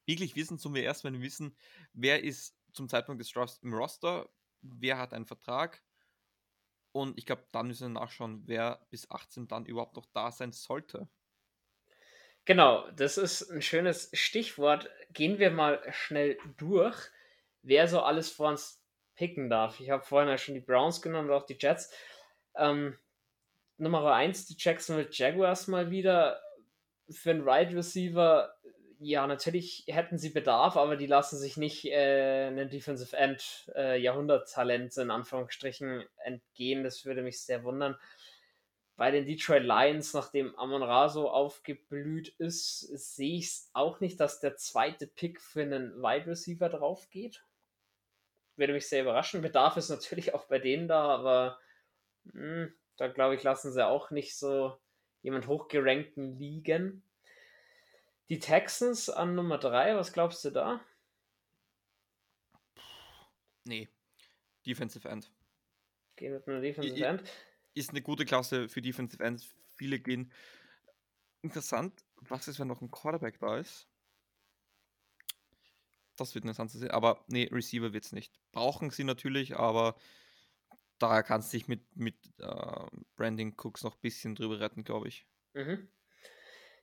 Wirklich 0.05 0.35
wissen 0.35 0.59
tun 0.59 0.75
wir 0.75 0.83
erst, 0.83 1.05
wenn 1.05 1.15
wir 1.15 1.23
wissen, 1.23 1.57
wer 1.93 2.25
ist 2.25 2.57
zum 2.73 2.89
Zeitpunkt 2.89 3.21
des 3.21 3.31
Drafts 3.31 3.59
im 3.63 3.73
Roster, 3.73 4.29
wer 4.63 4.99
hat 4.99 5.15
einen 5.15 5.27
Vertrag. 5.27 5.85
Und 6.91 7.17
ich 7.17 7.25
glaube, 7.25 7.47
dann 7.53 7.69
müssen 7.69 7.95
wir 7.95 8.01
nachschauen, 8.01 8.43
wer 8.47 8.85
bis 8.91 9.09
18 9.09 9.47
dann 9.47 9.65
überhaupt 9.65 9.95
noch 9.95 10.07
da 10.07 10.33
sein 10.33 10.51
sollte. 10.51 11.09
Genau, 12.45 12.89
das 12.91 13.17
ist 13.17 13.51
ein 13.51 13.63
schönes 13.63 14.11
Stichwort. 14.13 14.91
Gehen 15.13 15.39
wir 15.39 15.51
mal 15.51 15.81
schnell 15.93 16.37
durch, 16.59 16.97
wer 17.63 17.89
so 17.89 18.01
alles 18.01 18.31
vor 18.31 18.49
uns 18.49 18.83
picken 19.15 19.49
darf. 19.49 19.81
Ich 19.81 19.91
habe 19.91 20.05
vorhin 20.05 20.29
ja 20.29 20.37
schon 20.37 20.55
die 20.55 20.61
Browns 20.61 21.01
genommen 21.01 21.31
und 21.31 21.37
auch 21.37 21.47
die 21.47 21.57
Jets. 21.59 21.91
Ähm, 22.57 22.99
Nummer 23.79 24.13
1, 24.15 24.47
die 24.47 24.57
Jacksonville 24.59 25.09
Jaguars 25.11 25.69
mal 25.69 25.91
wieder. 25.91 26.41
Für 27.11 27.33
einen 27.33 27.43
Right 27.43 27.75
Receiver, 27.75 28.55
ja, 28.99 29.27
natürlich 29.27 29.85
hätten 29.89 30.17
sie 30.17 30.31
Bedarf, 30.31 30.77
aber 30.77 30.97
die 30.97 31.07
lassen 31.07 31.39
sich 31.39 31.59
nicht 31.59 31.85
äh, 31.85 32.47
einen 32.47 32.71
Defensive 32.71 33.15
End 33.15 33.71
äh, 33.75 34.01
Jahrhunderttalent 34.01 34.97
in 34.97 35.11
Anführungsstrichen 35.11 36.05
entgehen. 36.25 36.83
Das 36.83 37.05
würde 37.05 37.23
mich 37.23 37.43
sehr 37.43 37.65
wundern. 37.65 37.97
Bei 38.97 39.11
den 39.11 39.27
Detroit 39.27 39.65
Lions, 39.65 40.15
nachdem 40.15 40.57
Amon 40.57 40.83
Raso 40.83 41.29
aufgeblüht 41.29 42.29
ist, 42.39 42.81
sehe 42.81 43.39
ich 43.39 43.47
es 43.47 43.71
auch 43.73 44.01
nicht, 44.01 44.21
dass 44.21 44.41
der 44.41 44.57
zweite 44.57 45.07
Pick 45.07 45.41
für 45.41 45.63
einen 45.63 46.01
Wide 46.01 46.27
Receiver 46.29 46.69
drauf 46.69 47.11
geht 47.11 47.45
würde 48.57 48.73
mich 48.73 48.89
sehr 48.89 49.03
überraschen. 49.03 49.43
Bedarf 49.43 49.77
ist 49.77 49.89
natürlich 49.89 50.35
auch 50.35 50.45
bei 50.47 50.59
denen 50.59 50.89
da, 50.89 51.03
aber 51.05 51.59
mh, 52.25 52.41
hm, 52.41 52.75
da 52.97 53.09
glaube 53.09 53.35
ich, 53.35 53.43
lassen 53.43 53.73
sie 53.73 53.87
auch 53.87 54.11
nicht 54.11 54.37
so 54.37 54.79
jemand 55.23 55.47
hochgerankten 55.47 56.39
liegen. 56.39 57.03
Die 58.29 58.39
Texans 58.39 59.11
an 59.11 59.35
Nummer 59.35 59.59
3, 59.59 59.97
was 59.97 60.13
glaubst 60.13 60.45
du 60.45 60.51
da? 60.51 60.81
Nee, 63.65 63.89
Defensive 64.67 65.09
End. 65.09 65.31
Gehen 66.17 66.35
mit 66.35 66.47
einer 66.47 66.61
Defensive 66.61 67.05
End. 67.05 67.23
Ist 67.75 67.91
eine 67.91 68.03
gute 68.03 68.25
Klasse 68.25 68.69
für 68.69 68.81
Defensive 68.81 69.23
Ends. 69.23 69.53
Viele 69.77 69.99
gehen. 69.99 70.33
Interessant, 71.43 72.05
was 72.17 72.49
ist, 72.49 72.59
wenn 72.59 72.69
noch 72.69 72.81
ein 72.81 72.91
Quarterback 72.91 73.39
da 73.39 73.59
ist? 73.59 73.89
Das 76.17 76.35
wird 76.35 76.45
interessant 76.45 76.71
zu 76.71 76.79
sehen. 76.79 76.93
Aber 76.93 77.25
nee, 77.27 77.49
Receiver 77.51 77.93
wird 77.93 78.05
es 78.05 78.13
nicht. 78.13 78.33
Brauchen 78.53 78.91
sie 78.91 79.05
natürlich, 79.05 79.57
aber 79.57 79.97
da 80.99 81.23
kannst 81.23 81.53
du 81.53 81.59
dich 81.59 81.69
mit, 81.69 81.97
mit 81.97 82.15
äh, 82.39 82.87
Branding 83.17 83.55
Cooks 83.57 83.83
noch 83.83 83.97
ein 83.97 84.01
bisschen 84.01 84.35
drüber 84.35 84.61
retten, 84.61 84.85
glaube 84.85 85.09
ich. 85.09 85.27
Mhm. 85.55 85.89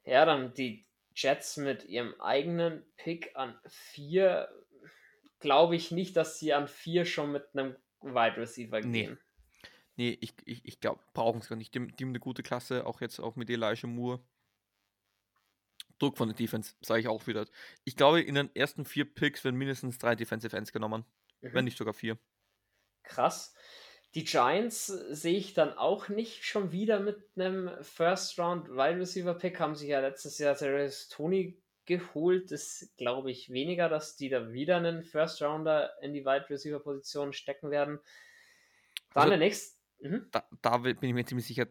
Ja, 0.04 0.26
dann 0.26 0.54
die 0.54 0.86
Jets 1.16 1.58
mit 1.58 1.86
ihrem 1.86 2.20
eigenen 2.20 2.86
Pick 2.98 3.36
an 3.36 3.60
4. 3.68 4.50
Glaube 5.40 5.76
ich 5.76 5.92
nicht, 5.92 6.16
dass 6.18 6.40
sie 6.40 6.54
an 6.54 6.68
4 6.68 7.06
schon 7.06 7.32
mit 7.32 7.46
einem 7.54 7.76
Wide 8.02 8.38
Receiver 8.38 8.82
gehen. 8.82 8.92
Nee. 8.92 9.18
Nee, 9.96 10.18
ich, 10.22 10.34
ich, 10.46 10.66
ich 10.66 10.80
glaube, 10.80 11.02
brauchen 11.14 11.42
sie 11.42 11.50
gar 11.50 11.56
nicht. 11.56 11.74
Die, 11.76 11.88
die 11.88 12.04
haben 12.04 12.12
eine 12.12 12.20
gute 12.20 12.44
Klasse, 12.44 12.86
auch 12.86 13.02
jetzt 13.02 13.20
auch 13.20 13.36
mit 13.36 13.50
Elijah 13.50 13.88
Moore. 13.88 14.20
Druck 16.00 16.18
von 16.18 16.30
der 16.30 16.36
Defense, 16.36 16.74
sage 16.82 17.02
ich 17.02 17.08
auch 17.08 17.28
wieder. 17.28 17.46
Ich 17.84 17.96
glaube, 17.96 18.22
in 18.22 18.36
den 18.36 18.56
ersten 18.56 18.86
vier 18.86 19.06
Picks 19.06 19.44
werden 19.44 19.58
mindestens 19.58 20.00
drei 20.00 20.16
Defensive 20.16 20.56
Ends 20.56 20.72
genommen. 20.72 21.06
Mhm. 21.42 21.54
Wenn 21.54 21.66
nicht 21.66 21.78
sogar 21.78 21.94
vier. 21.94 22.18
Krass. 23.04 23.54
Die 24.14 24.26
Giants 24.26 24.88
sehe 24.88 25.38
ich 25.38 25.54
dann 25.54 25.78
auch 25.78 26.10
nicht 26.10 26.44
schon 26.44 26.72
wieder 26.72 27.00
mit 27.00 27.18
einem 27.36 27.72
First 27.82 28.38
Round 28.40 28.70
Wide 28.70 29.00
Receiver 29.00 29.34
Pick. 29.34 29.60
Haben 29.60 29.76
sich 29.76 29.90
ja 29.90 30.02
letztes 30.02 30.38
Jahr 30.38 30.56
Terrence 30.56 31.08
Tony 31.08 31.62
geholt. 31.86 32.52
Das 32.52 32.92
glaube 32.98 33.32
ich 33.32 33.52
weniger, 33.52 33.90
dass 33.90 34.18
die 34.18 34.30
da 34.30 34.52
wieder 34.52 34.78
einen 34.78 35.04
First 35.04 35.42
Rounder 35.42 35.92
in 36.02 36.14
die 36.14 36.26
Wide 36.26 36.50
Receiver 36.50 36.80
Position 36.80 37.32
stecken 37.32 37.72
werden. 37.72 38.00
Dann 39.14 39.24
also, 39.24 39.30
der 39.30 39.40
nächste. 39.40 39.81
Mhm. 40.02 40.28
Da, 40.32 40.44
da, 40.62 40.78
bin 40.78 40.98
ich 41.02 41.14
mir 41.14 41.26
ziemlich 41.26 41.48
sicher, 41.48 41.68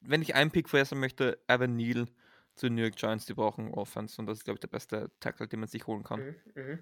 wenn 0.00 0.22
ich 0.22 0.34
einen 0.34 0.50
Pick 0.50 0.68
verändern 0.68 1.00
möchte, 1.00 1.38
Evan 1.48 1.76
Neal 1.76 2.06
zu 2.54 2.66
den 2.66 2.74
New 2.74 2.82
York 2.82 2.96
Giants, 2.96 3.26
die 3.26 3.34
brauchen 3.34 3.72
Offense 3.72 4.20
und 4.20 4.26
das 4.26 4.38
ist, 4.38 4.44
glaube 4.44 4.56
ich, 4.56 4.60
der 4.60 4.68
beste 4.68 5.10
Tackle, 5.20 5.48
den 5.48 5.60
man 5.60 5.68
sich 5.68 5.86
holen 5.86 6.02
kann. 6.02 6.20
Mhm, 6.54 6.62
mh. 6.62 6.78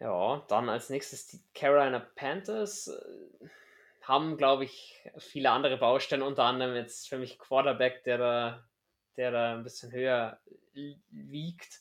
Ja, 0.00 0.44
dann 0.48 0.68
als 0.68 0.90
nächstes 0.90 1.26
die 1.26 1.40
Carolina 1.54 1.98
Panthers 1.98 2.88
äh, 2.88 3.48
haben, 4.02 4.36
glaube 4.36 4.64
ich, 4.64 5.02
viele 5.18 5.50
andere 5.50 5.76
Baustellen, 5.76 6.22
unter 6.22 6.44
anderem 6.44 6.76
jetzt 6.76 7.08
für 7.08 7.18
mich 7.18 7.38
Quarterback, 7.38 8.04
der 8.04 8.18
da, 8.18 8.68
der 9.16 9.32
da 9.32 9.54
ein 9.54 9.64
bisschen 9.64 9.90
höher 9.90 10.40
wiegt, 11.10 11.80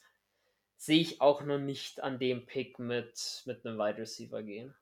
sehe 0.78 1.00
ich 1.00 1.22
auch 1.22 1.42
noch 1.44 1.60
nicht 1.60 2.02
an 2.02 2.18
dem 2.18 2.46
Pick 2.46 2.80
mit, 2.80 3.44
mit 3.46 3.66
einem 3.66 3.78
Wide 3.78 4.00
Receiver 4.00 4.42
gehen. 4.42 4.74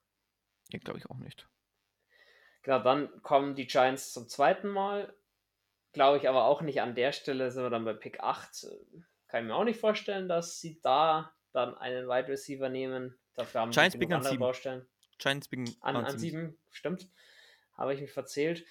Ja, 0.71 0.79
glaube 0.79 0.99
ich 0.99 1.09
auch 1.09 1.17
nicht. 1.17 1.47
Genau, 2.65 2.79
dann 2.79 3.21
kommen 3.21 3.55
die 3.55 3.67
Giants 3.67 4.11
zum 4.11 4.27
zweiten 4.27 4.67
Mal 4.67 5.13
Glaube 5.95 6.17
ich 6.17 6.27
aber 6.27 6.43
auch 6.43 6.61
nicht 6.61 6.81
an 6.81 6.93
der 6.93 7.13
Stelle, 7.13 7.51
sind 7.51 7.63
wir 7.63 7.69
dann 7.69 7.85
bei 7.85 7.93
Pick 7.93 8.19
8. 8.19 8.67
Kann 9.29 9.43
ich 9.43 9.47
mir 9.47 9.55
auch 9.55 9.63
nicht 9.63 9.79
vorstellen, 9.79 10.27
dass 10.27 10.59
sie 10.59 10.81
da 10.81 11.33
dann 11.53 11.77
einen 11.77 12.09
Wide 12.09 12.27
Receiver 12.27 12.67
nehmen. 12.67 13.17
Dafür 13.33 13.61
haben 13.61 13.71
Giants 13.71 13.95
andere 13.95 14.21
7. 14.21 14.37
Baustellen. 14.37 14.85
Giants 15.19 15.49
an, 15.79 15.95
an 15.95 16.19
7, 16.19 16.57
stimmt. 16.69 17.07
Habe 17.75 17.93
ich 17.93 18.01
mich 18.01 18.11
verzählt. 18.11 18.65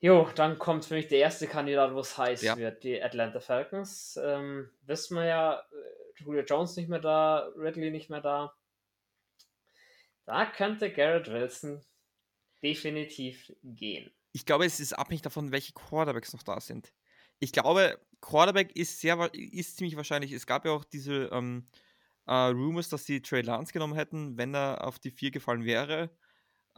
Jo, 0.00 0.28
dann 0.34 0.58
kommt 0.58 0.84
für 0.84 0.94
mich 0.94 1.06
der 1.06 1.20
erste 1.20 1.46
Kandidat, 1.46 1.94
wo 1.94 2.00
es 2.00 2.18
heiß 2.18 2.42
ja. 2.42 2.56
wird, 2.56 2.82
die 2.82 3.00
Atlanta 3.00 3.38
Falcons. 3.38 4.18
Ähm, 4.20 4.68
wissen 4.84 5.16
wir 5.16 5.26
ja, 5.26 5.60
äh, 5.60 6.24
Julio 6.24 6.42
Jones 6.42 6.74
nicht 6.74 6.88
mehr 6.88 6.98
da, 6.98 7.52
Ridley 7.56 7.92
nicht 7.92 8.10
mehr 8.10 8.20
da. 8.20 8.52
Da 10.24 10.44
könnte 10.44 10.92
Garrett 10.92 11.30
Wilson 11.30 11.84
definitiv 12.62 13.52
gehen 13.62 14.10
ich 14.32 14.46
glaube, 14.46 14.64
es 14.64 14.80
ist 14.80 14.94
abhängig 14.94 15.22
davon, 15.22 15.52
welche 15.52 15.72
Quarterbacks 15.72 16.32
noch 16.32 16.42
da 16.42 16.60
sind. 16.60 16.92
Ich 17.38 17.52
glaube, 17.52 18.00
Quarterback 18.20 18.74
ist 18.76 19.00
sehr 19.00 19.30
ist 19.34 19.76
ziemlich 19.76 19.96
wahrscheinlich. 19.96 20.32
Es 20.32 20.46
gab 20.46 20.64
ja 20.64 20.72
auch 20.72 20.84
diese 20.84 21.28
ähm, 21.32 21.66
äh, 22.26 22.32
Rumors, 22.34 22.88
dass 22.88 23.04
sie 23.04 23.20
Trey 23.20 23.42
Lance 23.42 23.72
genommen 23.72 23.94
hätten, 23.94 24.36
wenn 24.38 24.54
er 24.54 24.86
auf 24.86 24.98
die 24.98 25.10
vier 25.10 25.30
gefallen 25.30 25.64
wäre. 25.64 26.10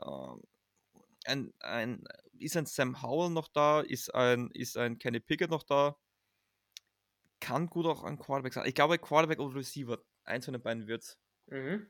Ähm, 0.05 0.43
ein, 1.27 1.53
ein, 1.61 2.05
ist 2.39 2.57
ein 2.57 2.67
Sam 2.67 3.03
Howell 3.03 3.31
noch 3.31 3.49
da? 3.49 3.81
Ist 3.81 4.15
ein, 4.15 4.51
ist 4.53 4.77
ein 4.77 4.99
Kenny 4.99 5.21
Pickett 5.21 5.51
noch 5.51 5.63
da? 5.63 5.97
Kann 7.41 7.69
gut 7.69 7.87
auch 7.87 8.03
ein 8.05 8.19
Quarterback 8.19 8.55
sein. 8.55 8.67
Ich 8.67 8.75
glaube, 8.75 8.99
Quarterback 8.99 9.39
oder 9.39 9.57
Receiver, 9.57 9.99
eins 10.25 10.47
von 10.47 10.55
den 10.55 10.63
beiden 10.63 10.87
wird's. 10.87 11.19
Mhm. 11.47 11.87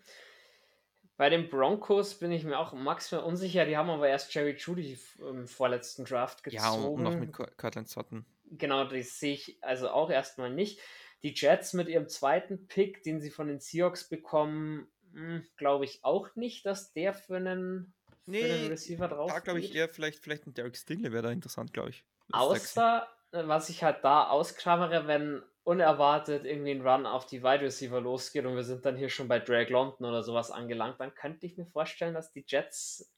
Bei 1.16 1.30
den 1.30 1.48
Broncos 1.48 2.18
bin 2.18 2.32
ich 2.32 2.44
mir 2.44 2.58
auch 2.58 2.72
maximal 2.72 3.24
unsicher. 3.24 3.64
Die 3.66 3.76
haben 3.76 3.90
aber 3.90 4.08
erst 4.08 4.34
Jerry 4.34 4.56
Judy 4.58 4.98
im 5.20 5.46
vorletzten 5.46 6.04
Draft 6.04 6.42
gezogen. 6.42 6.62
Ja, 6.62 6.88
und 6.88 7.02
noch 7.02 7.16
mit 7.16 7.32
Cortland 7.32 7.88
Sutton. 7.88 8.26
Genau, 8.50 8.84
das 8.84 9.20
sehe 9.20 9.34
ich 9.34 9.58
also 9.62 9.90
auch 9.90 10.10
erstmal 10.10 10.50
nicht. 10.50 10.80
Die 11.22 11.32
Jets 11.34 11.72
mit 11.72 11.88
ihrem 11.88 12.08
zweiten 12.08 12.66
Pick, 12.66 13.02
den 13.02 13.20
sie 13.20 13.30
von 13.30 13.48
den 13.48 13.60
Seahawks 13.60 14.08
bekommen, 14.08 14.88
hm, 15.12 15.46
glaube 15.56 15.84
ich 15.84 16.04
auch 16.04 16.34
nicht, 16.34 16.66
dass 16.66 16.92
der 16.92 17.14
für 17.14 17.36
einen, 17.36 17.94
nee, 18.26 18.42
für 18.42 18.54
einen 18.54 18.68
Receiver 18.68 19.08
drauf 19.08 19.32
Da 19.32 19.38
glaube 19.38 19.60
ich 19.60 19.74
eher 19.74 19.88
vielleicht, 19.88 20.18
vielleicht 20.18 20.46
ein 20.46 20.54
Derek 20.54 20.76
Stingley 20.76 21.12
wäre 21.12 21.22
da 21.22 21.30
interessant, 21.30 21.72
glaube 21.72 21.90
ich. 21.90 22.04
Außer, 22.32 23.06
was 23.30 23.68
ich 23.68 23.84
halt 23.84 24.04
da 24.04 24.28
ausklammere, 24.28 25.06
wenn 25.06 25.42
unerwartet 25.64 26.44
irgendwie 26.44 26.72
ein 26.72 26.86
Run 26.86 27.06
auf 27.06 27.26
die 27.26 27.42
Wide 27.42 27.62
Receiver 27.62 28.00
losgeht 28.00 28.44
und 28.44 28.54
wir 28.54 28.64
sind 28.64 28.84
dann 28.84 28.96
hier 28.96 29.08
schon 29.08 29.28
bei 29.28 29.38
Drake 29.40 29.72
London 29.72 30.06
oder 30.06 30.22
sowas 30.22 30.50
angelangt, 30.50 31.00
dann 31.00 31.14
könnte 31.14 31.46
ich 31.46 31.56
mir 31.56 31.66
vorstellen, 31.66 32.14
dass 32.14 32.32
die 32.32 32.44
Jets 32.46 33.10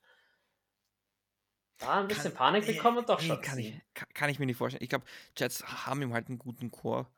da 1.78 2.01
ein 2.01 2.09
bisschen 2.09 2.32
kann, 2.32 2.55
Panik 2.55 2.66
bekommen 2.66 2.99
und 2.99 3.09
doch 3.09 3.20
schon. 3.20 3.40
Kann 3.42 3.59
ich, 3.59 3.78
kann, 3.94 4.09
kann, 4.14 4.30
ich 4.30 4.38
mir 4.38 4.47
nicht 4.47 4.57
vorstellen. 4.57 4.82
Ich 4.82 4.88
glaube, 4.88 5.05
Jets 5.36 5.64
haben 5.64 6.01
ihm 6.01 6.14
halt 6.14 6.28
einen 6.28 6.38
guten 6.38 6.70
Chor. 6.70 7.11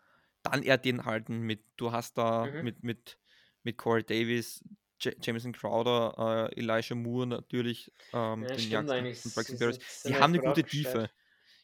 Dann 0.43 0.62
eher 0.62 0.79
den 0.79 1.05
halten 1.05 1.41
mit, 1.41 1.62
du 1.76 1.93
hast 1.93 2.16
da 2.16 2.47
mhm. 2.47 2.64
mit, 2.64 2.83
mit, 2.83 3.18
mit 3.62 3.76
Corey 3.76 4.03
Davis, 4.03 4.64
J 4.99 5.14
Jameson 5.24 5.53
Crowder, 5.53 6.49
äh, 6.51 6.59
Elijah 6.59 6.95
Moore 6.95 7.26
natürlich, 7.26 7.93
ähm, 8.12 8.43
ja, 8.43 8.83
den 8.83 8.89
Jacks 8.89 9.37
und 9.37 9.81
Die 10.07 10.16
haben 10.16 10.35
eine 10.35 10.41
gute 10.41 10.64
Tiefe 10.64 11.11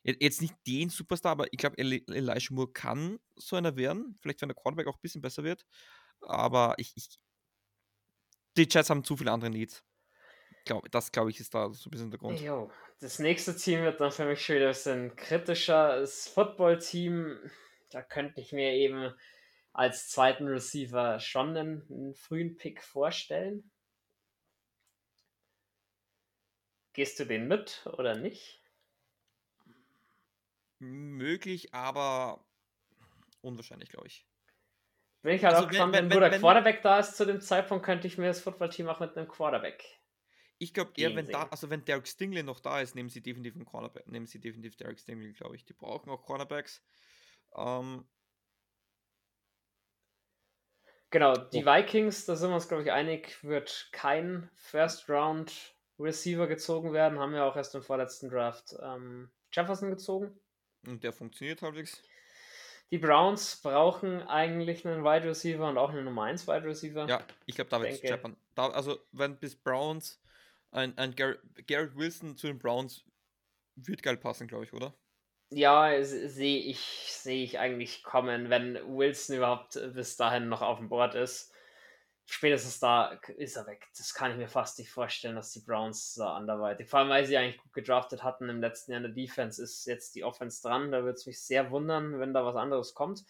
jetzt 0.05 0.43
nicht 0.43 0.55
den 0.67 0.91
Superstar, 0.91 1.33
aber 1.33 1.53
ich 1.53 1.59
glaube, 1.59 1.79
Elijah 1.79 2.55
Moore 2.55 2.73
kann 2.73 3.19
so 3.37 3.57
einer 3.57 3.77
werden. 3.77 4.19
Vielleicht, 4.21 4.43
wenn 4.43 4.49
der 4.49 4.57
Quarterback 4.57 4.87
auch 4.87 4.97
ein 4.97 5.03
bisschen 5.03 5.23
besser 5.23 5.45
wird. 5.45 5.67
Aber 6.21 6.75
ich, 6.79 6.93
ich 6.97 7.19
die 8.57 8.69
Jets 8.71 8.91
haben 8.91 9.05
zu 9.05 9.17
viele 9.17 9.33
andere 9.33 9.51
Needs. 9.51 9.83
Glaub, 10.65 10.91
das, 10.91 11.13
glaube 11.13 11.31
ich, 11.31 11.41
ist 11.41 11.55
da 11.55 11.71
so 11.73 11.89
ein 11.89 11.91
bisschen 11.91 12.11
der 12.11 12.21
Grund. 12.21 12.41
Jo. 12.41 12.71
Das 13.01 13.19
nächste 13.19 13.55
Team 13.57 13.83
wird 13.83 14.01
dann 14.01 14.13
für 14.13 14.25
mich 14.25 14.45
schon 14.45 14.57
wieder 14.57 14.75
ein 14.93 15.15
kritischer 15.17 16.07
Football-Team. 16.07 17.51
Da 17.91 18.03
könnte 18.03 18.41
ich 18.41 18.53
mir 18.53 18.73
eben 18.73 19.13
als 19.73 20.09
zweiten 20.09 20.47
Receiver 20.47 21.19
schon 21.21 21.57
einen, 21.57 21.87
einen 21.91 22.15
frühen 22.15 22.57
Pick 22.57 22.83
vorstellen. 22.83 23.71
Gehst 26.93 27.19
du 27.19 27.27
den 27.27 27.49
mit 27.49 27.85
oder 27.87 28.17
nicht? 28.17 28.64
Möglich, 30.85 31.75
aber 31.75 32.45
unwahrscheinlich, 33.41 33.89
glaube 33.89 34.07
ich. 34.07 34.27
Bin 35.23 35.35
ich 35.35 35.45
halt 35.45 35.55
also 35.55 35.67
auch 35.67 35.71
gespannt, 35.71 35.95
wenn, 35.95 36.05
wenn, 36.05 36.11
wenn, 36.11 36.23
wenn 36.23 36.31
der 36.31 36.41
Quarterback 36.41 36.83
da 36.83 36.99
ist 36.99 37.17
zu 37.17 37.25
dem 37.25 37.41
Zeitpunkt, 37.41 37.85
könnte 37.85 38.07
ich 38.07 38.19
mir 38.19 38.27
das 38.27 38.41
Footballteam 38.41 38.89
auch 38.89 39.01
mit 39.01 39.17
einem 39.17 39.27
Quarterback. 39.27 39.85
Ich 40.59 40.73
glaube 40.73 40.93
eher, 40.97 41.17
wenn 41.17 41.27
da, 41.27 41.45
also 41.45 41.69
wenn 41.71 41.85
Derek 41.85 42.07
Stingley 42.07 42.43
noch 42.43 42.61
da 42.61 42.81
ist, 42.81 42.95
nehmen 42.95 43.09
sie 43.09 43.23
definitiv 43.23 43.57
einen 43.57 43.65
Cornerback, 43.65 44.07
nehmen 44.07 44.27
sie 44.27 44.41
definitiv 44.41 44.77
Derek 44.77 45.01
Stingley, 45.01 45.33
glaube 45.33 45.57
ich. 45.57 45.65
Die 45.65 45.73
brauchen 45.73 46.11
auch 46.11 46.23
Cornerbacks. 46.23 46.83
Ähm, 47.57 48.07
genau, 51.11 51.35
die 51.37 51.65
oh. 51.65 51.67
Vikings, 51.67 52.27
da 52.27 52.37
sind 52.37 52.51
wir 52.51 52.55
uns, 52.55 52.69
glaube 52.69 52.85
ich, 52.85 52.93
einig, 52.93 53.43
wird 53.43 53.89
kein 53.93 54.51
First 54.55 55.09
Round 55.09 55.75
Receiver 55.99 56.47
gezogen 56.47 56.93
werden. 56.93 57.19
Haben 57.19 57.33
wir 57.33 57.45
auch 57.45 57.57
erst 57.57 57.75
im 57.75 57.83
vorletzten 57.83 58.29
Draft 58.29 58.75
ähm, 58.81 59.31
Jefferson 59.53 59.91
gezogen. 59.91 60.39
Und 60.87 61.03
der 61.03 61.13
funktioniert 61.13 61.63
halbwegs. 61.63 62.03
Die 62.91 62.99
Browns 62.99 63.61
brauchen 63.63 64.23
eigentlich 64.23 64.87
einen 64.87 65.05
Wide 65.05 65.27
Receiver 65.29 65.69
und 65.69 65.79
auch 65.79 65.91
einen 65.91 66.05
Nummer 66.05 66.25
1 66.25 66.47
Wide 66.47 66.65
Receiver. 66.65 67.09
Ja, 67.09 67.23
ich 67.47 67.55
glaube, 67.55 67.71
da 67.71 67.81
wird 67.81 67.93
es 67.93 68.01
scheppern. 68.01 68.37
Da, 68.55 68.69
also, 68.69 68.99
wenn 69.13 69.37
bis 69.39 69.57
Browns 69.57 70.23
ein, 70.71 70.97
ein 70.99 71.15
Garrett, 71.15 71.41
Garrett 71.67 71.97
Wilson 71.97 72.37
zu 72.37 72.47
den 72.47 72.59
Browns 72.59 73.05
wird 73.77 74.03
geil 74.03 74.17
passen, 74.17 74.47
glaube 74.47 74.65
ich, 74.65 74.73
oder? 74.73 74.95
Ja, 75.51 76.03
sehe 76.03 76.59
ich, 76.59 76.81
seh 77.09 77.45
ich 77.45 77.59
eigentlich 77.59 78.03
kommen, 78.03 78.51
wenn 78.51 78.75
Wilson 78.87 79.37
überhaupt 79.37 79.79
bis 79.95 80.17
dahin 80.17 80.49
noch 80.49 80.63
auf 80.63 80.79
dem 80.79 80.89
Board 80.89 81.15
ist 81.15 81.54
spätestens 82.27 82.79
da 82.81 83.19
ist 83.37 83.57
er 83.57 83.67
weg. 83.67 83.89
Das 83.97 84.15
kann 84.15 84.31
ich 84.31 84.37
mir 84.37 84.49
fast 84.49 84.79
nicht 84.79 84.91
vorstellen, 84.91 85.37
dass 85.37 85.53
die 85.53 85.61
Browns 85.61 86.15
da 86.15 86.35
anderweitig, 86.35 86.89
vor 86.89 87.01
allem 87.01 87.11
weil 87.11 87.27
sie 87.27 87.37
eigentlich 87.37 87.61
gut 87.61 87.73
gedraftet 87.73 88.23
hatten 88.23 88.49
im 88.49 88.61
letzten 88.61 88.93
Jahr 88.93 89.05
in 89.05 89.15
der 89.15 89.25
Defense, 89.25 89.63
ist 89.63 89.87
jetzt 89.87 90.15
die 90.15 90.25
Offense 90.25 90.63
dran. 90.63 90.91
Da 90.91 91.03
würde 91.03 91.19
es 91.19 91.27
mich 91.27 91.41
sehr 91.41 91.71
wundern, 91.71 92.19
wenn 92.19 92.35
da 92.35 92.45
was 92.45 92.57
anderes 92.57 92.95
kommt. 92.95 93.25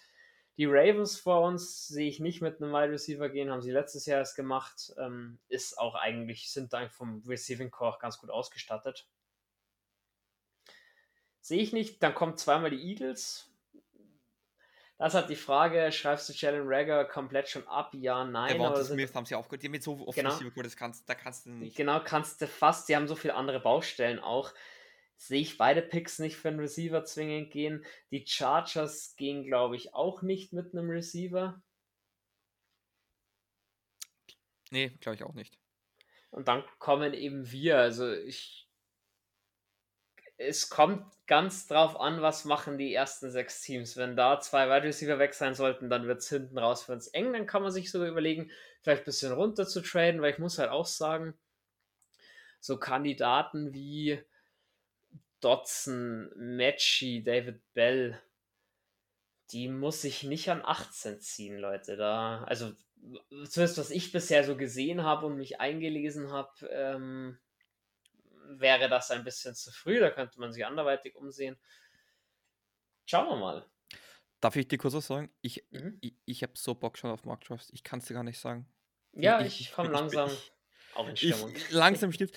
Die 0.56 0.66
Ravens 0.66 1.18
vor 1.18 1.40
uns 1.40 1.88
sehe 1.88 2.08
ich 2.08 2.20
nicht 2.20 2.40
mit 2.40 2.62
einem 2.62 2.72
Wide 2.72 2.92
Receiver 2.92 3.28
gehen, 3.28 3.50
haben 3.50 3.62
sie 3.62 3.72
letztes 3.72 4.06
Jahr 4.06 4.18
erst 4.20 4.36
gemacht. 4.36 4.92
Ähm, 4.98 5.38
ist 5.48 5.78
auch 5.78 5.96
eigentlich, 5.96 6.52
sind 6.52 6.72
eigentlich 6.74 6.92
vom 6.92 7.22
Receiving 7.26 7.72
Core 7.72 7.98
ganz 8.00 8.18
gut 8.18 8.30
ausgestattet. 8.30 9.08
Sehe 11.40 11.60
ich 11.60 11.72
nicht. 11.72 12.02
Dann 12.02 12.14
kommen 12.14 12.36
zweimal 12.36 12.70
die 12.70 12.88
Eagles. 12.88 13.50
Das 14.96 15.14
hat 15.14 15.28
die 15.28 15.36
Frage, 15.36 15.90
schreibst 15.90 16.28
du 16.28 16.32
Jalen 16.32 16.62
Rager 16.64 17.04
komplett 17.04 17.48
schon 17.48 17.66
ab? 17.66 17.92
Ja, 17.94 18.24
nein. 18.24 18.52
Der 18.52 18.60
Walter 18.60 18.84
Smith 18.84 19.12
haben 19.14 19.26
sie 19.26 19.34
aufgehört. 19.34 19.62
Die 19.62 19.66
haben 19.66 19.74
jetzt 19.74 19.84
so 19.84 20.06
offensive 20.06 20.50
genau, 20.50 20.62
das 20.62 20.76
kannst, 20.76 21.08
da 21.08 21.14
kannst 21.14 21.46
du 21.46 21.50
nicht. 21.50 21.76
Genau, 21.76 22.00
kannst 22.02 22.40
du 22.40 22.46
fast. 22.46 22.88
Die 22.88 22.94
haben 22.94 23.08
so 23.08 23.16
viele 23.16 23.34
andere 23.34 23.60
Baustellen 23.60 24.20
auch. 24.20 24.52
Sehe 25.16 25.40
ich 25.40 25.58
beide 25.58 25.82
Picks 25.82 26.20
nicht 26.20 26.36
für 26.36 26.48
einen 26.48 26.60
Receiver 26.60 27.04
zwingend 27.04 27.50
gehen. 27.50 27.84
Die 28.12 28.24
Chargers 28.26 29.16
gehen, 29.16 29.44
glaube 29.44 29.74
ich, 29.76 29.94
auch 29.94 30.22
nicht 30.22 30.52
mit 30.52 30.72
einem 30.72 30.90
Receiver. 30.90 31.60
Nee, 34.70 34.90
glaube 35.00 35.16
ich 35.16 35.24
auch 35.24 35.34
nicht. 35.34 35.58
Und 36.30 36.48
dann 36.48 36.64
kommen 36.78 37.14
eben 37.14 37.50
wir. 37.50 37.78
Also 37.78 38.12
ich 38.12 38.63
es 40.36 40.68
kommt 40.68 41.04
ganz 41.26 41.66
drauf 41.66 41.98
an, 42.00 42.20
was 42.20 42.44
machen 42.44 42.76
die 42.76 42.92
ersten 42.92 43.30
sechs 43.30 43.62
Teams. 43.62 43.96
Wenn 43.96 44.16
da 44.16 44.40
zwei 44.40 44.68
Wide 44.68 44.86
Receiver 44.86 45.18
weg 45.18 45.34
sein 45.34 45.54
sollten, 45.54 45.88
dann 45.88 46.06
wird 46.06 46.18
es 46.18 46.28
hinten 46.28 46.58
raus 46.58 46.84
für 46.84 46.92
uns 46.92 47.08
eng. 47.08 47.32
Dann 47.32 47.46
kann 47.46 47.62
man 47.62 47.70
sich 47.70 47.90
sogar 47.90 48.08
überlegen, 48.08 48.50
vielleicht 48.82 49.02
ein 49.02 49.06
bisschen 49.06 49.32
runter 49.32 49.66
zu 49.66 49.80
traden, 49.80 50.20
weil 50.20 50.32
ich 50.32 50.38
muss 50.38 50.58
halt 50.58 50.70
auch 50.70 50.86
sagen, 50.86 51.34
so 52.60 52.78
Kandidaten 52.78 53.72
wie 53.72 54.22
Dodson, 55.40 56.30
Matchy, 56.36 57.22
David 57.22 57.60
Bell, 57.74 58.20
die 59.50 59.68
muss 59.68 60.02
ich 60.04 60.24
nicht 60.24 60.50
an 60.50 60.62
18 60.64 61.20
ziehen, 61.20 61.58
Leute. 61.58 61.96
Da, 61.96 62.44
also 62.44 62.72
zumindest 63.48 63.78
was 63.78 63.90
ich 63.90 64.12
bisher 64.12 64.44
so 64.44 64.56
gesehen 64.56 65.02
habe 65.02 65.26
und 65.26 65.36
mich 65.36 65.60
eingelesen 65.60 66.32
habe, 66.32 66.66
ähm, 66.70 67.38
wäre 68.46 68.88
das 68.88 69.10
ein 69.10 69.24
bisschen 69.24 69.54
zu 69.54 69.72
früh, 69.72 70.00
da 70.00 70.10
könnte 70.10 70.40
man 70.40 70.52
sich 70.52 70.64
anderweitig 70.64 71.16
umsehen. 71.16 71.56
Schauen 73.06 73.28
wir 73.28 73.36
mal. 73.36 73.66
Darf 74.40 74.56
ich 74.56 74.68
dir 74.68 74.78
kurz 74.78 74.94
was 74.94 75.06
sagen? 75.06 75.30
Ich, 75.40 75.64
mhm. 75.70 75.98
ich, 76.00 76.14
ich 76.24 76.42
habe 76.42 76.52
so 76.54 76.74
Bock 76.74 76.98
schon 76.98 77.10
auf 77.10 77.24
Mark 77.24 77.44
Drafts. 77.44 77.70
Ich 77.72 77.82
kann 77.82 78.00
es 78.00 78.06
dir 78.06 78.14
gar 78.14 78.24
nicht 78.24 78.38
sagen. 78.38 78.68
Ja, 79.12 79.40
ich, 79.40 79.60
ich 79.60 79.72
komme 79.72 79.90
langsam 79.90 80.30
ich, 80.30 80.52
auch 80.94 81.08
in 81.08 81.16
Stimmung. 81.16 81.54
langsam 81.70 82.12
stimmt. 82.12 82.32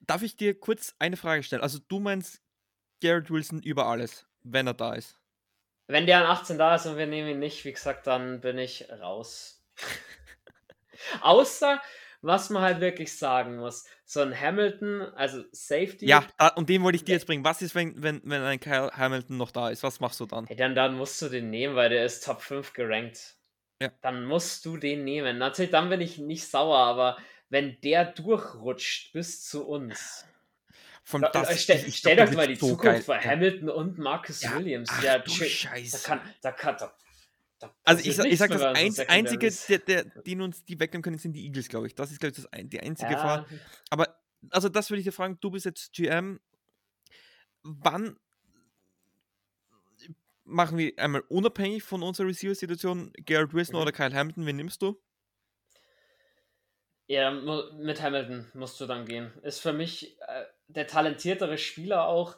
Darf 0.00 0.22
ich 0.22 0.36
dir 0.36 0.58
kurz 0.58 0.94
eine 0.98 1.16
Frage 1.16 1.42
stellen? 1.42 1.62
Also 1.62 1.78
du 1.78 2.00
meinst 2.00 2.42
Garrett 3.02 3.30
Wilson 3.30 3.62
über 3.62 3.86
alles, 3.86 4.26
wenn 4.42 4.66
er 4.66 4.74
da 4.74 4.94
ist? 4.94 5.18
Wenn 5.86 6.06
der 6.06 6.18
an 6.18 6.26
18 6.26 6.56
da 6.56 6.76
ist 6.76 6.86
und 6.86 6.96
wir 6.96 7.06
nehmen 7.06 7.28
ihn 7.28 7.38
nicht, 7.40 7.64
wie 7.64 7.72
gesagt, 7.72 8.06
dann 8.06 8.40
bin 8.40 8.58
ich 8.58 8.88
raus. 8.90 9.62
Außer 11.20 11.80
was 12.22 12.50
man 12.50 12.62
halt 12.62 12.80
wirklich 12.80 13.16
sagen 13.16 13.56
muss. 13.56 13.84
So 14.04 14.20
ein 14.20 14.38
Hamilton, 14.38 15.02
also 15.14 15.42
Safety. 15.52 16.06
Ja, 16.06 16.24
da, 16.38 16.48
und 16.48 16.68
den 16.68 16.82
wollte 16.82 16.96
ich 16.96 17.04
dir 17.04 17.12
jetzt 17.12 17.26
bringen. 17.26 17.44
Was 17.44 17.62
ist, 17.62 17.74
wenn, 17.74 18.02
wenn, 18.02 18.20
wenn 18.24 18.42
ein 18.42 18.60
Kyle 18.60 18.90
Hamilton 18.92 19.36
noch 19.36 19.50
da 19.50 19.70
ist? 19.70 19.82
Was 19.82 20.00
machst 20.00 20.20
du 20.20 20.26
dann? 20.26 20.46
Hey, 20.46 20.56
dann? 20.56 20.74
Dann 20.74 20.94
musst 20.94 21.20
du 21.22 21.28
den 21.28 21.50
nehmen, 21.50 21.76
weil 21.76 21.90
der 21.90 22.04
ist 22.04 22.24
Top 22.24 22.42
5 22.42 22.72
gerankt. 22.72 23.36
Ja. 23.80 23.90
Dann 24.02 24.24
musst 24.24 24.64
du 24.66 24.76
den 24.76 25.04
nehmen. 25.04 25.38
Natürlich, 25.38 25.70
dann 25.70 25.88
bin 25.88 26.00
ich 26.00 26.18
nicht 26.18 26.46
sauer, 26.46 26.78
aber 26.78 27.16
wenn 27.48 27.80
der 27.80 28.04
durchrutscht 28.04 29.12
bis 29.12 29.44
zu 29.44 29.66
uns. 29.66 30.26
Von 31.02 31.26
das, 31.32 31.62
stell, 31.62 31.82
ich, 31.86 31.96
stell 31.96 32.16
doch 32.16 32.30
mal 32.32 32.46
die 32.46 32.54
so 32.54 32.68
Zukunft 32.68 32.84
geil. 32.84 33.02
vor 33.02 33.18
Hamilton 33.18 33.70
und 33.70 33.98
Marcus 33.98 34.42
ja. 34.42 34.54
Williams. 34.54 34.90
Ach, 34.92 35.02
ja, 35.02 35.18
du 35.18 35.30
Scheiße. 35.30 35.98
Da 35.98 36.06
kann, 36.06 36.20
da 36.42 36.52
kann, 36.52 36.76
da, 36.78 36.94
also 37.84 38.00
ich, 38.00 38.18
ich 38.18 38.38
sag, 38.38 38.50
das 38.50 38.62
ein, 38.62 38.92
einzige, 39.08 39.50
der, 39.68 39.78
der, 39.78 40.04
die 40.22 40.36
uns 40.36 40.64
die 40.64 40.78
wegnehmen 40.78 41.02
können, 41.02 41.18
sind 41.18 41.32
die 41.32 41.44
Eagles, 41.44 41.68
glaube 41.68 41.86
ich. 41.86 41.94
Das 41.94 42.10
ist, 42.10 42.20
glaube 42.20 42.34
ich, 42.36 42.42
das 42.42 42.50
die 42.68 42.80
einzige 42.80 43.12
ja. 43.12 43.16
Gefahr. 43.16 43.46
Aber, 43.90 44.16
also 44.50 44.68
das 44.68 44.90
würde 44.90 45.00
ich 45.00 45.04
dir 45.04 45.12
fragen, 45.12 45.38
du 45.40 45.50
bist 45.50 45.66
jetzt 45.66 45.92
GM. 45.92 46.40
Wann 47.62 48.16
machen 50.44 50.78
wir 50.78 50.92
einmal 50.98 51.22
unabhängig 51.28 51.82
von 51.82 52.02
unserer 52.02 52.26
Receiver-Situation 52.26 53.12
Garrett 53.24 53.54
Wilson 53.54 53.76
mhm. 53.76 53.82
oder 53.82 53.92
Kyle 53.92 54.14
Hamilton, 54.14 54.46
wen 54.46 54.56
nimmst 54.56 54.82
du? 54.82 55.00
Ja, 57.06 57.30
mit 57.32 58.00
Hamilton 58.00 58.48
musst 58.54 58.80
du 58.80 58.86
dann 58.86 59.04
gehen. 59.04 59.32
Ist 59.42 59.60
für 59.60 59.72
mich 59.72 60.16
äh, 60.20 60.44
der 60.68 60.86
talentiertere 60.86 61.58
Spieler 61.58 62.06
auch. 62.06 62.36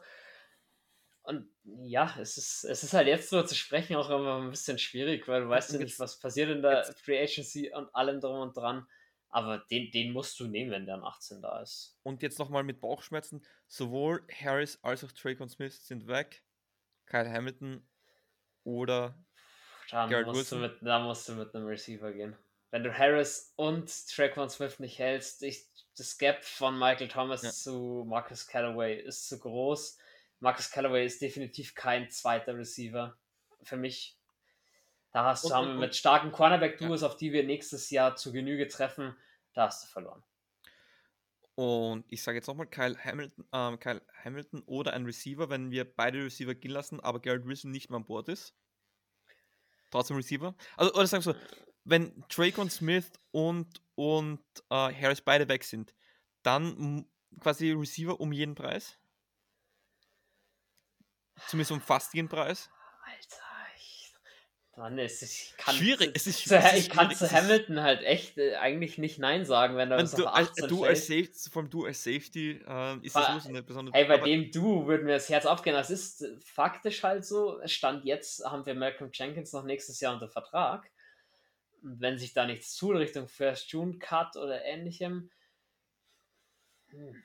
Und 1.23 1.52
ja, 1.65 2.15
es 2.21 2.37
ist, 2.37 2.65
es 2.65 2.83
ist 2.83 2.93
halt 2.93 3.07
jetzt 3.07 3.31
so 3.31 3.43
zu 3.43 3.55
sprechen 3.55 3.97
auch 3.97 4.11
immer 4.11 4.41
ein 4.41 4.51
bisschen 4.51 4.79
schwierig, 4.79 5.29
weil 5.29 5.43
du 5.43 5.49
weißt 5.49 5.73
ja 5.73 5.79
nicht, 5.79 5.99
was 5.99 6.19
passiert 6.19 6.51
in 6.51 6.63
der 6.63 6.85
Free 6.97 7.23
Agency 7.23 7.73
und 7.73 7.95
allem 7.95 8.21
drum 8.21 8.41
und 8.41 8.57
dran. 8.57 8.87
Aber 9.29 9.59
den, 9.71 9.91
den 9.91 10.13
musst 10.13 10.39
du 10.41 10.47
nehmen, 10.47 10.71
wenn 10.71 10.85
der 10.85 10.97
an 10.97 11.05
18 11.05 11.41
da 11.41 11.63
ist. 11.63 11.99
Und 12.03 12.23
jetzt 12.23 12.39
nochmal 12.39 12.65
mit 12.65 12.81
Bauchschmerzen. 12.81 13.43
Sowohl 13.67 14.27
Harris 14.31 14.79
als 14.83 15.05
auch 15.05 15.13
Traycon 15.13 15.49
Smith 15.49 15.87
sind 15.87 16.07
weg. 16.07 16.43
Kyle 17.07 17.31
Hamilton 17.31 17.87
oder 18.65 19.15
dann 19.91 20.25
musst, 20.25 20.53
du 20.53 20.57
mit, 20.57 20.79
dann 20.81 21.03
musst 21.03 21.29
du 21.29 21.35
mit 21.35 21.55
einem 21.55 21.67
Receiver 21.67 22.13
gehen. 22.13 22.37
Wenn 22.71 22.85
du 22.85 22.97
Harris 22.97 23.53
und 23.57 23.91
Traquan 24.09 24.49
Smith 24.49 24.79
nicht 24.79 24.99
hältst, 24.99 25.43
ich, 25.43 25.67
das 25.99 26.17
Gap 26.17 26.43
von 26.43 26.79
Michael 26.79 27.09
Thomas 27.09 27.43
ja. 27.43 27.51
zu 27.51 28.05
Marcus 28.09 28.47
Callaway 28.47 28.99
ist 28.99 29.29
zu 29.29 29.39
groß. 29.39 29.99
Marcus 30.43 30.71
Callaway 30.73 31.07
ist 31.07 31.23
definitiv 31.23 31.77
kein 31.77 32.11
zweiter 32.11 32.59
Receiver. 32.59 33.17
Für 33.63 33.77
mich 33.77 34.19
da 35.13 35.25
hast 35.25 35.45
du, 35.45 35.55
haben 35.55 35.69
wir 35.69 35.75
mit 35.75 35.95
starken 35.95 36.33
Cornerback-Duos, 36.33 37.03
ja. 37.03 37.07
auf 37.07 37.17
die 37.17 37.33
wir 37.33 37.45
nächstes 37.45 37.91
Jahr 37.91 38.17
zu 38.17 38.33
Genüge 38.33 38.67
treffen, 38.67 39.15
da 39.53 39.67
hast 39.67 39.85
du 39.85 39.89
verloren. 39.89 40.23
Und 41.55 42.05
ich 42.09 42.23
sage 42.23 42.39
jetzt 42.39 42.49
nochmal 42.49 42.67
Kyle 42.67 42.97
Hamilton, 42.99 43.45
ähm, 43.53 43.79
Kyle 43.79 44.03
Hamilton 44.25 44.63
oder 44.67 44.95
ein 44.95 45.05
Receiver, 45.05 45.49
wenn 45.49 45.71
wir 45.71 45.85
beide 45.85 46.25
Receiver 46.25 46.55
gehen 46.55 46.73
lassen, 46.73 46.99
aber 46.99 47.21
Garrett 47.21 47.47
Wilson 47.47 47.71
nicht 47.71 47.89
mehr 47.89 47.99
an 47.99 48.07
Bord 48.07 48.29
ist. 48.29 48.57
Trotzdem 49.91 50.17
Receiver. 50.17 50.57
Also, 50.77 50.93
oder 50.95 51.07
sagst 51.07 51.29
du, 51.29 51.35
wenn 51.85 52.25
Drake 52.29 52.69
Smith 52.71 53.13
und, 53.31 53.83
und 53.95 54.41
äh, 54.71 54.93
Harris 54.93 55.21
beide 55.21 55.47
weg 55.49 55.63
sind, 55.63 55.95
dann 56.43 57.07
quasi 57.39 57.71
Receiver 57.71 58.19
um 58.19 58.33
jeden 58.33 58.57
Preis? 58.57 58.99
Zumindest 61.49 61.73
um 61.73 61.81
fast 61.81 62.15
jeden 62.15 62.29
Preis? 62.29 62.71
Mann, 64.83 64.99
es 64.99 65.21
ist, 65.21 65.33
ich 65.33 65.57
kann 65.59 65.77
schwierig. 65.77 66.13
Es 66.15 66.27
ist, 66.27 66.49
zu, 66.49 66.57
es 66.57 66.73
ist 66.73 66.79
ich 66.79 66.91
kann 66.91 67.15
zu 67.15 67.31
Hamilton 67.31 67.83
halt 67.83 68.03
echt 68.03 68.39
äh, 68.39 68.57
eigentlich 68.57 68.97
nicht 68.97 69.19
Nein 69.19 69.45
sagen, 69.45 69.77
wenn 69.77 69.91
er 69.91 69.99
das 69.99 70.13
du, 70.13 70.27
als, 70.27 70.53
du 70.55 70.85
als 70.85 71.07
Safety, 71.07 71.51
vom 71.51 71.69
du 71.69 71.85
als 71.85 72.03
Safety 72.03 72.63
äh, 72.67 72.97
ist 73.03 73.15
das 73.15 73.29
sowieso 73.29 73.51
eine 73.51 73.63
besondere. 73.63 73.95
Hey, 73.95 74.07
bei 74.07 74.19
dem 74.19 74.51
Du 74.51 74.87
würde 74.87 75.05
mir 75.05 75.13
das 75.13 75.29
Herz 75.29 75.45
aufgehen. 75.45 75.75
Das 75.75 75.91
ist 75.91 76.27
faktisch 76.43 77.03
halt 77.03 77.27
so. 77.27 77.61
Stand 77.67 78.07
jetzt 78.07 78.45
haben 78.47 78.65
wir 78.65 78.75
Malcolm 78.75 79.11
Jenkins 79.13 79.53
noch 79.53 79.63
nächstes 79.63 80.01
Jahr 80.01 80.15
unter 80.15 80.29
Vertrag. 80.29 80.91
Und 81.83 82.01
wenn 82.01 82.17
sich 82.17 82.33
da 82.33 82.47
nichts 82.47 82.75
tut 82.75 82.97
Richtung 82.97 83.29
First 83.29 83.71
June 83.73 83.99
Cut 83.99 84.37
oder 84.37 84.65
ähnlichem. 84.65 85.31
Hm. 86.89 87.23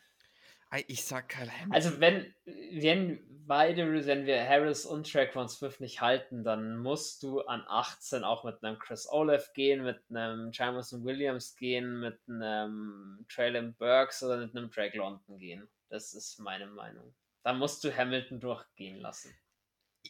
Ich 0.88 1.05
sag 1.05 1.30
Kyle 1.30 1.49
Hamilton. 1.49 1.74
Also 1.74 1.99
wenn, 1.99 2.34
wenn 2.45 3.24
beide, 3.47 4.05
wenn 4.05 4.26
wir 4.26 4.47
Harris 4.47 4.86
und 4.86 5.09
Traquan 5.09 5.47
Swift 5.47 5.80
nicht 5.80 6.01
halten, 6.01 6.43
dann 6.43 6.78
musst 6.78 7.24
du 7.24 7.41
an 7.41 7.63
18 7.68 8.24
auch 8.24 8.43
mit 8.43 8.61
einem 8.61 8.78
Chris 8.78 9.07
Olaf 9.09 9.53
gehen, 9.53 9.84
mit 9.84 9.99
einem 10.09 10.51
Jameson 10.51 11.05
Williams 11.05 11.55
gehen, 11.55 12.01
mit 12.01 12.20
einem 12.28 13.26
Traylon 13.30 13.74
Burks 13.76 14.22
oder 14.24 14.38
mit 14.38 14.55
einem 14.55 14.70
Drake 14.70 14.97
London 14.97 15.39
gehen. 15.39 15.68
Das 15.89 16.13
ist 16.13 16.39
meine 16.39 16.68
Meinung. 16.68 17.15
Da 17.43 17.53
musst 17.53 17.84
du 17.84 17.95
Hamilton 17.95 18.41
durchgehen 18.41 18.99
lassen. 18.99 19.34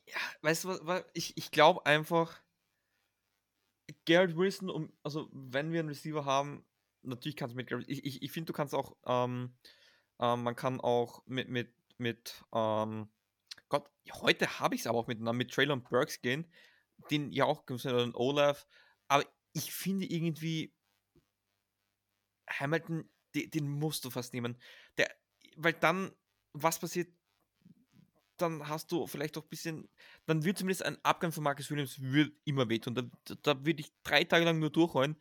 Ja, 0.08 0.18
weißt 0.42 0.64
du 0.64 0.70
was, 0.82 1.06
ich, 1.14 1.38
ich 1.38 1.52
glaube 1.52 1.86
einfach, 1.86 2.42
Garrett 4.06 4.36
Wilson, 4.36 4.70
um, 4.70 4.92
also 5.04 5.30
wenn 5.32 5.72
wir 5.72 5.80
einen 5.80 5.90
Receiver 5.90 6.26
haben, 6.26 6.66
natürlich 7.04 7.36
kannst 7.36 7.54
du 7.54 7.58
mit 7.58 7.68
Garrett, 7.68 7.88
ich, 7.88 8.04
ich, 8.04 8.22
ich 8.24 8.32
finde, 8.32 8.48
du 8.48 8.54
kannst 8.54 8.74
auch 8.74 8.96
ähm, 9.06 9.56
ähm, 10.20 10.44
man 10.44 10.56
kann 10.56 10.80
auch 10.80 11.26
mit, 11.26 11.50
mit, 11.50 11.74
mit 11.98 12.44
ähm, 12.54 13.10
Gott, 13.70 13.90
heute 14.12 14.60
habe 14.60 14.76
ich 14.76 14.82
es 14.82 14.88
aber 14.88 14.98
auch 14.98 15.08
mit, 15.08 15.20
mit 15.20 15.52
Traylon 15.52 15.84
Burks 15.84 16.22
gehen, 16.22 16.46
den 17.12 17.32
ja 17.32 17.46
auch 17.46 17.64
oder 17.70 18.12
Olaf, 18.16 18.66
aber 19.08 19.26
ich 19.54 19.74
finde 19.74 20.06
irgendwie 20.06 20.74
Hamilton, 22.50 23.10
den, 23.36 23.52
den 23.52 23.68
musst 23.68 24.06
du 24.06 24.10
fast 24.10 24.34
nehmen. 24.34 24.58
Der, 24.98 25.10
weil 25.56 25.74
dann, 25.74 26.12
was 26.54 26.80
passiert, 26.80 27.10
dann 28.38 28.68
hast 28.68 28.92
du 28.92 29.08
vielleicht 29.08 29.38
auch 29.38 29.44
ein 29.44 29.50
bisschen, 29.50 29.90
dann 30.26 30.44
wird 30.46 30.60
zumindest 30.60 30.84
ein 30.84 31.04
Abgang 31.04 31.32
von 31.32 31.44
Marcus 31.44 31.72
Williams 31.72 32.00
immer 32.46 32.70
wehtun. 32.70 32.96
Da, 32.96 33.36
da 33.42 33.66
würde 33.66 33.82
ich 33.82 33.92
drei 34.04 34.24
Tage 34.24 34.46
lang 34.46 34.60
nur 34.60 34.70
durchholen, 34.70 35.18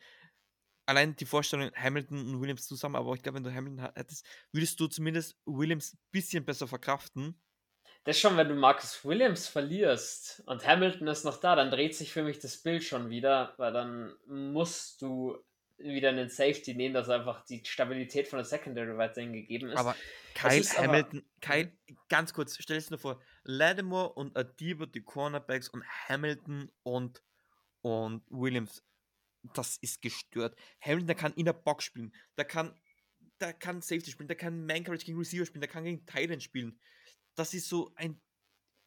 allein 0.86 1.16
die 1.16 1.26
Vorstellung 1.26 1.70
Hamilton 1.74 2.34
und 2.34 2.40
Williams 2.40 2.66
zusammen, 2.66 2.96
aber 2.96 3.14
ich 3.14 3.22
glaube, 3.22 3.36
wenn 3.36 3.44
du 3.44 3.52
Hamilton 3.52 3.90
hättest, 3.94 4.24
würdest 4.52 4.80
du 4.80 4.86
zumindest 4.86 5.36
Williams 5.44 5.94
ein 5.94 5.98
bisschen 6.12 6.44
besser 6.44 6.66
verkraften. 6.66 7.38
Das 8.04 8.20
schon, 8.20 8.36
wenn 8.36 8.48
du 8.48 8.54
Marcus 8.54 9.04
Williams 9.04 9.48
verlierst 9.48 10.42
und 10.46 10.64
Hamilton 10.64 11.08
ist 11.08 11.24
noch 11.24 11.38
da, 11.38 11.56
dann 11.56 11.72
dreht 11.72 11.96
sich 11.96 12.12
für 12.12 12.22
mich 12.22 12.38
das 12.38 12.56
Bild 12.56 12.84
schon 12.84 13.10
wieder, 13.10 13.54
weil 13.56 13.72
dann 13.72 14.14
musst 14.28 15.02
du 15.02 15.36
wieder 15.78 16.10
einen 16.10 16.28
Safety 16.30 16.74
nehmen, 16.74 16.94
dass 16.94 17.08
einfach 17.08 17.44
die 17.44 17.64
Stabilität 17.64 18.28
von 18.28 18.38
der 18.38 18.46
Secondary 18.46 18.96
weiterhin 18.96 19.32
gegeben 19.32 19.70
ist. 19.70 19.76
Aber 19.76 19.96
Kyle 20.34 20.56
ist 20.56 20.78
Hamilton, 20.78 21.18
aber, 21.18 21.54
Kyle, 21.54 21.72
ganz 22.08 22.32
kurz, 22.32 22.56
stell 22.60 22.80
dir 22.80 22.96
vor, 22.96 23.20
Lattimore 23.42 24.12
und 24.12 24.36
Adiba 24.36 24.86
die 24.86 25.02
Cornerbacks 25.02 25.68
und 25.68 25.84
Hamilton 26.08 26.70
und, 26.84 27.22
und 27.82 28.22
Williams 28.30 28.84
das 29.54 29.76
ist 29.78 30.02
gestört. 30.02 30.56
Hamilton, 30.80 31.06
der 31.06 31.16
kann 31.16 31.34
in 31.34 31.44
der 31.44 31.52
Box 31.52 31.84
spielen, 31.84 32.14
der 32.36 32.44
kann, 32.44 32.78
der 33.40 33.52
kann 33.52 33.82
Safety 33.82 34.10
spielen, 34.10 34.28
der 34.28 34.36
kann 34.36 34.66
Man 34.66 34.84
Coverage 34.84 35.06
gegen 35.06 35.18
Receiver 35.18 35.46
spielen, 35.46 35.60
der 35.60 35.70
kann 35.70 35.84
gegen 35.84 36.04
Titan 36.06 36.40
spielen. 36.40 36.80
Das 37.34 37.54
ist 37.54 37.68
so 37.68 37.92
ein. 37.96 38.20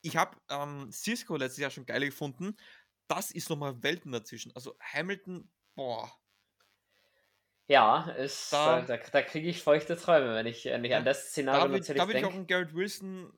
Ich 0.01 0.15
habe 0.15 0.37
ähm, 0.49 0.91
Cisco 0.91 1.35
letztes 1.35 1.59
Jahr 1.59 1.71
schon 1.71 1.85
geil 1.85 2.05
gefunden. 2.05 2.55
Das 3.07 3.31
ist 3.31 3.49
nochmal 3.49 3.81
Welten 3.83 4.11
dazwischen. 4.11 4.55
Also 4.55 4.77
Hamilton, 4.79 5.51
boah. 5.75 6.11
Ja, 7.67 8.09
ist, 8.11 8.51
da, 8.51 8.79
äh, 8.79 8.85
da, 8.85 8.97
da 8.97 9.21
kriege 9.21 9.47
ich 9.47 9.61
feuchte 9.61 9.95
Träume, 9.95 10.33
wenn 10.33 10.47
ich, 10.47 10.65
wenn 10.65 10.83
ich 10.83 10.95
an 10.95 11.05
das 11.05 11.29
Szenario 11.29 11.67
da 11.67 11.67
natürlich 11.67 12.01
Da 12.01 12.07
würde 12.07 12.19
ich 12.19 12.25
auch 12.25 12.33
einen 12.33 12.47
Garrett 12.47 12.73
Wilson, 12.73 13.31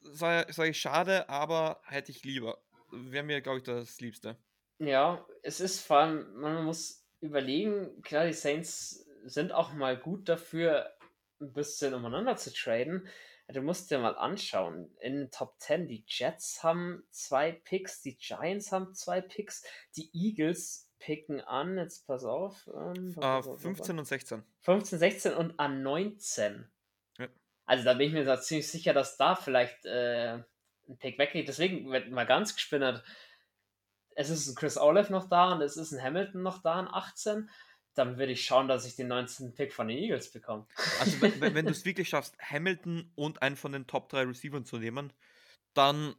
sage 0.00 0.52
sag 0.52 0.68
ich, 0.68 0.80
schade, 0.80 1.28
aber 1.28 1.80
hätte 1.84 2.10
ich 2.10 2.24
lieber. 2.24 2.60
Wäre 2.90 3.22
mir, 3.22 3.40
glaube 3.40 3.58
ich, 3.58 3.64
das 3.64 4.00
Liebste. 4.00 4.36
Ja, 4.80 5.26
es 5.42 5.60
ist 5.60 5.80
vor 5.80 5.98
allem, 5.98 6.34
man 6.34 6.64
muss 6.64 7.06
überlegen, 7.20 8.00
klar, 8.02 8.26
die 8.26 8.32
Saints 8.32 9.06
sind 9.24 9.52
auch 9.52 9.74
mal 9.74 9.96
gut 9.96 10.28
dafür, 10.28 10.90
ein 11.40 11.52
bisschen 11.52 11.92
umeinander 11.92 12.36
zu 12.36 12.52
traden. 12.52 13.06
Du 13.48 13.60
musst 13.62 13.90
dir 13.90 13.98
mal 13.98 14.16
anschauen, 14.16 14.90
in 15.00 15.16
den 15.16 15.30
Top 15.30 15.54
10, 15.58 15.86
die 15.86 16.04
Jets 16.06 16.62
haben 16.62 17.02
zwei 17.10 17.52
Picks, 17.52 18.00
die 18.00 18.16
Giants 18.16 18.72
haben 18.72 18.94
zwei 18.94 19.20
Picks, 19.20 19.64
die 19.96 20.08
Eagles 20.14 20.88
picken 20.98 21.40
an, 21.40 21.76
jetzt 21.76 22.06
pass 22.06 22.24
auf. 22.24 22.70
Ähm, 22.72 23.14
uh, 23.18 23.56
15 23.56 23.98
und 23.98 24.04
16. 24.04 24.44
15, 24.60 24.98
16 24.98 25.34
und 25.34 25.58
an 25.58 25.82
19. 25.82 26.70
Ja. 27.18 27.26
Also 27.66 27.84
da 27.84 27.94
bin 27.94 28.08
ich 28.08 28.12
mir 28.12 28.40
ziemlich 28.40 28.68
sicher, 28.68 28.94
dass 28.94 29.16
da 29.16 29.34
vielleicht 29.34 29.84
äh, 29.84 30.34
ein 30.88 30.98
Pick 30.98 31.18
weggeht. 31.18 31.48
Deswegen 31.48 31.90
wird 31.90 32.10
mal 32.10 32.26
ganz 32.26 32.54
gespinnert 32.54 33.02
es 34.14 34.30
ist 34.30 34.48
ein 34.48 34.54
Chris 34.54 34.76
Olaf 34.76 35.10
noch 35.10 35.28
da 35.28 35.52
und 35.52 35.62
es 35.62 35.76
ist 35.76 35.92
ein 35.92 36.02
Hamilton 36.02 36.42
noch 36.42 36.62
da, 36.62 36.80
ein 36.80 36.88
18, 36.88 37.48
dann 37.94 38.18
würde 38.18 38.32
ich 38.32 38.44
schauen, 38.44 38.68
dass 38.68 38.86
ich 38.86 38.96
den 38.96 39.08
19. 39.08 39.54
Pick 39.54 39.72
von 39.72 39.88
den 39.88 39.98
Eagles 39.98 40.30
bekomme. 40.30 40.66
Also 41.00 41.20
wenn, 41.20 41.54
wenn 41.54 41.66
du 41.66 41.72
es 41.72 41.84
wirklich 41.84 42.08
schaffst, 42.08 42.36
Hamilton 42.40 43.10
und 43.14 43.42
einen 43.42 43.56
von 43.56 43.72
den 43.72 43.86
Top 43.86 44.08
3 44.08 44.22
Receivern 44.24 44.64
zu 44.64 44.78
nehmen, 44.78 45.12
dann 45.74 46.14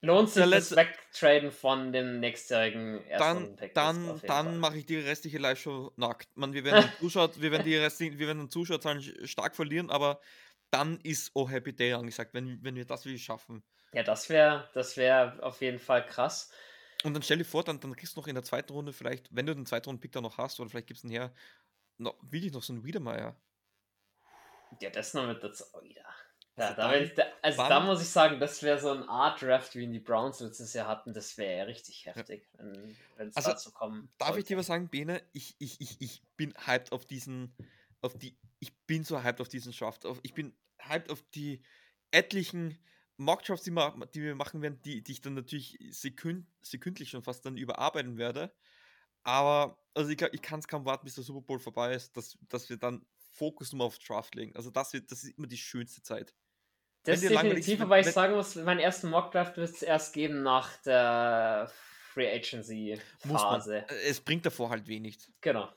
lohnt 0.00 0.30
sich 0.30 0.48
das 0.48 0.74
Wegtraden 0.76 1.50
von 1.50 1.92
dem 1.92 2.20
nächstjährigen 2.20 3.04
ersten 3.06 3.18
dann, 3.18 3.56
Pick. 3.56 3.74
Dann, 3.74 4.20
dann 4.26 4.58
mache 4.58 4.78
ich 4.78 4.86
die 4.86 4.96
restliche 4.96 5.38
Live-Show 5.38 5.92
nackt. 5.96 6.36
Man, 6.36 6.52
wir 6.52 6.64
werden, 6.64 6.90
Zuschauer, 7.00 7.30
wir 7.36 7.50
werden 7.50 7.64
die 7.64 7.76
restlichen, 7.76 8.18
wir 8.18 8.26
werden 8.26 8.50
Zuschauerzahlen 8.50 9.02
stark 9.26 9.56
verlieren, 9.56 9.90
aber 9.90 10.20
dann 10.70 10.98
ist 11.02 11.30
Oh 11.34 11.48
Happy 11.48 11.72
Day 11.72 11.92
angesagt, 11.92 12.34
wenn, 12.34 12.62
wenn 12.62 12.74
wir 12.74 12.84
das 12.84 13.04
wirklich 13.04 13.24
schaffen. 13.24 13.62
Ja, 13.92 14.02
das 14.02 14.28
wäre 14.28 14.68
das 14.74 14.96
wär 14.96 15.38
auf 15.42 15.60
jeden 15.60 15.78
Fall 15.78 16.04
krass. 16.06 16.50
Und 17.04 17.14
dann 17.14 17.22
stell 17.22 17.38
dir 17.38 17.44
vor, 17.44 17.64
dann, 17.64 17.80
dann 17.80 17.96
kriegst 17.96 18.16
du 18.16 18.20
noch 18.20 18.28
in 18.28 18.34
der 18.34 18.44
zweiten 18.44 18.72
Runde 18.72 18.92
vielleicht, 18.92 19.34
wenn 19.34 19.46
du 19.46 19.54
den 19.54 19.66
zweiten 19.66 19.86
Runden-Pick 19.86 20.12
da 20.12 20.20
noch 20.20 20.38
hast, 20.38 20.60
oder 20.60 20.70
vielleicht 20.70 20.86
gibst 20.86 21.04
du 21.04 21.08
her, 21.08 21.34
noch, 21.98 22.16
wirklich 22.22 22.52
noch 22.52 22.62
so 22.62 22.72
einen 22.72 22.84
Wiedermeier. 22.84 23.36
Ja, 24.80 24.90
das 24.90 25.12
noch 25.12 25.26
mit 25.26 25.42
dazu. 25.42 25.64
Oh, 25.72 25.80
ja. 25.82 26.04
Ja, 26.56 26.74
da 26.74 26.94
ich, 26.94 27.12
also 27.40 27.66
da 27.66 27.80
muss 27.80 28.02
ich 28.02 28.08
sagen, 28.08 28.38
das 28.38 28.62
wäre 28.62 28.78
so 28.78 28.90
ein 28.90 29.08
Art 29.08 29.40
Draft, 29.40 29.74
wie 29.74 29.84
ihn 29.84 29.92
die 29.92 30.00
Browns 30.00 30.38
letztes 30.40 30.74
Jahr 30.74 30.86
hatten. 30.86 31.14
Das 31.14 31.38
wäre 31.38 31.56
ja 31.56 31.64
richtig 31.64 32.04
heftig, 32.04 32.46
ja. 32.58 32.64
wenn 33.16 33.28
es 33.28 33.36
also, 33.36 33.52
dazu 33.52 33.72
kommen 33.72 34.12
Darf 34.18 34.28
sollte. 34.28 34.40
ich 34.40 34.46
dir 34.46 34.58
was 34.58 34.66
sagen, 34.66 34.88
Bene? 34.88 35.22
Ich, 35.32 35.56
ich, 35.58 35.80
ich, 35.80 36.00
ich 36.02 36.22
bin 36.36 36.52
hyped 36.66 36.92
auf 36.92 37.06
diesen, 37.06 37.56
auf 38.02 38.18
die, 38.18 38.38
ich 38.58 38.76
bin 38.86 39.02
so 39.02 39.22
hyped 39.22 39.40
auf 39.40 39.48
diesen 39.48 39.72
Draft. 39.72 40.04
Ich 40.22 40.34
bin 40.34 40.54
hyped 40.78 41.10
auf 41.10 41.22
die 41.34 41.62
etlichen 42.10 42.78
Mockdrafts, 43.16 43.64
die, 43.64 43.70
wir, 43.70 43.94
die 44.14 44.22
wir 44.22 44.34
machen 44.34 44.62
werden, 44.62 44.80
die, 44.84 45.02
die 45.02 45.12
ich 45.12 45.20
dann 45.20 45.34
natürlich 45.34 45.78
sekünd, 45.90 46.46
sekündlich 46.62 47.10
schon 47.10 47.22
fast 47.22 47.44
dann 47.46 47.56
überarbeiten 47.56 48.16
werde. 48.18 48.52
Aber 49.22 49.78
also 49.94 50.10
ich, 50.10 50.20
ich 50.20 50.42
kann 50.42 50.60
es 50.60 50.66
kaum 50.68 50.84
warten, 50.84 51.04
bis 51.04 51.14
der 51.14 51.24
Super 51.24 51.42
Bowl 51.42 51.58
vorbei 51.60 51.94
ist, 51.94 52.16
dass, 52.16 52.38
dass 52.48 52.68
wir 52.68 52.76
dann 52.76 53.06
Fokus 53.34 53.72
nur 53.72 53.86
auf 53.86 53.98
Draft 53.98 54.34
legen. 54.34 54.54
Also 54.56 54.70
das, 54.70 54.92
wird, 54.92 55.10
das 55.10 55.24
ist 55.24 55.38
immer 55.38 55.46
die 55.46 55.56
schönste 55.58 56.02
Zeit. 56.02 56.34
Das 57.04 57.22
ist 57.22 57.30
definitiv, 57.30 57.80
wobei 57.80 58.00
ich 58.00 58.06
sagen 58.06 58.34
muss, 58.34 58.54
meinen 58.56 58.78
ersten 58.80 59.08
Mockdraft 59.10 59.56
wird 59.56 59.70
es 59.70 59.82
erst 59.82 60.12
geben 60.12 60.42
nach 60.42 60.76
der 60.82 61.70
Free 62.12 62.30
Agency 62.32 63.00
Phase. 63.18 63.86
Es 64.04 64.20
bringt 64.20 64.46
davor 64.46 64.70
halt 64.70 64.86
wenig. 64.86 65.18
Genau. 65.40 65.72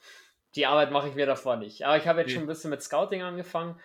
die 0.55 0.65
Arbeit 0.65 0.91
mache 0.91 1.09
ich 1.09 1.15
mir 1.15 1.25
davor 1.25 1.57
nicht. 1.57 1.83
Aber 1.83 1.97
ich 1.97 2.07
habe 2.07 2.19
jetzt 2.21 2.29
Nee. 2.29 2.35
schon 2.35 2.43
ein 2.43 2.47
bisschen 2.47 2.69
mit 2.69 2.81
Scouting 2.81 3.23
angefangen 3.23 3.77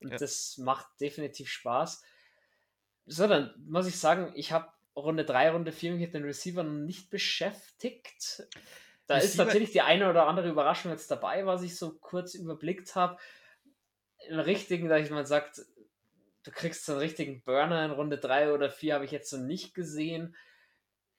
und 0.00 0.10
Ja. 0.10 0.16
das 0.16 0.58
macht 0.58 0.86
definitiv 1.00 1.48
Spaß. 1.48 2.02
So, 3.08 3.26
dann 3.26 3.54
muss 3.66 3.86
ich 3.86 3.98
sagen, 3.98 4.32
ich 4.34 4.52
habe 4.52 4.70
Runde 4.94 5.24
3, 5.24 5.52
Runde 5.52 5.72
4 5.72 5.92
mich 5.92 6.00
mit 6.00 6.14
den 6.14 6.24
Receivern 6.24 6.84
nicht 6.84 7.08
beschäftigt. 7.08 8.46
Da 9.06 9.16
ist 9.16 9.24
Receiver- 9.24 9.44
natürlich 9.44 9.72
die 9.72 9.80
eine 9.80 10.10
oder 10.10 10.26
andere 10.26 10.48
Überraschung 10.50 10.92
jetzt 10.92 11.10
dabei, 11.10 11.46
was 11.46 11.62
ich 11.62 11.76
so 11.76 11.94
kurz 11.98 12.34
überblickt 12.34 12.94
habe. 12.94 13.18
Einen 14.28 14.40
richtigen, 14.40 14.88
da 14.88 14.98
ich 14.98 15.10
mal 15.10 15.26
sagt, 15.26 15.62
du 16.42 16.50
kriegst 16.50 16.84
so 16.84 16.92
einen 16.92 17.00
richtigen 17.00 17.42
Burner 17.42 17.84
in 17.84 17.92
Runde 17.92 18.18
3 18.18 18.52
oder 18.52 18.70
4, 18.70 18.94
habe 18.94 19.04
ich 19.06 19.10
jetzt 19.10 19.30
so 19.30 19.38
nicht 19.38 19.74
gesehen. 19.74 20.36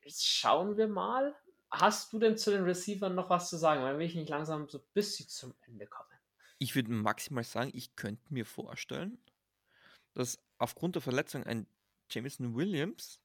Jetzt 0.03 0.27
schauen 0.27 0.77
wir 0.77 0.87
mal. 0.87 1.35
Hast 1.71 2.13
du 2.13 2.19
denn 2.19 2.37
zu 2.37 2.51
den 2.51 2.63
Receivern 2.63 3.15
noch 3.15 3.29
was 3.29 3.49
zu 3.49 3.57
sagen? 3.57 3.81
Weil 3.81 3.97
will 3.97 4.05
ich 4.05 4.15
nicht 4.15 4.29
langsam 4.29 4.69
so 4.69 4.79
bis 4.93 5.15
sie 5.15 5.27
zum 5.27 5.55
Ende 5.61 5.87
kommen. 5.87 6.09
Ich 6.59 6.75
würde 6.75 6.91
maximal 6.91 7.43
sagen, 7.43 7.71
ich 7.73 7.95
könnte 7.95 8.21
mir 8.33 8.45
vorstellen, 8.45 9.17
dass 10.13 10.39
aufgrund 10.57 10.95
der 10.95 11.01
Verletzung 11.01 11.43
ein 11.43 11.67
Jameson 12.09 12.55
Williams 12.55 13.21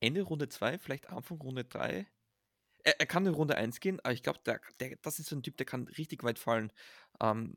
Ende 0.00 0.22
Runde 0.22 0.48
2, 0.48 0.78
vielleicht 0.78 1.08
Anfang 1.10 1.40
Runde 1.40 1.64
3, 1.64 2.08
er, 2.82 3.00
er 3.00 3.06
kann 3.06 3.24
in 3.26 3.34
Runde 3.34 3.56
1 3.56 3.78
gehen, 3.80 4.00
aber 4.00 4.12
ich 4.12 4.22
glaube, 4.22 4.40
der, 4.44 4.60
der, 4.80 4.96
das 5.02 5.18
ist 5.20 5.28
so 5.28 5.36
ein 5.36 5.42
Typ, 5.42 5.56
der 5.56 5.66
kann 5.66 5.86
richtig 5.86 6.24
weit 6.24 6.38
fallen. 6.38 6.72
Ähm, 7.20 7.54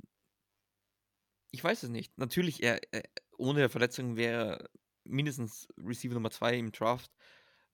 ich 1.52 1.64
weiß 1.64 1.84
es 1.84 1.90
nicht. 1.90 2.18
Natürlich, 2.18 2.62
er, 2.62 2.82
er, 2.94 3.04
ohne 3.38 3.70
Verletzung 3.70 4.16
wäre 4.16 4.60
er 4.60 4.70
mindestens 5.04 5.68
Receiver 5.78 6.14
Nummer 6.14 6.30
2 6.32 6.58
im 6.58 6.72
Draft, 6.72 7.12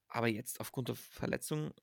aber 0.07 0.27
jetzt 0.27 0.59
aufgrund 0.61 0.87
der 0.87 0.95
Verletzung. 0.95 1.73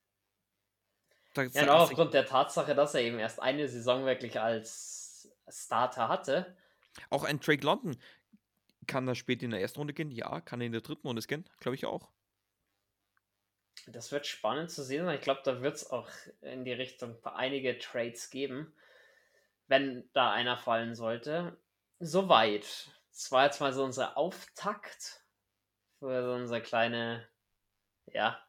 Da 1.35 1.43
Ja, 1.43 1.62
ich- 1.62 1.69
aufgrund 1.69 2.14
der 2.14 2.25
Tatsache, 2.25 2.75
dass 2.75 2.95
er 2.95 3.03
eben 3.03 3.19
erst 3.19 3.41
eine 3.41 3.69
Saison 3.69 4.07
wirklich 4.07 4.41
als 4.41 5.31
Starter 5.49 6.09
hatte. 6.09 6.57
Auch 7.11 7.25
ein 7.25 7.39
Drake 7.41 7.64
London 7.64 7.97
kann 8.89 9.07
er 9.07 9.14
später 9.14 9.45
in 9.45 9.53
der 9.53 9.61
ersten 9.61 9.78
Runde 9.78 9.95
gehen. 9.95 10.11
Ja, 10.11 10.41
kann 10.41 10.61
er 10.61 10.66
in 10.66 10.72
der 10.72 10.80
dritten 10.80 11.07
Runde 11.07 11.22
gehen, 11.22 11.49
glaube 11.61 11.76
ich 11.76 11.86
auch. 11.86 12.11
Das 13.86 14.11
wird 14.11 14.26
spannend 14.26 14.70
zu 14.70 14.82
sehen. 14.82 15.09
Ich 15.11 15.20
glaube, 15.20 15.43
da 15.45 15.62
wird 15.62 15.76
es 15.76 15.91
auch 15.91 16.09
in 16.41 16.64
die 16.64 16.72
Richtung 16.72 17.16
einige 17.24 17.78
Trades 17.78 18.30
geben, 18.30 18.74
wenn 19.68 20.11
da 20.12 20.32
einer 20.32 20.57
fallen 20.57 20.95
sollte. 20.95 21.57
Soweit. 22.01 22.91
Das 23.12 23.30
war 23.30 23.45
jetzt 23.45 23.61
mal 23.61 23.72
so 23.72 23.84
unser 23.84 24.16
Auftakt 24.16 25.24
für 25.99 26.22
so 26.22 26.32
unsere 26.32 26.62
kleine, 26.62 27.28
ja, 28.07 28.41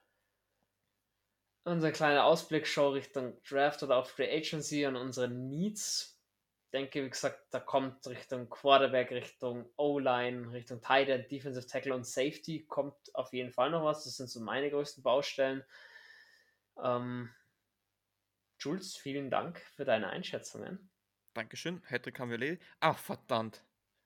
unsere 1.64 1.92
kleine 1.92 2.24
Ausblicksshow 2.24 2.90
Richtung 2.90 3.42
Draft 3.44 3.84
oder 3.84 3.98
auch 3.98 4.08
Free 4.08 4.32
Agency 4.32 4.86
und 4.86 4.96
unsere 4.96 5.30
Needs. 5.30 6.19
Ich 6.70 6.72
denke, 6.72 7.04
wie 7.04 7.10
gesagt, 7.10 7.48
da 7.50 7.60
kommt 7.60 8.06
Richtung 8.06 8.48
Quarterback, 8.48 9.10
Richtung 9.10 9.68
O-Line, 9.76 10.54
Richtung 10.54 10.80
Tight 10.82 11.10
End, 11.10 11.32
Defensive 11.32 11.66
Tackle 11.66 11.96
und 11.96 12.06
Safety 12.06 12.64
kommt 12.68 12.94
auf 13.16 13.34
jeden 13.34 13.52
Fall 13.52 13.72
noch 13.72 13.84
was. 13.84 14.04
Das 14.04 14.18
sind 14.18 14.30
so 14.30 14.40
meine 14.40 14.70
größten 14.70 15.02
Baustellen. 15.02 15.64
Ähm, 16.80 17.34
Jules, 18.60 18.96
vielen 18.98 19.32
Dank 19.32 19.60
für 19.76 19.84
deine 19.84 20.12
Einschätzungen. 20.12 20.92
Dankeschön. 21.34 21.82
Hattrick 21.88 22.20
haben 22.20 22.30
wir 22.30 22.36
erledigt. 22.36 22.62
Ach, 22.80 23.00
verdammt. 23.00 23.64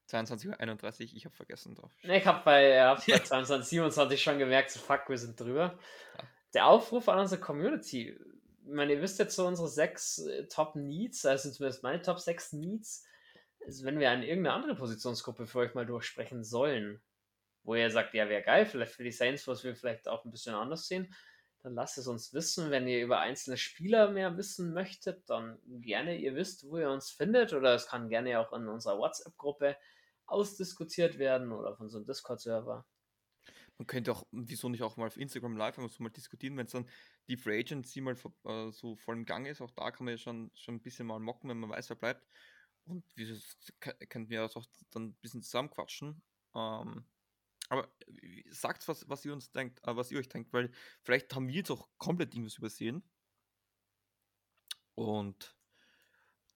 22.31 0.10 1.02
Uhr, 1.02 1.18
ich 1.18 1.26
habe 1.26 1.36
vergessen 1.36 1.76
drauf. 1.76 1.92
Ne, 2.04 2.20
Ich 2.20 2.26
habe 2.26 2.46
bei, 2.46 2.70
ja, 2.70 2.94
bei 2.94 3.02
22, 3.20 3.72
27 3.72 4.24
schon 4.24 4.40
gemerkt, 4.40 4.72
so 4.72 4.80
fuck, 4.80 5.10
wir 5.10 5.18
sind 5.18 5.38
drüber. 5.38 5.78
Ja. 6.18 6.24
Der 6.54 6.68
Aufruf 6.68 7.10
an 7.10 7.20
unsere 7.20 7.42
Community. 7.42 8.18
Ich 8.66 8.74
meine, 8.74 8.94
ihr 8.94 9.02
wisst 9.02 9.20
jetzt 9.20 9.36
so 9.36 9.46
unsere 9.46 9.68
sechs 9.68 10.20
äh, 10.20 10.48
Top 10.48 10.76
Needs, 10.76 11.26
also 11.26 11.52
zumindest 11.52 11.84
meine 11.84 12.02
Top 12.02 12.20
6 12.20 12.54
Needs. 12.54 13.06
Also 13.66 13.86
wenn 13.86 14.00
wir 14.00 14.12
an 14.12 14.24
irgendeine 14.24 14.56
andere 14.56 14.76
Positionsgruppe 14.76 15.48
für 15.48 15.60
euch 15.60 15.74
mal 15.74 15.86
durchsprechen 15.86 16.44
sollen, 16.44 17.02
wo 17.64 17.76
ihr 17.76 17.90
sagt, 17.90 18.14
ja, 18.14 18.28
wäre 18.30 18.44
geil, 18.44 18.66
vielleicht 18.66 18.94
für 18.94 19.04
die 19.04 19.12
Saints, 19.12 19.48
was 19.48 19.64
wir 19.64 19.76
vielleicht 19.76 20.08
auch 20.08 20.26
ein 20.26 20.32
bisschen 20.32 20.56
anders 20.56 20.88
sehen, 20.88 21.14
dann 21.62 21.76
lasst 21.76 21.98
es 21.98 22.08
uns 22.08 22.34
wissen. 22.34 22.72
Wenn 22.72 22.88
ihr 22.88 23.02
über 23.02 23.20
einzelne 23.20 23.58
Spieler 23.58 24.12
mehr 24.12 24.38
wissen 24.38 24.74
möchtet, 24.74 25.30
dann 25.30 25.58
gerne, 25.66 26.18
ihr 26.18 26.36
wisst, 26.36 26.68
wo 26.70 26.78
ihr 26.78 26.90
uns 26.90 27.10
findet, 27.10 27.54
oder 27.54 27.74
es 27.74 27.88
kann 27.88 28.10
gerne 28.10 28.40
auch 28.40 28.52
in 28.54 28.68
unserer 28.68 28.98
WhatsApp-Gruppe 28.98 29.78
ausdiskutiert 30.26 31.18
werden 31.18 31.52
oder 31.52 31.76
von 31.76 31.90
so 31.90 31.98
einem 31.98 32.06
Discord-Server. 32.06 32.86
Man 33.78 33.88
könnte 33.88 34.12
auch, 34.12 34.26
wieso 34.32 34.70
nicht 34.70 34.84
auch 34.84 34.98
mal 34.98 35.08
auf 35.08 35.18
Instagram 35.18 35.58
live 35.58 35.78
einfach 35.80 35.92
so 35.92 36.04
mal 36.04 36.10
diskutieren, 36.10 36.56
wenn 36.58 36.68
es 36.68 36.72
dann 36.72 36.88
die 37.28 37.38
Free 37.38 37.60
Agency 37.60 38.02
mal 38.02 38.16
äh, 38.46 38.72
so 38.72 38.96
voll 38.96 39.16
im 39.16 39.26
Gang 39.26 39.48
ist. 39.48 39.62
Auch 39.62 39.72
da 39.72 39.92
kann 39.92 40.06
man 40.06 40.14
ja 40.14 40.18
schon, 40.18 40.52
schon 40.54 40.76
ein 40.76 40.82
bisschen 40.82 41.08
mal 41.08 41.20
mocken, 41.20 41.50
wenn 41.50 41.60
man 41.60 41.72
weiß, 41.72 41.90
wer 41.90 41.96
bleibt. 41.96 42.28
Und 42.86 43.04
wieso 43.16 43.36
könnten 43.80 44.30
wir 44.30 44.42
das 44.42 44.56
auch 44.56 44.66
dann 44.92 45.08
ein 45.08 45.14
bisschen 45.16 45.42
zusammenquatschen. 45.42 46.22
Ähm, 46.54 47.06
aber 47.70 47.92
sagt 48.50 48.88
was, 48.88 49.10
was 49.10 49.26
ihr 49.26 49.34
uns 49.34 49.52
denkt, 49.52 49.80
äh, 49.88 49.96
was 49.96 50.12
ihr 50.12 50.20
euch 50.20 50.30
denkt, 50.30 50.54
weil 50.54 50.72
vielleicht 51.02 51.34
haben 51.34 51.48
wir 51.48 51.56
jetzt 51.56 51.72
auch 51.72 51.90
komplett 51.98 52.34
irgendwas 52.34 52.58
übersehen. 52.58 53.04
Und 54.96 55.56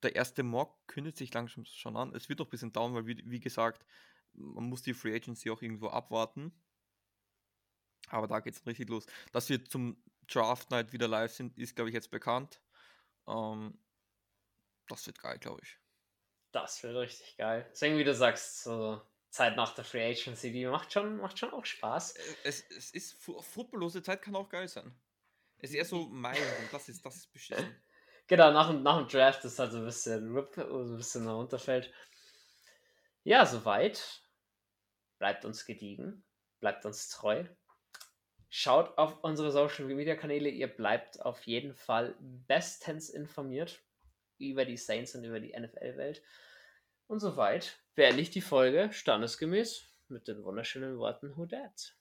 der 0.04 0.16
erste 0.16 0.44
Mock 0.44 0.88
kündigt 0.88 1.18
sich 1.18 1.34
langsam 1.34 1.66
schon 1.66 1.98
an. 1.98 2.14
Es 2.14 2.30
wird 2.30 2.40
noch 2.40 2.48
ein 2.48 2.52
bisschen 2.52 2.72
dauern, 2.74 2.94
weil, 2.94 3.08
wie, 3.08 3.24
wie 3.26 3.40
gesagt, 3.40 3.86
man 4.34 4.66
muss 4.66 4.84
die 4.84 4.94
Free 4.94 5.16
Agency 5.16 5.50
auch 5.50 5.62
irgendwo 5.62 5.88
abwarten. 5.88 6.54
Aber 8.08 8.28
da 8.28 8.40
geht 8.40 8.56
es 8.56 8.66
richtig 8.66 8.90
los. 8.90 9.06
Dass 9.32 9.50
wir 9.50 9.64
zum 9.66 10.02
Draft 10.28 10.72
Night 10.72 10.94
wieder 10.94 11.08
live 11.08 11.32
sind, 11.34 11.58
ist, 11.58 11.76
glaube 11.76 11.90
ich, 11.90 11.94
jetzt 11.94 12.12
bekannt. 12.12 12.62
Ähm, 13.28 13.78
das 14.88 15.06
wird 15.08 15.20
geil, 15.20 15.38
glaube 15.40 15.62
ich. 15.64 15.78
Das 16.52 16.82
wird 16.84 16.96
richtig 16.96 17.38
geil. 17.38 17.68
Deswegen, 17.72 17.98
wie 17.98 18.04
du 18.04 18.14
sagst, 18.14 18.64
so 18.64 19.02
Zeit 19.30 19.56
nach 19.56 19.76
der 19.76 19.84
Free 19.84 20.12
Agency, 20.12 20.52
die 20.52 20.66
macht 20.66 20.92
schon, 20.94 21.18
macht 21.18 21.38
schon 21.38 21.52
auch 21.52 21.66
Spaß. 21.66 22.16
Äh, 22.16 22.22
Es, 22.44 22.64
es 22.72 22.92
ist, 22.92 23.22
footballlose 23.22 24.02
Zeit 24.02 24.22
kann 24.22 24.36
auch 24.36 24.50
geil 24.50 24.68
sein. 24.68 24.94
Es 25.60 25.72
ist 25.72 25.76
eher 25.76 25.86
so 25.86 26.08
Mai 26.08 26.38
und 26.38 26.72
das 26.74 26.88
ist, 26.90 27.06
das 27.06 27.16
ist 27.18 27.32
beschissen. 27.34 27.76
Genau, 28.30 28.52
nach, 28.52 28.68
dem- 28.70 28.84
nach 28.84 28.98
dem 28.98 29.08
Draft 29.08 29.46
ist 29.46 29.58
halt 29.58 29.72
so 29.72 29.78
ein 29.78 29.86
bisschen 29.86 30.36
RIP, 30.36 30.56
so 30.56 30.80
ein 30.82 30.98
bisschen 30.98 31.24
nach 31.24 31.36
runterfällt. 31.36 31.94
Ja, 33.24 33.46
soweit. 33.46 34.22
Bleibt 35.18 35.46
uns 35.46 35.66
gediegen. 35.66 36.26
Bleibt 36.60 36.86
uns 36.86 37.08
treu. 37.08 37.46
Schaut 38.50 38.98
auf 38.98 39.24
unsere 39.24 39.52
Social 39.52 39.86
Media 39.86 40.16
Kanäle. 40.16 40.50
Ihr 40.50 40.68
bleibt 40.68 41.22
auf 41.22 41.46
jeden 41.46 41.74
Fall 41.76 42.16
bestens 42.20 43.10
informiert 43.10 43.82
über 44.38 44.64
die 44.64 44.78
Saints 44.78 45.16
und 45.16 45.24
über 45.24 45.40
die 45.40 45.58
NFL-Welt. 45.58 46.22
Und 47.08 47.20
soweit 47.20 47.80
beende 47.96 48.22
ich 48.22 48.30
die 48.30 48.42
Folge 48.42 48.90
standesgemäß 48.92 49.86
mit 50.08 50.28
den 50.28 50.44
wunderschönen 50.44 50.98
Worten 50.98 51.36
Who 51.36 51.46
Dat? 51.46 51.97